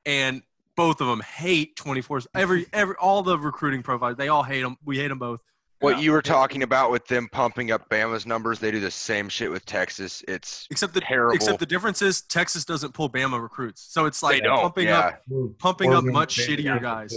and 0.06 0.40
both 0.76 1.00
of 1.00 1.08
them 1.08 1.20
hate 1.20 1.76
24 1.76 2.22
every 2.34 2.66
every 2.72 2.94
all 3.00 3.22
the 3.22 3.38
recruiting 3.38 3.82
profiles. 3.82 4.16
They 4.16 4.28
all 4.28 4.42
hate 4.42 4.62
them. 4.62 4.76
We 4.84 4.98
hate 4.98 5.08
them 5.08 5.18
both. 5.18 5.40
What 5.80 5.96
Yeah. 5.96 6.04
you 6.04 6.12
were 6.12 6.22
talking 6.22 6.62
about 6.62 6.90
with 6.90 7.06
them 7.06 7.28
pumping 7.30 7.70
up 7.70 7.88
Bama's 7.90 8.24
numbers, 8.24 8.58
they 8.58 8.70
do 8.70 8.80
the 8.80 8.90
same 8.90 9.28
shit 9.28 9.50
with 9.50 9.66
Texas. 9.66 10.24
It's 10.26 10.66
Except 10.70 10.94
the 10.94 11.02
Terrible. 11.02 11.34
except 11.34 11.58
the 11.58 11.66
difference 11.66 12.00
is 12.00 12.22
Texas 12.22 12.64
doesn't 12.64 12.94
pull 12.94 13.10
Bama 13.10 13.40
recruits. 13.42 13.82
So 13.90 14.06
it's 14.06 14.22
like 14.22 14.42
pumping 14.42 14.86
yeah. 14.86 14.98
up 14.98 15.22
pumping 15.58 15.92
up 15.92 16.04
much 16.04 16.36
shittier 16.36 16.80
guys. 16.80 17.16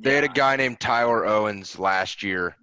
They 0.00 0.14
had 0.14 0.24
a 0.24 0.28
guy 0.28 0.56
named 0.56 0.80
Tyler 0.80 1.26
Owens 1.26 1.78
last 1.78 2.22
year. 2.22 2.56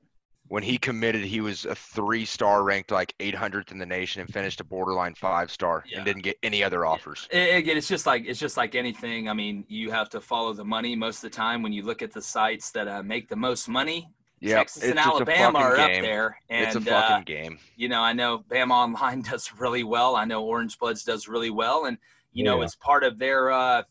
When 0.49 0.63
he 0.63 0.77
committed, 0.77 1.23
he 1.23 1.41
was 1.41 1.65
a 1.65 1.75
three 1.75 2.25
star 2.25 2.63
ranked 2.63 2.91
like 2.91 3.13
800th 3.19 3.71
in 3.71 3.77
the 3.79 3.86
nation 3.86 4.21
and 4.21 4.31
finished 4.31 4.62
a 4.62 4.63
borderline 4.63 5.13
five 5.15 5.51
star 5.51 5.83
Yeah. 5.88 5.97
and 5.97 6.05
didn't 6.05 6.23
get 6.23 6.38
any 6.43 6.63
other 6.63 6.86
offers. 6.86 7.27
A- 7.33 7.57
Again, 7.57 7.75
it's 7.77 7.88
just 7.88 8.05
like 8.05 8.23
it's 8.25 8.39
just 8.39 8.55
like 8.57 8.73
anything. 8.75 9.27
I 9.29 9.33
mean, 9.33 9.65
you 9.67 9.91
have 9.91 10.10
to 10.12 10.21
follow 10.21 10.53
the 10.53 10.63
money 10.65 10.95
most 10.95 11.17
of 11.23 11.29
the 11.29 11.36
time. 11.36 11.62
When 11.62 11.73
you 11.73 11.83
look 11.83 12.01
at 12.01 12.12
the 12.13 12.21
sites 12.21 12.71
that 12.71 12.88
uh, 12.88 13.03
make 13.03 13.27
the 13.27 13.36
most 13.36 13.67
money, 13.67 14.10
Yeah, 14.39 14.55
Texas 14.57 14.83
and 14.83 14.97
Alabama 14.99 15.60
are 15.60 15.77
up 15.77 15.91
there. 15.91 16.39
And 16.49 16.65
It's 16.67 16.75
a 16.75 16.79
uh, 16.95 17.01
fucking 17.10 17.25
game. 17.25 17.60
you 17.75 17.89
know, 17.89 18.01
I 18.01 18.13
know 18.13 18.39
Bama 18.49 18.71
Online 18.71 19.21
does 19.31 19.51
really 19.57 19.83
well. 19.83 20.15
I 20.15 20.25
know 20.25 20.43
Orange 20.45 20.77
Bloods 20.79 21.03
does 21.03 21.27
really 21.27 21.49
well, 21.49 21.86
and 21.86 21.97
you 22.33 22.43
know, 22.43 22.62
it's 22.62 22.75
part 22.75 23.03
of 23.03 23.17
their 23.17 23.51
uh, 23.51 23.81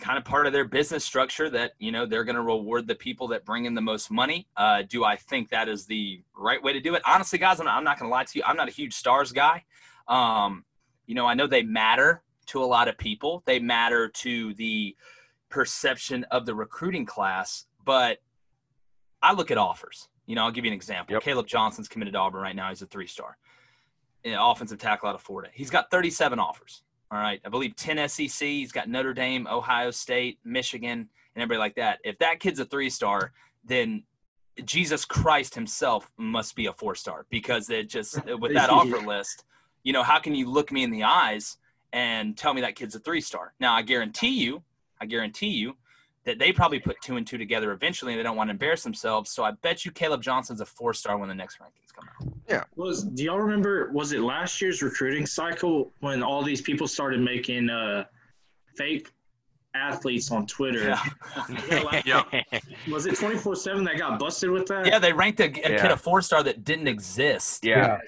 kind 0.00 0.18
of 0.18 0.24
part 0.24 0.46
of 0.46 0.52
their 0.52 0.64
business 0.64 1.04
structure 1.04 1.50
that 1.50 1.72
you 1.78 1.92
know 1.92 2.06
they're 2.06 2.24
going 2.24 2.36
to 2.36 2.42
reward 2.42 2.86
the 2.86 2.94
people 2.94 3.28
that 3.28 3.44
bring 3.44 3.64
in 3.64 3.74
the 3.74 3.80
most 3.80 4.10
money. 4.10 4.48
Uh, 4.56 4.82
do 4.88 5.04
I 5.04 5.16
think 5.16 5.50
that 5.50 5.68
is 5.68 5.86
the 5.86 6.22
right 6.36 6.62
way 6.62 6.72
to 6.72 6.80
do 6.80 6.94
it? 6.94 7.02
Honestly, 7.06 7.38
guys, 7.38 7.60
I'm 7.60 7.66
not, 7.66 7.76
I'm 7.76 7.84
not 7.84 7.98
going 7.98 8.08
to 8.08 8.12
lie 8.12 8.24
to 8.24 8.38
you. 8.38 8.42
I'm 8.46 8.56
not 8.56 8.68
a 8.68 8.72
huge 8.72 8.94
stars 8.94 9.32
guy. 9.32 9.64
Um, 10.08 10.64
you 11.06 11.14
know, 11.14 11.26
I 11.26 11.34
know 11.34 11.46
they 11.46 11.62
matter 11.62 12.22
to 12.46 12.62
a 12.62 12.66
lot 12.66 12.88
of 12.88 12.98
people. 12.98 13.42
They 13.46 13.58
matter 13.58 14.08
to 14.08 14.54
the 14.54 14.96
perception 15.48 16.24
of 16.30 16.46
the 16.46 16.54
recruiting 16.54 17.06
class, 17.06 17.66
but 17.84 18.18
I 19.22 19.32
look 19.32 19.50
at 19.50 19.58
offers. 19.58 20.08
You 20.26 20.36
know, 20.36 20.44
I'll 20.44 20.52
give 20.52 20.64
you 20.64 20.70
an 20.70 20.76
example. 20.76 21.14
Yep. 21.14 21.22
Caleb 21.22 21.46
Johnson's 21.46 21.88
committed 21.88 22.14
to 22.14 22.20
Auburn 22.20 22.42
right 22.42 22.54
now. 22.54 22.68
He's 22.68 22.82
a 22.82 22.86
three 22.86 23.06
star 23.06 23.36
offensive 24.24 24.78
tackle 24.78 25.08
out 25.08 25.14
of 25.14 25.22
Florida. 25.22 25.50
He's 25.52 25.70
got 25.70 25.90
37 25.90 26.38
offers. 26.38 26.82
All 27.10 27.18
right. 27.18 27.40
I 27.44 27.48
believe 27.48 27.74
10 27.76 28.08
SEC. 28.08 28.46
He's 28.46 28.72
got 28.72 28.88
Notre 28.88 29.12
Dame, 29.12 29.46
Ohio 29.48 29.90
State, 29.90 30.38
Michigan, 30.44 31.08
and 31.34 31.42
everybody 31.42 31.58
like 31.58 31.74
that. 31.74 31.98
If 32.04 32.18
that 32.18 32.40
kid's 32.40 32.60
a 32.60 32.64
three 32.64 32.90
star, 32.90 33.32
then 33.64 34.04
Jesus 34.64 35.04
Christ 35.04 35.54
himself 35.54 36.10
must 36.16 36.54
be 36.54 36.66
a 36.66 36.72
four 36.72 36.94
star 36.94 37.26
because 37.30 37.68
it 37.70 37.88
just, 37.88 38.24
with 38.38 38.54
that 38.54 38.70
offer 38.70 38.98
list, 39.06 39.44
you 39.82 39.92
know, 39.92 40.02
how 40.02 40.18
can 40.18 40.34
you 40.34 40.48
look 40.48 40.70
me 40.70 40.84
in 40.84 40.90
the 40.90 41.02
eyes 41.02 41.56
and 41.92 42.36
tell 42.36 42.54
me 42.54 42.60
that 42.60 42.76
kid's 42.76 42.94
a 42.94 43.00
three 43.00 43.20
star? 43.20 43.54
Now, 43.58 43.74
I 43.74 43.82
guarantee 43.82 44.40
you, 44.40 44.62
I 45.00 45.06
guarantee 45.06 45.48
you 45.48 45.76
that 46.24 46.38
they 46.38 46.52
probably 46.52 46.78
put 46.78 46.96
two 47.02 47.16
and 47.16 47.26
two 47.26 47.38
together 47.38 47.72
eventually 47.72 48.12
and 48.12 48.18
they 48.18 48.22
don't 48.22 48.36
want 48.36 48.48
to 48.48 48.52
embarrass 48.52 48.82
themselves. 48.82 49.30
So 49.30 49.42
I 49.42 49.52
bet 49.52 49.84
you 49.84 49.90
Caleb 49.90 50.22
Johnson's 50.22 50.60
a 50.60 50.66
four 50.66 50.92
star 50.92 51.16
when 51.18 51.28
the 51.28 51.34
next 51.34 51.58
rankings 51.58 51.94
come 51.94 52.08
out. 52.20 52.32
Yeah. 52.48 52.64
Was 52.76 53.04
do 53.04 53.24
y'all 53.24 53.38
remember? 53.40 53.90
Was 53.92 54.12
it 54.12 54.20
last 54.20 54.60
year's 54.60 54.82
recruiting 54.82 55.26
cycle 55.26 55.92
when 56.00 56.22
all 56.22 56.42
these 56.42 56.60
people 56.60 56.86
started 56.86 57.20
making 57.20 57.70
uh, 57.70 58.04
fake 58.76 59.10
athletes 59.74 60.30
on 60.30 60.46
Twitter? 60.46 60.88
Yeah. 60.88 61.02
Yeah. 62.04 62.22
Was 62.90 63.06
it 63.06 63.16
twenty 63.16 63.36
four 63.36 63.54
seven 63.56 63.84
that 63.84 63.96
got 63.98 64.18
busted 64.18 64.50
with 64.50 64.66
that? 64.66 64.86
Yeah, 64.86 64.98
they 64.98 65.12
ranked 65.12 65.40
a, 65.40 65.44
a 65.44 65.50
kid 65.50 65.84
a 65.90 65.96
four 65.96 66.20
star 66.22 66.42
that 66.42 66.64
didn't 66.64 66.88
exist. 66.88 67.64
Yeah. 67.64 67.98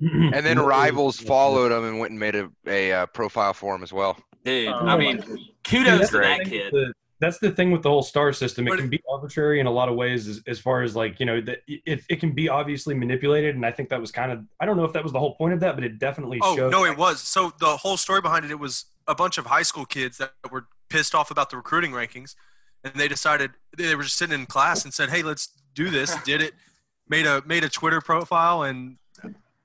And 0.00 0.44
then 0.44 0.58
rivals 0.58 1.18
followed 1.18 1.72
him 1.72 1.84
and 1.84 1.98
went 1.98 2.10
and 2.10 2.20
made 2.20 2.34
a, 2.34 2.50
a 2.66 2.92
uh, 2.92 3.06
profile 3.06 3.52
for 3.54 3.74
him 3.74 3.82
as 3.82 3.92
well. 3.92 4.18
Dude, 4.44 4.68
Uh, 4.68 4.76
I 4.76 4.98
mean, 4.98 5.22
kudos 5.64 6.10
to 6.10 6.18
that 6.18 6.44
kid. 6.44 6.72
The, 6.72 6.92
that's 7.24 7.38
the 7.38 7.50
thing 7.50 7.70
with 7.70 7.82
the 7.82 7.88
whole 7.88 8.02
star 8.02 8.32
system. 8.32 8.66
It 8.66 8.70
But 8.70 8.78
can 8.80 8.88
be 8.88 9.00
arbitrary 9.10 9.60
in 9.60 9.66
a 9.66 9.70
lot 9.70 9.88
of 9.88 9.96
ways, 9.96 10.28
as, 10.28 10.42
as 10.46 10.58
far 10.58 10.82
as 10.82 10.94
like 10.94 11.18
you 11.18 11.26
know, 11.26 11.40
that 11.40 11.58
it, 11.66 12.02
it 12.08 12.20
can 12.20 12.32
be 12.32 12.48
obviously 12.48 12.94
manipulated. 12.94 13.54
And 13.54 13.64
I 13.64 13.70
think 13.70 13.88
that 13.88 14.00
was 14.00 14.10
kind 14.12 14.30
of 14.30 14.44
I 14.60 14.66
don't 14.66 14.76
know 14.76 14.84
if 14.84 14.92
that 14.92 15.02
was 15.02 15.12
the 15.12 15.18
whole 15.18 15.34
point 15.34 15.54
of 15.54 15.60
that, 15.60 15.74
but 15.74 15.84
it 15.84 15.98
definitely 15.98 16.38
Oh 16.42 16.56
showed. 16.56 16.70
no, 16.70 16.84
it 16.84 16.96
was. 16.96 17.20
So 17.20 17.52
the 17.58 17.76
whole 17.78 17.96
story 17.96 18.20
behind 18.20 18.44
it, 18.44 18.50
it 18.50 18.58
was 18.58 18.84
a 19.08 19.14
bunch 19.14 19.38
of 19.38 19.46
high 19.46 19.62
school 19.62 19.86
kids 19.86 20.18
that 20.18 20.32
were 20.50 20.66
pissed 20.90 21.14
off 21.14 21.30
about 21.30 21.50
the 21.50 21.56
recruiting 21.56 21.92
rankings, 21.92 22.34
and 22.82 22.94
they 22.94 23.08
decided 23.08 23.52
they 23.76 23.94
were 23.94 24.02
just 24.04 24.16
sitting 24.16 24.38
in 24.38 24.46
class 24.46 24.84
and 24.84 24.92
said, 24.92 25.10
"Hey, 25.10 25.22
let's 25.22 25.48
do 25.74 25.90
this." 25.90 26.14
Did 26.24 26.42
it? 26.42 26.52
Made 27.08 27.26
a 27.26 27.42
made 27.46 27.64
a 27.64 27.68
Twitter 27.68 28.00
profile 28.00 28.62
and 28.62 28.96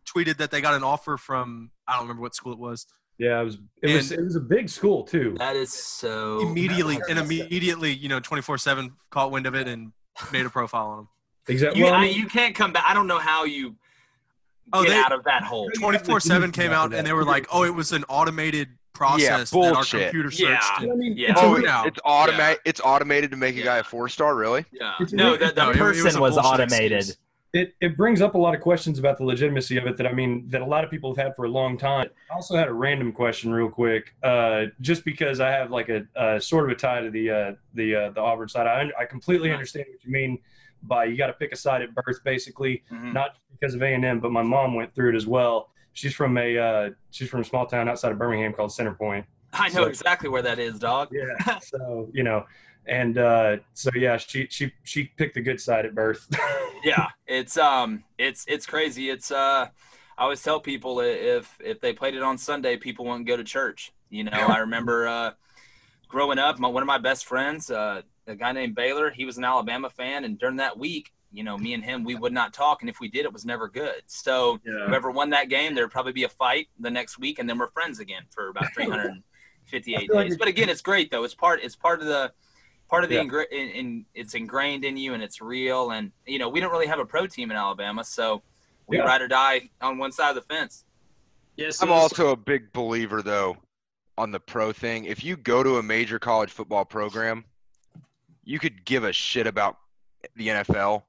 tweeted 0.06 0.38
that 0.38 0.52
they 0.52 0.62
got 0.62 0.74
an 0.74 0.84
offer 0.84 1.18
from 1.18 1.72
I 1.88 1.94
don't 1.94 2.04
remember 2.04 2.22
what 2.22 2.36
school 2.36 2.54
it 2.54 2.60
was. 2.60 2.86
Yeah, 3.20 3.42
it 3.42 3.44
was. 3.44 3.58
It 3.84 3.96
was. 3.96 4.12
It 4.14 4.22
was 4.24 4.36
a 4.36 4.40
big 4.40 4.70
school 4.70 5.04
too. 5.04 5.36
That 5.38 5.56
is 5.56 5.72
so 5.74 6.40
Immediately 6.42 7.00
and 7.10 7.20
immediately, 7.20 7.92
you 7.94 8.10
know, 8.10 8.20
twenty 8.20 8.42
four 8.42 8.58
seven 8.58 8.94
caught 9.12 9.32
wind 9.32 9.46
of 9.46 9.56
it 9.56 9.68
and 9.68 9.92
made 10.32 10.46
a 10.46 10.50
profile 10.50 10.88
on 10.88 10.98
them. 10.98 11.08
Exactly. 11.48 11.80
You, 11.80 11.86
Well, 11.86 11.94
I 11.96 11.98
I, 11.98 12.02
mean, 12.06 12.18
you 12.18 12.28
can't 12.28 12.56
come 12.56 12.72
back. 12.74 12.86
I 12.88 12.94
don't 12.94 13.08
know 13.08 13.20
how 13.20 13.44
you 13.44 13.76
Oh, 14.72 14.84
get 14.84 14.90
they- 14.90 14.96
out 15.00 15.12
of 15.12 15.24
that 15.26 15.44
hole. 15.44 15.70
Twenty 15.76 15.98
four 16.00 16.20
seven 16.20 16.52
came 16.52 16.72
out 16.72 16.94
and 16.94 17.06
they 17.06 17.14
were 17.14 17.26
like, 17.26 17.48
"Oh, 17.52 17.64
it 17.64 17.74
was 17.76 17.92
an 17.92 18.06
automated 18.08 18.70
process 18.94 19.50
that 19.52 19.58
our 19.58 19.74
bullshit. 19.74 20.12
computer 20.12 20.30
Yeah. 20.32 20.60
searched." 20.60 20.82
I 20.92 20.96
mean, 20.96 21.18
Yeah. 21.18 21.30
Oh, 21.30 21.32
it's 21.32 21.42
Oh, 21.42 21.56
a- 21.56 21.60
it- 21.60 21.64
now. 21.66 21.84
it's 21.86 22.00
automated. 22.06 22.60
It's 22.66 22.82
automated 22.82 23.32
to 23.32 23.38
make 23.38 23.58
a 23.58 23.64
guy 23.64 23.78
a 23.80 23.84
four 23.84 24.08
star. 24.10 24.36
Really? 24.36 24.66
Yeah. 24.72 24.94
It's 25.00 25.12
No, 25.12 25.26
really- 25.34 25.38
the, 25.40 25.46
the 25.54 25.64
No, 25.64 25.70
it- 25.72 25.76
it 25.78 25.82
was 25.82 26.02
person 26.04 26.22
was, 26.22 26.38
automated. 26.38 26.92
excuse. 27.00 27.18
It, 27.54 27.74
it 27.82 27.98
brings 27.98 28.22
up 28.22 28.36
a 28.36 28.38
lot 28.38 28.54
of 28.54 28.62
questions 28.62 29.00
about 29.00 29.18
the 29.18 29.24
legitimacy 29.24 29.78
of 29.78 29.86
it 29.88 29.98
that 29.98 30.06
I 30.06 30.14
mean 30.14 30.46
that 30.50 30.62
a 30.62 30.66
lot 30.66 30.84
of 30.84 30.92
people 30.92 31.14
have 31.16 31.26
had 31.26 31.36
for 31.36 31.46
a 31.46 31.50
long 31.50 31.78
time. 31.78 32.10
I 32.32 32.36
also 32.36 32.56
had 32.56 32.68
a 32.68 32.74
random 32.74 33.12
question 33.12 33.52
real 33.52 33.70
quick, 33.70 34.14
uh, 34.22 34.66
just 34.82 35.04
because 35.04 35.40
I 35.40 35.50
have 35.50 35.72
like 35.72 35.90
a, 35.90 36.06
uh 36.16 36.40
sort 36.40 36.66
of 36.66 36.72
a 36.72 36.80
tie 36.80 37.02
to 37.02 37.10
the 37.10 37.30
uh, 37.32 37.52
the 37.74 37.96
uh, 37.96 38.10
the 38.12 38.22
Auburn 38.22 38.50
side. 38.50 38.68
I, 38.68 38.92
I 39.02 39.06
completely 39.06 39.52
understand 39.52 39.88
what 39.90 40.04
you 40.04 40.12
mean 40.12 40.40
by 40.84 41.06
you 41.06 41.18
got 41.18 41.28
to 41.28 41.34
pick 41.34 41.52
a 41.52 41.56
side 41.56 41.82
at 41.82 41.94
birth, 41.96 42.24
basically, 42.24 42.84
Mhm. 42.92 43.14
not 43.14 43.38
because 43.52 43.74
of 43.74 43.82
A 43.82 43.94
and 43.94 44.06
M, 44.06 44.20
but 44.20 44.32
my 44.32 44.44
mom 44.44 44.76
went 44.76 44.94
through 44.94 45.10
it 45.10 45.16
as 45.16 45.26
well. 45.28 45.72
She's 45.94 46.14
from 46.14 46.38
a 46.38 46.58
uh, 46.58 46.90
she's 47.10 47.30
from 47.30 47.42
a 47.42 47.44
small 47.44 47.66
town 47.66 47.90
outside 47.90 48.12
of 48.12 48.20
Birmingham 48.20 48.54
called 48.54 48.72
Center 48.72 48.94
Point. 48.94 49.26
I 49.52 49.70
know 49.70 49.74
So- 49.82 49.86
exactly 49.86 50.30
where 50.30 50.44
that 50.44 50.60
is, 50.60 50.78
dog. 50.78 51.10
Yeah. 51.12 51.58
so 51.64 52.10
you 52.14 52.22
know, 52.24 52.46
and 52.90 53.18
uh, 53.18 53.58
so 53.74 53.90
yeah, 53.96 54.18
she 54.18 54.48
she 54.50 54.72
she 54.84 55.06
picked 55.06 55.36
the 55.36 55.42
good 55.42 55.62
side 55.62 55.86
at 55.86 55.94
birth. 55.96 56.28
yeah 56.84 57.08
it's 57.28 57.58
um 57.58 58.04
it's 58.18 58.46
it's 58.48 58.66
crazy. 58.66 59.10
It's 59.10 59.32
uh 59.32 59.68
i 60.18 60.24
always 60.24 60.42
tell 60.44 60.60
people 60.60 61.00
if 61.02 61.58
if 61.64 61.80
they 61.80 61.94
played 61.94 62.14
it 62.16 62.22
on 62.24 62.38
sunday 62.38 62.76
people 62.78 63.06
wouldn't 63.06 63.28
go 63.28 63.38
to 63.38 63.44
church. 63.44 63.92
You 64.10 64.24
know 64.24 64.32
i 64.32 64.58
remember 64.60 65.08
uh 65.08 65.32
growing 66.08 66.40
up 66.40 66.58
my, 66.60 66.68
one 66.68 66.84
of 66.84 66.88
my 66.88 66.98
best 66.98 67.26
friends 67.26 67.70
uh 67.70 68.02
a 68.28 68.36
guy 68.36 68.52
named 68.52 68.76
baylor 68.76 69.10
he 69.12 69.26
was 69.26 69.38
an 69.38 69.44
alabama 69.44 69.90
fan. 69.90 70.24
And 70.26 70.38
during 70.40 70.58
that 70.58 70.78
week 70.78 71.12
you 71.32 71.44
know 71.44 71.58
me 71.58 71.74
and 71.74 71.84
him 71.84 72.04
we 72.04 72.16
would 72.16 72.34
not 72.34 72.54
talk. 72.54 72.82
And 72.82 72.90
if 72.90 73.00
we 73.00 73.08
did 73.10 73.24
it 73.26 73.32
was 73.34 73.46
never 73.46 73.68
good. 73.68 74.02
So 74.08 74.60
Yeah. 74.66 74.88
whoever 74.88 75.12
won 75.12 75.30
that 75.32 75.48
game 75.50 75.76
there'd 75.76 75.92
probably 75.92 76.14
be 76.14 76.24
a 76.24 76.30
fight 76.30 76.68
the 76.80 76.90
next 76.90 77.20
week. 77.20 77.40
And 77.40 77.48
then 77.50 77.58
we're 77.60 77.70
friends 77.72 78.00
again 78.00 78.24
for 78.30 78.50
about 78.50 78.66
358 78.74 79.96
I 79.96 80.08
feel 80.08 80.16
like 80.16 80.28
days. 80.30 80.38
but 80.38 80.48
again 80.48 80.70
it's 80.70 80.82
great 80.82 81.12
though. 81.12 81.24
It's 81.24 81.36
part 81.36 81.60
it's 81.64 81.76
part 81.76 82.00
of 82.02 82.08
the 82.08 82.32
part 82.90 83.04
of 83.04 83.10
the 83.10 83.16
Yeah. 83.16 83.24
ingra- 83.24 83.50
in, 83.52 83.70
in 83.70 84.06
it's 84.16 84.34
ingrained 84.34 84.84
in 84.84 84.98
you 84.98 85.14
and 85.14 85.22
it's 85.24 85.42
real 85.42 85.92
and 85.92 86.12
you 86.26 86.40
know 86.40 86.50
we 86.50 86.60
don't 86.60 86.72
really 86.72 86.88
have 86.88 87.00
a 87.00 87.06
pro 87.06 87.28
team 87.28 87.52
in 87.52 87.58
alabama 87.58 88.04
so 88.04 88.42
we 88.88 88.98
Yeah. 88.98 89.04
ride 89.04 89.22
or 89.22 89.28
die 89.28 89.70
on 89.82 89.98
one 89.98 90.12
side 90.12 90.30
of 90.30 90.36
the 90.36 90.42
fence 90.54 90.86
Yeah, 91.56 91.70
so 91.72 91.86
I'm 91.86 91.92
also 91.92 92.30
a 92.30 92.36
big 92.36 92.72
believer 92.74 93.22
though 93.22 93.58
on 94.18 94.32
the 94.32 94.40
pro 94.40 94.74
thing. 94.74 95.06
If 95.06 95.24
you 95.24 95.38
go 95.38 95.64
to 95.64 95.78
a 95.78 95.84
major 95.84 96.20
college 96.20 96.52
football 96.52 96.84
program, 96.84 97.46
you 98.44 98.60
could 98.60 98.84
give 98.84 99.04
a 99.06 99.14
shit 99.14 99.48
about 99.48 99.78
the 100.36 100.48
NFL 100.50 101.04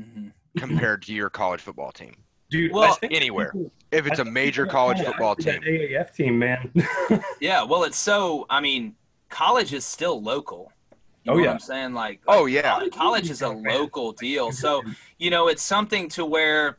Mhm. 0.00 0.30
compared 0.56 1.02
to 1.02 1.12
your 1.14 1.30
college 1.30 1.60
football 1.60 1.90
team. 1.90 2.14
Dude, 2.50 2.70
Well, 2.72 2.96
anywhere. 3.02 3.52
If 3.90 4.06
it's 4.06 4.18
I 4.20 4.22
a 4.22 4.24
think 4.24 4.34
major 4.34 4.66
college 4.66 4.98
kinda 4.98 5.10
football 5.12 5.34
team. 5.34 5.60
AAF 5.62 6.14
team, 6.14 6.38
man. 6.38 6.72
Yeah, 7.40 7.62
well, 7.64 7.82
it's 7.84 7.98
so. 7.98 8.46
I 8.50 8.60
mean, 8.60 8.94
college 9.30 9.72
is 9.72 9.84
still 9.84 10.22
local. 10.22 10.72
You 11.24 11.32
Oh, 11.32 11.36
know 11.36 11.40
yeah. 11.42 11.46
what 11.48 11.52
I'm 11.54 11.60
saying? 11.60 11.94
Like, 11.94 12.20
Oh, 12.28 12.46
yeah. 12.46 12.62
college- 12.62 12.92
college 12.92 13.30
is 13.30 13.42
a 13.42 13.48
local 13.48 14.12
deal. 14.12 14.52
So, 14.52 14.82
you 15.18 15.30
know, 15.30 15.48
it's 15.48 15.62
something 15.62 16.08
to 16.10 16.24
where 16.24 16.78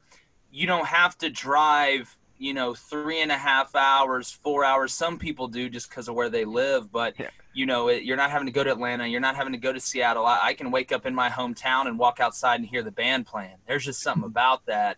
you 0.51 0.67
don't 0.67 0.85
have 0.85 1.17
to 1.19 1.29
drive, 1.29 2.15
you 2.37 2.53
know, 2.53 2.75
three 2.75 3.21
and 3.21 3.31
a 3.31 3.37
half 3.37 3.75
hours, 3.75 4.31
four 4.31 4.63
hours. 4.63 4.93
Some 4.93 5.17
people 5.17 5.47
do 5.47 5.67
just 5.69 5.89
because 5.89 6.07
of 6.07 6.15
where 6.15 6.29
they 6.29 6.45
live, 6.45 6.91
but 6.91 7.15
Yeah. 7.19 7.29
you 7.53 7.65
know, 7.65 7.87
it, 7.87 8.03
you're 8.03 8.17
not 8.17 8.29
having 8.29 8.45
to 8.45 8.51
go 8.51 8.63
to 8.63 8.71
Atlanta. 8.71 9.07
You're 9.07 9.19
not 9.19 9.35
having 9.35 9.53
to 9.53 9.59
go 9.59 9.73
to 9.73 9.79
Seattle. 9.79 10.25
I, 10.25 10.39
I 10.43 10.53
can 10.53 10.69
wake 10.69 10.91
up 10.91 11.05
in 11.07 11.15
my 11.15 11.29
hometown 11.29 11.87
and 11.87 11.97
walk 11.97 12.19
outside 12.19 12.59
and 12.59 12.69
hear 12.69 12.83
the 12.83 12.91
band 12.91 13.25
playing. 13.25 13.55
There's 13.67 13.83
just 13.85 14.01
something 14.01 14.21
mm-hmm. 14.21 14.31
about 14.31 14.65
that. 14.67 14.97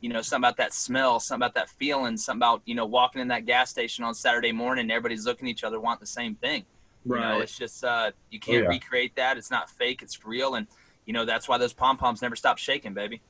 You 0.00 0.08
know, 0.08 0.22
something 0.22 0.46
about 0.48 0.56
that 0.56 0.72
smell, 0.72 1.20
something 1.20 1.44
about 1.44 1.54
that 1.56 1.68
feeling, 1.68 2.16
something 2.16 2.38
about 2.38 2.62
you 2.64 2.74
know 2.74 2.86
walking 2.86 3.20
in 3.20 3.28
that 3.28 3.44
gas 3.44 3.68
station 3.68 4.02
on 4.02 4.14
Saturday 4.14 4.50
morning. 4.52 4.84
and 4.84 4.90
Everybody's 4.92 5.26
looking 5.26 5.46
at 5.48 5.50
each 5.50 5.62
other, 5.64 5.78
wanting 5.78 6.00
the 6.00 6.06
same 6.06 6.36
thing. 6.36 6.64
You 7.04 7.14
know, 7.14 7.20
Right. 7.20 7.40
it's 7.42 7.56
just 7.56 7.82
uh, 7.84 8.10
you 8.30 8.38
can't 8.40 8.64
yeah. 8.64 8.68
recreate 8.68 9.16
that. 9.16 9.38
It's 9.38 9.50
not 9.50 9.70
fake. 9.70 10.02
It's 10.02 10.24
real, 10.24 10.54
and 10.56 10.66
you 11.06 11.12
know 11.12 11.24
that's 11.24 11.48
why 11.48 11.56
those 11.58 11.72
pom 11.72 11.96
poms 11.96 12.20
never 12.22 12.36
stop 12.36 12.58
shaking, 12.58 12.92
baby. 12.94 13.20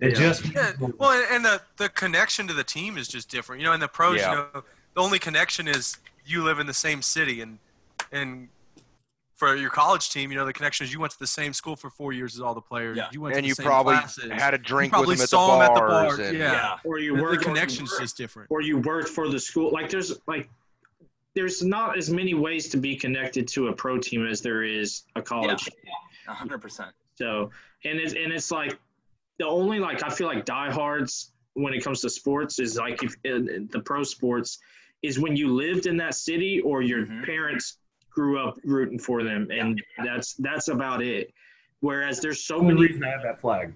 It 0.00 0.12
Yeah. 0.12 0.18
just 0.18 0.44
Yeah, 0.54 0.72
well, 0.98 1.10
and- 1.10 1.26
and 1.30 1.44
the 1.44 1.60
the 1.76 1.88
connection 1.88 2.46
to 2.48 2.54
the 2.54 2.64
team 2.64 2.96
is 2.96 3.08
just 3.08 3.28
different. 3.28 3.60
You 3.60 3.66
know, 3.66 3.72
in 3.72 3.80
the 3.80 3.88
pros, 3.88 4.18
Yeah. 4.20 4.30
you 4.30 4.36
know, 4.36 4.64
the 4.94 5.00
only 5.02 5.18
connection 5.18 5.66
is 5.68 5.96
you 6.24 6.42
live 6.44 6.58
in 6.60 6.66
the 6.66 6.74
same 6.74 7.02
city, 7.02 7.40
and 7.40 7.58
and 8.12 8.48
for 9.36 9.54
your 9.54 9.68
college 9.68 10.08
team, 10.10 10.30
you 10.32 10.38
know, 10.38 10.46
the 10.46 10.52
connection 10.52 10.84
is 10.86 10.92
you 10.94 10.98
went 11.00 11.12
to 11.12 11.18
the 11.18 11.26
same 11.26 11.52
school 11.52 11.76
for 11.76 11.90
four 11.90 12.10
years 12.12 12.34
as 12.36 12.40
all 12.40 12.54
the 12.54 12.60
players. 12.62 12.96
Yeah. 12.96 13.08
You 13.12 13.20
went 13.20 13.34
to 13.34 13.38
And 13.38 13.44
the 13.44 13.48
you 13.48 13.54
same 13.54 13.66
probably 13.66 13.96
classes. 13.96 14.32
had 14.32 14.54
a 14.54 14.58
drink 14.58 14.92
probably 14.94 15.08
with 15.08 15.18
them 15.18 15.24
at 15.24 15.30
the 15.30 15.36
saw 15.36 15.56
'em 15.56 15.62
at 15.70 15.74
the 15.74 15.80
bar. 15.80 16.20
and, 16.28 16.38
Yeah. 16.38 16.78
or 16.84 16.98
you 16.98 17.14
The, 17.16 17.22
work 17.22 17.38
the 17.40 17.44
connection's 17.44 17.92
or, 17.92 18.00
just 18.00 18.16
different. 18.16 18.50
or 18.50 18.62
you 18.62 18.78
worked 18.78 19.10
for 19.10 19.28
the 19.28 19.38
school. 19.38 19.70
Like 19.72 19.90
there's 19.90 20.14
like 20.26 20.48
there's 21.36 21.62
not 21.62 21.96
as 21.98 22.10
many 22.10 22.34
ways 22.34 22.68
to 22.70 22.78
be 22.78 22.96
connected 22.96 23.46
to 23.46 23.68
a 23.68 23.72
pro 23.72 23.98
team 23.98 24.26
as 24.26 24.40
there 24.40 24.64
is 24.64 25.02
a 25.14 25.22
college. 25.22 25.68
A 26.26 26.32
hundred 26.34 26.60
percent. 26.60 26.90
So 27.14 27.50
and 27.84 28.00
it's 28.00 28.14
and 28.14 28.32
it's 28.32 28.50
like 28.50 28.76
the 29.38 29.46
only 29.46 29.78
like 29.78 30.02
I 30.02 30.08
feel 30.08 30.26
like 30.26 30.44
diehards 30.46 31.32
when 31.52 31.72
it 31.74 31.84
comes 31.84 32.00
to 32.00 32.10
sports 32.10 32.58
is 32.58 32.76
like 32.76 33.02
if 33.04 33.14
the 33.22 33.82
pro 33.84 34.02
sports 34.02 34.58
is 35.02 35.20
when 35.20 35.36
you 35.36 35.54
lived 35.54 35.86
in 35.86 35.96
that 35.98 36.14
city 36.14 36.60
or 36.62 36.82
your 36.82 37.06
Mhm. 37.06 37.24
parents 37.24 37.78
grew 38.10 38.38
up 38.40 38.58
rooting 38.64 38.98
for 38.98 39.22
them 39.22 39.48
and 39.50 39.80
that's 40.02 40.34
that's 40.34 40.68
about 40.68 41.02
it. 41.02 41.32
Whereas 41.80 42.20
there's 42.20 42.42
so 42.42 42.56
only 42.56 42.74
many 42.74 42.86
reason 42.86 43.04
I 43.04 43.10
have 43.10 43.22
that 43.22 43.40
flag. 43.40 43.72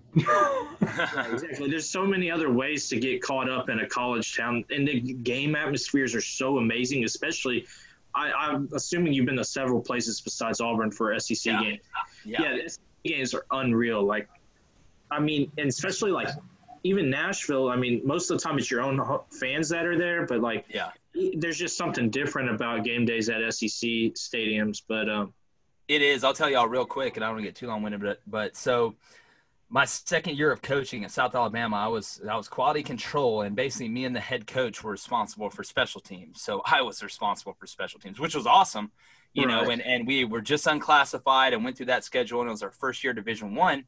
exactly. 0.80 1.68
There's 1.70 1.88
so 1.88 2.06
many 2.06 2.30
other 2.30 2.50
ways 2.50 2.88
to 2.88 2.98
get 2.98 3.22
caught 3.22 3.48
up 3.50 3.68
in 3.68 3.80
a 3.80 3.86
college 3.86 4.36
town, 4.36 4.64
and 4.70 4.88
the 4.88 5.00
game 5.00 5.54
atmospheres 5.54 6.14
are 6.14 6.20
so 6.20 6.58
amazing. 6.58 7.04
Especially, 7.04 7.66
I, 8.14 8.32
I'm 8.32 8.68
assuming 8.74 9.12
you've 9.12 9.26
been 9.26 9.36
to 9.36 9.44
several 9.44 9.80
places 9.80 10.20
besides 10.20 10.60
Auburn 10.60 10.90
for 10.90 11.16
SEC 11.18 11.44
Yeah. 11.44 11.62
games. 11.62 11.80
yeah. 12.24 12.42
Yeah, 12.42 12.62
the 12.62 12.68
SEC 12.70 12.80
games 13.04 13.34
are 13.34 13.44
unreal. 13.50 14.02
Like, 14.02 14.28
I 15.10 15.20
mean, 15.20 15.52
and 15.58 15.68
especially 15.68 16.10
like 16.10 16.28
even 16.82 17.10
Nashville. 17.10 17.68
I 17.68 17.76
mean, 17.76 18.00
most 18.04 18.30
of 18.30 18.38
the 18.38 18.42
time 18.42 18.56
it's 18.56 18.70
your 18.70 18.80
own 18.80 18.98
fans 19.38 19.68
that 19.68 19.84
are 19.84 19.98
there, 19.98 20.24
but 20.26 20.40
like, 20.40 20.64
Yeah. 20.72 20.88
there's 21.36 21.58
just 21.58 21.76
something 21.76 22.08
different 22.08 22.48
about 22.50 22.84
game 22.84 23.04
days 23.04 23.28
at 23.28 23.42
SEC 23.52 23.88
stadiums. 24.14 24.82
But 24.88 25.08
um, 25.10 25.34
It 25.90 26.02
is. 26.02 26.22
I'll 26.22 26.32
tell 26.32 26.48
y'all 26.48 26.68
real 26.68 26.86
quick, 26.86 27.16
and 27.16 27.24
I 27.24 27.26
don't 27.26 27.34
want 27.34 27.46
to 27.46 27.48
get 27.48 27.56
too 27.56 27.66
long 27.66 27.82
winded, 27.82 28.00
but 28.00 28.20
but 28.24 28.54
so 28.54 28.94
my 29.68 29.84
second 29.84 30.38
year 30.38 30.52
of 30.52 30.62
coaching 30.62 31.04
at 31.04 31.10
South 31.10 31.34
Alabama, 31.34 31.78
I 31.78 31.88
was 31.88 32.20
I 32.30 32.36
was 32.36 32.46
quality 32.46 32.84
control, 32.84 33.42
and 33.42 33.56
basically 33.56 33.88
me 33.88 34.04
and 34.04 34.14
the 34.14 34.20
head 34.20 34.46
coach 34.46 34.84
were 34.84 34.92
responsible 34.92 35.50
for 35.50 35.64
special 35.64 36.00
teams. 36.00 36.42
So 36.42 36.62
I 36.64 36.82
was 36.82 37.02
responsible 37.02 37.56
for 37.58 37.66
special 37.66 37.98
teams, 37.98 38.20
which 38.20 38.36
was 38.36 38.46
awesome, 38.46 38.92
you 39.32 39.48
know. 39.48 39.68
And 39.68 39.82
and 39.82 40.06
we 40.06 40.24
were 40.24 40.40
just 40.40 40.68
unclassified 40.68 41.54
and 41.54 41.64
went 41.64 41.76
through 41.76 41.86
that 41.86 42.04
schedule, 42.04 42.40
and 42.40 42.48
it 42.48 42.52
was 42.52 42.62
our 42.62 42.70
first 42.70 43.02
year 43.02 43.12
Division 43.12 43.56
One. 43.56 43.86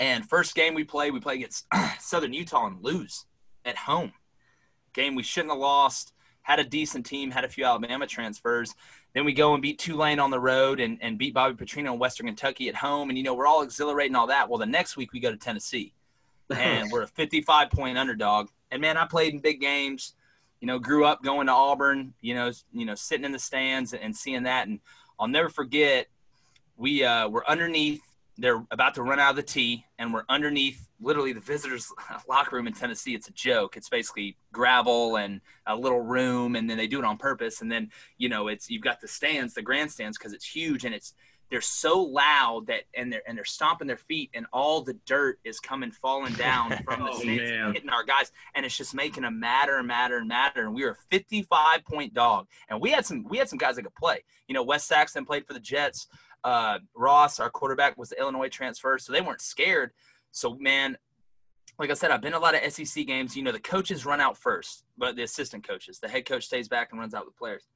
And 0.00 0.28
first 0.28 0.56
game 0.56 0.74
we 0.74 0.82
played, 0.82 1.12
we 1.12 1.20
played 1.20 1.36
against 1.36 1.64
Southern 2.00 2.32
Utah 2.32 2.66
and 2.66 2.82
lose 2.82 3.24
at 3.64 3.76
home. 3.76 4.14
Game 4.92 5.14
we 5.14 5.22
shouldn't 5.22 5.52
have 5.52 5.60
lost. 5.60 6.12
Had 6.44 6.60
a 6.60 6.64
decent 6.64 7.04
team, 7.04 7.30
had 7.30 7.44
a 7.44 7.48
few 7.48 7.64
Alabama 7.64 8.06
transfers. 8.06 8.74
Then 9.14 9.24
we 9.24 9.32
go 9.32 9.54
and 9.54 9.62
beat 9.62 9.78
Tulane 9.78 10.20
on 10.20 10.30
the 10.30 10.38
road 10.38 10.78
and, 10.78 10.98
and 11.00 11.18
beat 11.18 11.34
Bobby 11.34 11.54
Petrino 11.54 11.94
in 11.94 11.98
Western 11.98 12.26
Kentucky 12.26 12.68
at 12.68 12.74
home. 12.74 13.08
And, 13.08 13.18
you 13.18 13.24
know, 13.24 13.34
we're 13.34 13.46
all 13.46 13.62
exhilarating 13.62 14.14
all 14.14 14.26
that. 14.28 14.48
Well, 14.48 14.58
the 14.58 14.66
next 14.66 14.96
week 14.96 15.12
we 15.12 15.20
go 15.20 15.30
to 15.30 15.36
Tennessee 15.36 15.92
and 16.54 16.92
we're 16.92 17.02
a 17.02 17.08
55 17.08 17.70
point 17.70 17.98
underdog. 17.98 18.48
And, 18.70 18.80
man, 18.80 18.96
I 18.96 19.06
played 19.06 19.34
in 19.34 19.40
big 19.40 19.60
games, 19.60 20.14
you 20.60 20.66
know, 20.66 20.78
grew 20.78 21.04
up 21.04 21.22
going 21.22 21.46
to 21.48 21.52
Auburn, 21.52 22.14
you 22.20 22.34
know, 22.34 22.52
you 22.72 22.84
know, 22.84 22.94
sitting 22.94 23.24
in 23.24 23.32
the 23.32 23.38
stands 23.38 23.92
and 23.92 24.14
seeing 24.14 24.44
that. 24.44 24.68
And 24.68 24.80
I'll 25.18 25.28
never 25.28 25.48
forget, 25.48 26.08
we 26.76 27.04
uh, 27.04 27.28
were 27.28 27.48
underneath. 27.48 28.02
They're 28.36 28.64
about 28.70 28.94
to 28.94 29.02
run 29.02 29.20
out 29.20 29.30
of 29.30 29.36
the 29.36 29.42
tee, 29.42 29.84
and 29.98 30.12
we're 30.12 30.24
underneath 30.28 30.88
literally 31.00 31.32
the 31.32 31.40
visitors' 31.40 31.92
locker 32.28 32.56
room 32.56 32.66
in 32.66 32.72
Tennessee. 32.72 33.14
It's 33.14 33.28
a 33.28 33.32
joke. 33.32 33.76
It's 33.76 33.88
basically 33.88 34.36
gravel 34.52 35.16
and 35.16 35.40
a 35.66 35.76
little 35.76 36.00
room, 36.00 36.56
and 36.56 36.68
then 36.68 36.76
they 36.76 36.88
do 36.88 36.98
it 36.98 37.04
on 37.04 37.16
purpose. 37.16 37.60
And 37.60 37.70
then 37.70 37.90
you 38.18 38.28
know, 38.28 38.48
it's 38.48 38.68
you've 38.68 38.82
got 38.82 39.00
the 39.00 39.08
stands, 39.08 39.54
the 39.54 39.62
grandstands, 39.62 40.18
because 40.18 40.32
it's 40.32 40.46
huge 40.46 40.84
and 40.84 40.94
it's 40.94 41.14
they're 41.50 41.60
so 41.60 42.02
loud 42.02 42.66
that 42.66 42.82
and 42.94 43.12
they're 43.12 43.22
and 43.26 43.36
they're 43.36 43.44
stomping 43.44 43.86
their 43.86 43.96
feet, 43.96 44.30
and 44.34 44.46
all 44.52 44.82
the 44.82 44.94
dirt 45.06 45.38
is 45.44 45.60
coming 45.60 45.90
falling 45.90 46.32
down 46.34 46.70
from 46.84 47.04
the 47.04 47.10
Oh, 47.10 47.18
stands, 47.18 47.74
hitting 47.74 47.90
our 47.90 48.04
guys, 48.04 48.32
and 48.54 48.64
it's 48.64 48.76
just 48.76 48.94
making 48.94 49.22
them 49.22 49.38
madder 49.38 49.78
and 49.78 49.86
madder 49.86 50.18
and 50.18 50.28
madder. 50.28 50.62
And 50.66 50.74
we 50.74 50.84
were 50.84 50.90
a 50.90 50.96
55 51.10 51.84
point 51.84 52.14
dog, 52.14 52.48
and 52.68 52.80
we 52.80 52.90
had 52.90 53.06
some 53.06 53.24
we 53.28 53.38
had 53.38 53.48
some 53.48 53.58
guys 53.58 53.76
that 53.76 53.82
could 53.82 53.94
play. 53.94 54.24
You 54.48 54.54
know, 54.54 54.62
Wes 54.62 54.84
Saxton 54.84 55.24
played 55.24 55.46
for 55.46 55.52
the 55.52 55.60
Jets. 55.60 56.08
Uh, 56.44 56.78
Ross, 56.94 57.40
our 57.40 57.50
quarterback, 57.50 57.96
was 57.96 58.10
the 58.10 58.20
Illinois 58.20 58.48
transfer, 58.48 58.98
so 58.98 59.12
they 59.12 59.22
weren't 59.22 59.40
scared. 59.40 59.92
So 60.30 60.56
man, 60.60 60.96
like 61.78 61.90
I 61.90 61.94
said, 61.94 62.10
I've 62.10 62.20
been 62.20 62.32
to 62.32 62.38
a 62.38 62.40
lot 62.40 62.54
of 62.54 62.72
SEC 62.72 63.06
games. 63.06 63.34
You 63.36 63.42
know, 63.42 63.50
the 63.52 63.58
coaches 63.60 64.04
run 64.06 64.20
out 64.20 64.36
first, 64.36 64.84
but 64.98 65.16
the 65.16 65.22
assistant 65.22 65.66
coaches, 65.66 65.98
the 65.98 66.08
head 66.08 66.26
coach 66.26 66.44
stays 66.44 66.68
back 66.68 66.88
and 66.90 67.00
runs 67.00 67.14
out 67.14 67.24
with 67.24 67.36
players. 67.36 67.66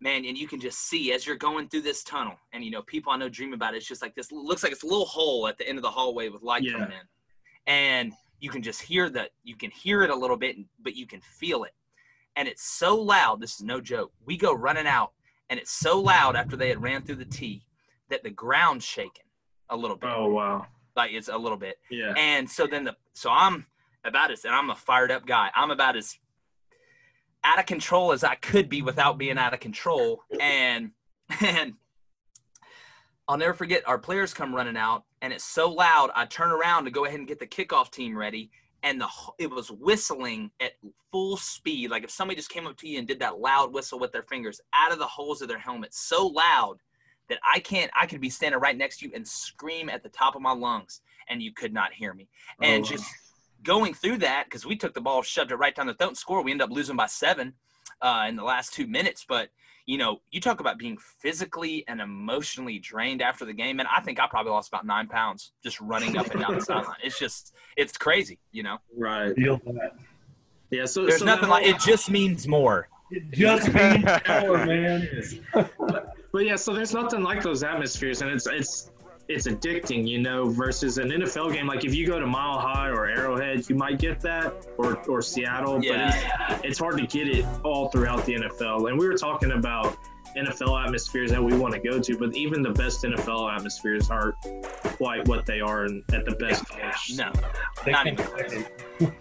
Man, 0.00 0.24
and 0.24 0.38
you 0.38 0.46
can 0.48 0.60
just 0.60 0.78
see 0.80 1.12
as 1.12 1.26
you're 1.26 1.36
going 1.36 1.68
through 1.68 1.82
this 1.82 2.02
tunnel, 2.04 2.36
and 2.52 2.64
you 2.64 2.70
know, 2.70 2.82
people 2.82 3.12
I 3.12 3.16
know 3.16 3.28
dream 3.28 3.52
about 3.52 3.74
it. 3.74 3.78
It's 3.78 3.86
just 3.86 4.00
like 4.00 4.14
this 4.14 4.32
looks 4.32 4.62
like 4.62 4.72
it's 4.72 4.84
a 4.84 4.86
little 4.86 5.04
hole 5.06 5.46
at 5.48 5.58
the 5.58 5.68
end 5.68 5.76
of 5.76 5.82
the 5.82 5.90
hallway 5.90 6.28
with 6.28 6.42
light 6.42 6.62
Yeah. 6.62 6.72
coming 6.72 6.92
in, 6.92 7.06
and 7.66 8.12
you 8.40 8.48
can 8.48 8.62
just 8.62 8.80
hear 8.80 9.10
that. 9.10 9.30
You 9.42 9.56
can 9.56 9.70
hear 9.72 10.02
it 10.02 10.10
a 10.10 10.14
little 10.14 10.36
bit, 10.36 10.56
but 10.80 10.94
you 10.94 11.06
can 11.06 11.20
feel 11.20 11.64
it, 11.64 11.74
and 12.36 12.46
it's 12.46 12.62
so 12.62 12.96
loud. 12.96 13.40
This 13.40 13.56
is 13.56 13.62
no 13.62 13.80
joke. 13.80 14.12
We 14.24 14.36
go 14.36 14.52
running 14.54 14.86
out, 14.86 15.12
and 15.50 15.58
it's 15.58 15.72
so 15.72 16.00
loud 16.00 16.36
after 16.36 16.56
they 16.56 16.68
had 16.68 16.80
ran 16.80 17.02
through 17.02 17.16
the 17.16 17.24
tee 17.24 17.64
that 18.10 18.22
the 18.22 18.30
ground's 18.30 18.84
shaking 18.84 19.24
a 19.70 19.76
little 19.76 19.96
bit, 19.96 20.10
oh 20.12 20.28
wow, 20.28 20.66
like 20.96 21.12
it's 21.12 21.28
a 21.28 21.36
little 21.36 21.58
bit. 21.58 21.78
yeah. 21.90 22.14
And 22.16 22.48
so 22.48 22.66
then 22.66 22.84
the 22.84 22.96
so 23.14 23.30
I'm 23.30 23.66
about 24.04 24.30
as 24.30 24.44
and 24.44 24.54
I'm 24.54 24.70
a 24.70 24.74
fired 24.74 25.10
up 25.10 25.26
guy. 25.26 25.50
I'm 25.54 25.70
about 25.70 25.96
as 25.96 26.18
out 27.44 27.58
of 27.58 27.66
control 27.66 28.12
as 28.12 28.24
I 28.24 28.34
could 28.34 28.68
be 28.68 28.82
without 28.82 29.18
being 29.18 29.38
out 29.38 29.54
of 29.54 29.60
control. 29.60 30.22
And 30.40 30.90
and 31.40 31.74
I'll 33.26 33.36
never 33.36 33.54
forget 33.54 33.86
our 33.86 33.98
players 33.98 34.32
come 34.32 34.54
running 34.54 34.76
out 34.76 35.04
and 35.20 35.32
it's 35.32 35.44
so 35.44 35.70
loud. 35.70 36.10
I 36.14 36.24
turn 36.24 36.50
around 36.50 36.84
to 36.84 36.90
go 36.90 37.04
ahead 37.04 37.18
and 37.18 37.28
get 37.28 37.38
the 37.38 37.46
kickoff 37.46 37.90
team 37.90 38.16
ready. 38.16 38.50
And 38.82 39.00
the 39.00 39.08
it 39.38 39.50
was 39.50 39.70
whistling 39.70 40.50
at 40.60 40.72
full 41.10 41.36
speed, 41.36 41.90
like 41.90 42.04
if 42.04 42.10
somebody 42.10 42.36
just 42.36 42.50
came 42.50 42.66
up 42.66 42.76
to 42.78 42.88
you 42.88 42.98
and 42.98 43.08
did 43.08 43.18
that 43.18 43.40
loud 43.40 43.72
whistle 43.72 43.98
with 43.98 44.12
their 44.12 44.22
fingers 44.22 44.60
out 44.72 44.92
of 44.92 44.98
the 44.98 45.06
holes 45.06 45.42
of 45.42 45.48
their 45.48 45.58
helmet, 45.58 45.92
so 45.92 46.28
loud 46.28 46.78
that 47.28 47.38
I 47.50 47.58
can't. 47.60 47.90
I 47.98 48.06
could 48.06 48.20
be 48.20 48.30
standing 48.30 48.60
right 48.60 48.76
next 48.76 48.98
to 48.98 49.06
you 49.06 49.12
and 49.14 49.26
scream 49.26 49.88
at 49.88 50.02
the 50.02 50.08
top 50.08 50.34
of 50.34 50.42
my 50.42 50.52
lungs, 50.52 51.00
and 51.28 51.42
you 51.42 51.52
could 51.52 51.72
not 51.72 51.92
hear 51.92 52.14
me 52.14 52.28
and 52.62 52.84
Oh, 52.84 52.86
wow. 52.86 52.90
just 52.96 53.04
going 53.62 53.92
through 53.94 54.18
that 54.18 54.44
because 54.44 54.64
we 54.64 54.76
took 54.76 54.94
the 54.94 55.00
ball, 55.00 55.22
shoved 55.22 55.50
it 55.52 55.56
right 55.56 55.74
down 55.74 55.86
the 55.88 55.94
throat 55.94 56.08
and 56.08 56.16
score. 56.16 56.42
We 56.42 56.52
end 56.52 56.62
up 56.62 56.70
losing 56.70 56.96
by 56.96 57.06
seven 57.06 57.54
uh, 58.00 58.26
in 58.28 58.36
the 58.36 58.44
last 58.44 58.72
two 58.72 58.86
minutes. 58.86 59.24
But 59.28 59.48
you 59.86 59.96
know, 59.96 60.18
you 60.30 60.40
talk 60.40 60.60
about 60.60 60.78
being 60.78 60.98
physically 61.18 61.82
and 61.88 62.00
emotionally 62.00 62.78
drained 62.78 63.22
after 63.22 63.46
the 63.46 63.54
game, 63.54 63.80
and 63.80 63.88
I 63.94 64.00
think 64.02 64.20
I 64.20 64.26
probably 64.26 64.52
lost 64.52 64.68
about 64.68 64.84
nine 64.86 65.08
pounds 65.08 65.52
just 65.62 65.80
running 65.80 66.16
up 66.18 66.30
and 66.30 66.40
down 66.42 66.54
the 66.56 66.60
sideline. 66.60 66.96
It's 67.02 67.18
just, 67.18 67.54
it's 67.74 67.96
crazy. 67.96 68.38
You 68.52 68.64
know, 68.64 68.78
right. 68.96 69.34
Feel 69.34 69.56
that. 69.64 69.92
Yeah. 70.70 70.84
So 70.84 71.06
there's 71.06 71.20
so 71.20 71.24
nothing 71.24 71.48
like 71.48 71.64
it. 71.66 71.78
Just 71.80 72.10
means 72.10 72.46
more. 72.46 72.88
It 73.10 73.30
just 73.30 73.72
means 73.72 74.04
power, 74.24 74.66
man. 74.66 75.08
But 76.32 76.44
yeah, 76.44 76.56
so 76.56 76.74
there's 76.74 76.92
nothing 76.94 77.22
like 77.22 77.42
those 77.42 77.62
atmospheres, 77.62 78.22
and 78.22 78.30
it's 78.30 78.46
it's 78.46 78.90
it's 79.28 79.46
addicting, 79.46 80.08
you 80.08 80.18
know, 80.18 80.48
versus 80.48 80.96
an 80.98 81.08
NFL 81.10 81.52
game. 81.52 81.66
Like 81.66 81.84
if 81.84 81.94
you 81.94 82.06
go 82.06 82.18
to 82.18 82.26
Mile 82.26 82.58
High 82.58 82.88
or 82.88 83.06
Arrowhead, 83.06 83.68
you 83.68 83.76
might 83.76 83.98
get 83.98 84.20
that, 84.20 84.66
or 84.78 84.96
or 85.08 85.20
Seattle, 85.22 85.82
Yeah. 85.84 86.10
but 86.48 86.54
it's, 86.56 86.64
it's 86.64 86.78
hard 86.78 86.98
to 86.98 87.06
get 87.06 87.28
it 87.28 87.44
all 87.64 87.88
throughout 87.90 88.24
the 88.24 88.34
NFL. 88.36 88.88
And 88.88 88.98
we 88.98 89.06
were 89.06 89.16
talking 89.16 89.52
about 89.52 89.96
NFL 90.36 90.84
atmospheres 90.84 91.30
that 91.30 91.42
we 91.42 91.56
want 91.56 91.72
to 91.74 91.80
go 91.80 91.98
to, 91.98 92.16
but 92.18 92.34
even 92.36 92.62
the 92.62 92.70
best 92.70 93.02
NFL 93.02 93.54
atmospheres 93.54 94.10
aren't 94.10 94.34
quite 94.82 95.26
what 95.26 95.46
they 95.46 95.60
are 95.60 95.86
in, 95.86 96.04
at 96.12 96.24
the 96.26 96.32
best 96.36 96.66
college. 96.68 97.12
No, 97.16 97.32
not 97.86 98.04
can't- 98.04 98.20
even. 99.00 99.14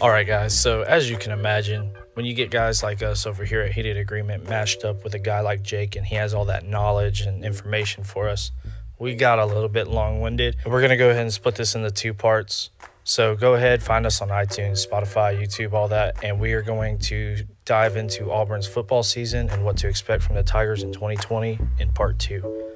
All 0.00 0.10
right, 0.10 0.26
guys. 0.26 0.58
So, 0.58 0.82
as 0.82 1.10
you 1.10 1.16
can 1.18 1.32
imagine, 1.32 1.92
when 2.20 2.26
you 2.26 2.34
get 2.34 2.50
guys 2.50 2.82
like 2.82 3.02
us 3.02 3.24
over 3.24 3.46
here 3.46 3.62
at 3.62 3.72
Heated 3.72 3.96
Agreement 3.96 4.46
matched 4.46 4.84
up 4.84 5.04
with 5.04 5.14
a 5.14 5.18
guy 5.18 5.40
like 5.40 5.62
Jake 5.62 5.96
and 5.96 6.04
he 6.04 6.16
has 6.16 6.34
all 6.34 6.44
that 6.44 6.66
knowledge 6.66 7.22
and 7.22 7.42
information 7.42 8.04
for 8.04 8.28
us, 8.28 8.50
we 8.98 9.14
got 9.14 9.38
a 9.38 9.46
little 9.46 9.70
bit 9.70 9.88
long 9.88 10.20
winded. 10.20 10.56
We're 10.66 10.82
going 10.82 10.90
to 10.90 10.98
go 10.98 11.08
ahead 11.08 11.22
and 11.22 11.32
split 11.32 11.54
this 11.54 11.74
into 11.74 11.90
two 11.90 12.12
parts. 12.12 12.68
So, 13.04 13.34
go 13.34 13.54
ahead, 13.54 13.82
find 13.82 14.04
us 14.04 14.20
on 14.20 14.28
iTunes, 14.28 14.86
Spotify, 14.86 15.34
YouTube, 15.34 15.72
all 15.72 15.88
that. 15.88 16.22
And 16.22 16.38
we 16.38 16.52
are 16.52 16.60
going 16.60 16.98
to 17.08 17.38
dive 17.64 17.96
into 17.96 18.30
Auburn's 18.30 18.66
football 18.66 19.02
season 19.02 19.48
and 19.48 19.64
what 19.64 19.78
to 19.78 19.88
expect 19.88 20.22
from 20.22 20.36
the 20.36 20.42
Tigers 20.42 20.82
in 20.82 20.92
2020 20.92 21.58
in 21.78 21.90
part 21.92 22.18
two. 22.18 22.74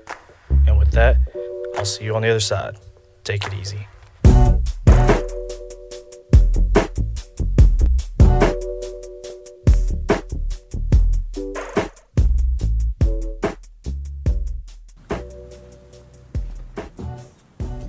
And 0.67 0.79
with 0.79 0.93
that, 0.93 1.19
I'll 1.77 1.85
see 1.85 2.05
you 2.05 2.17
on 2.17 2.23
the 2.23 2.31
other 2.31 2.41
side. 2.41 2.79
Take 3.25 3.47
it 3.47 3.53
easy. 3.53 3.87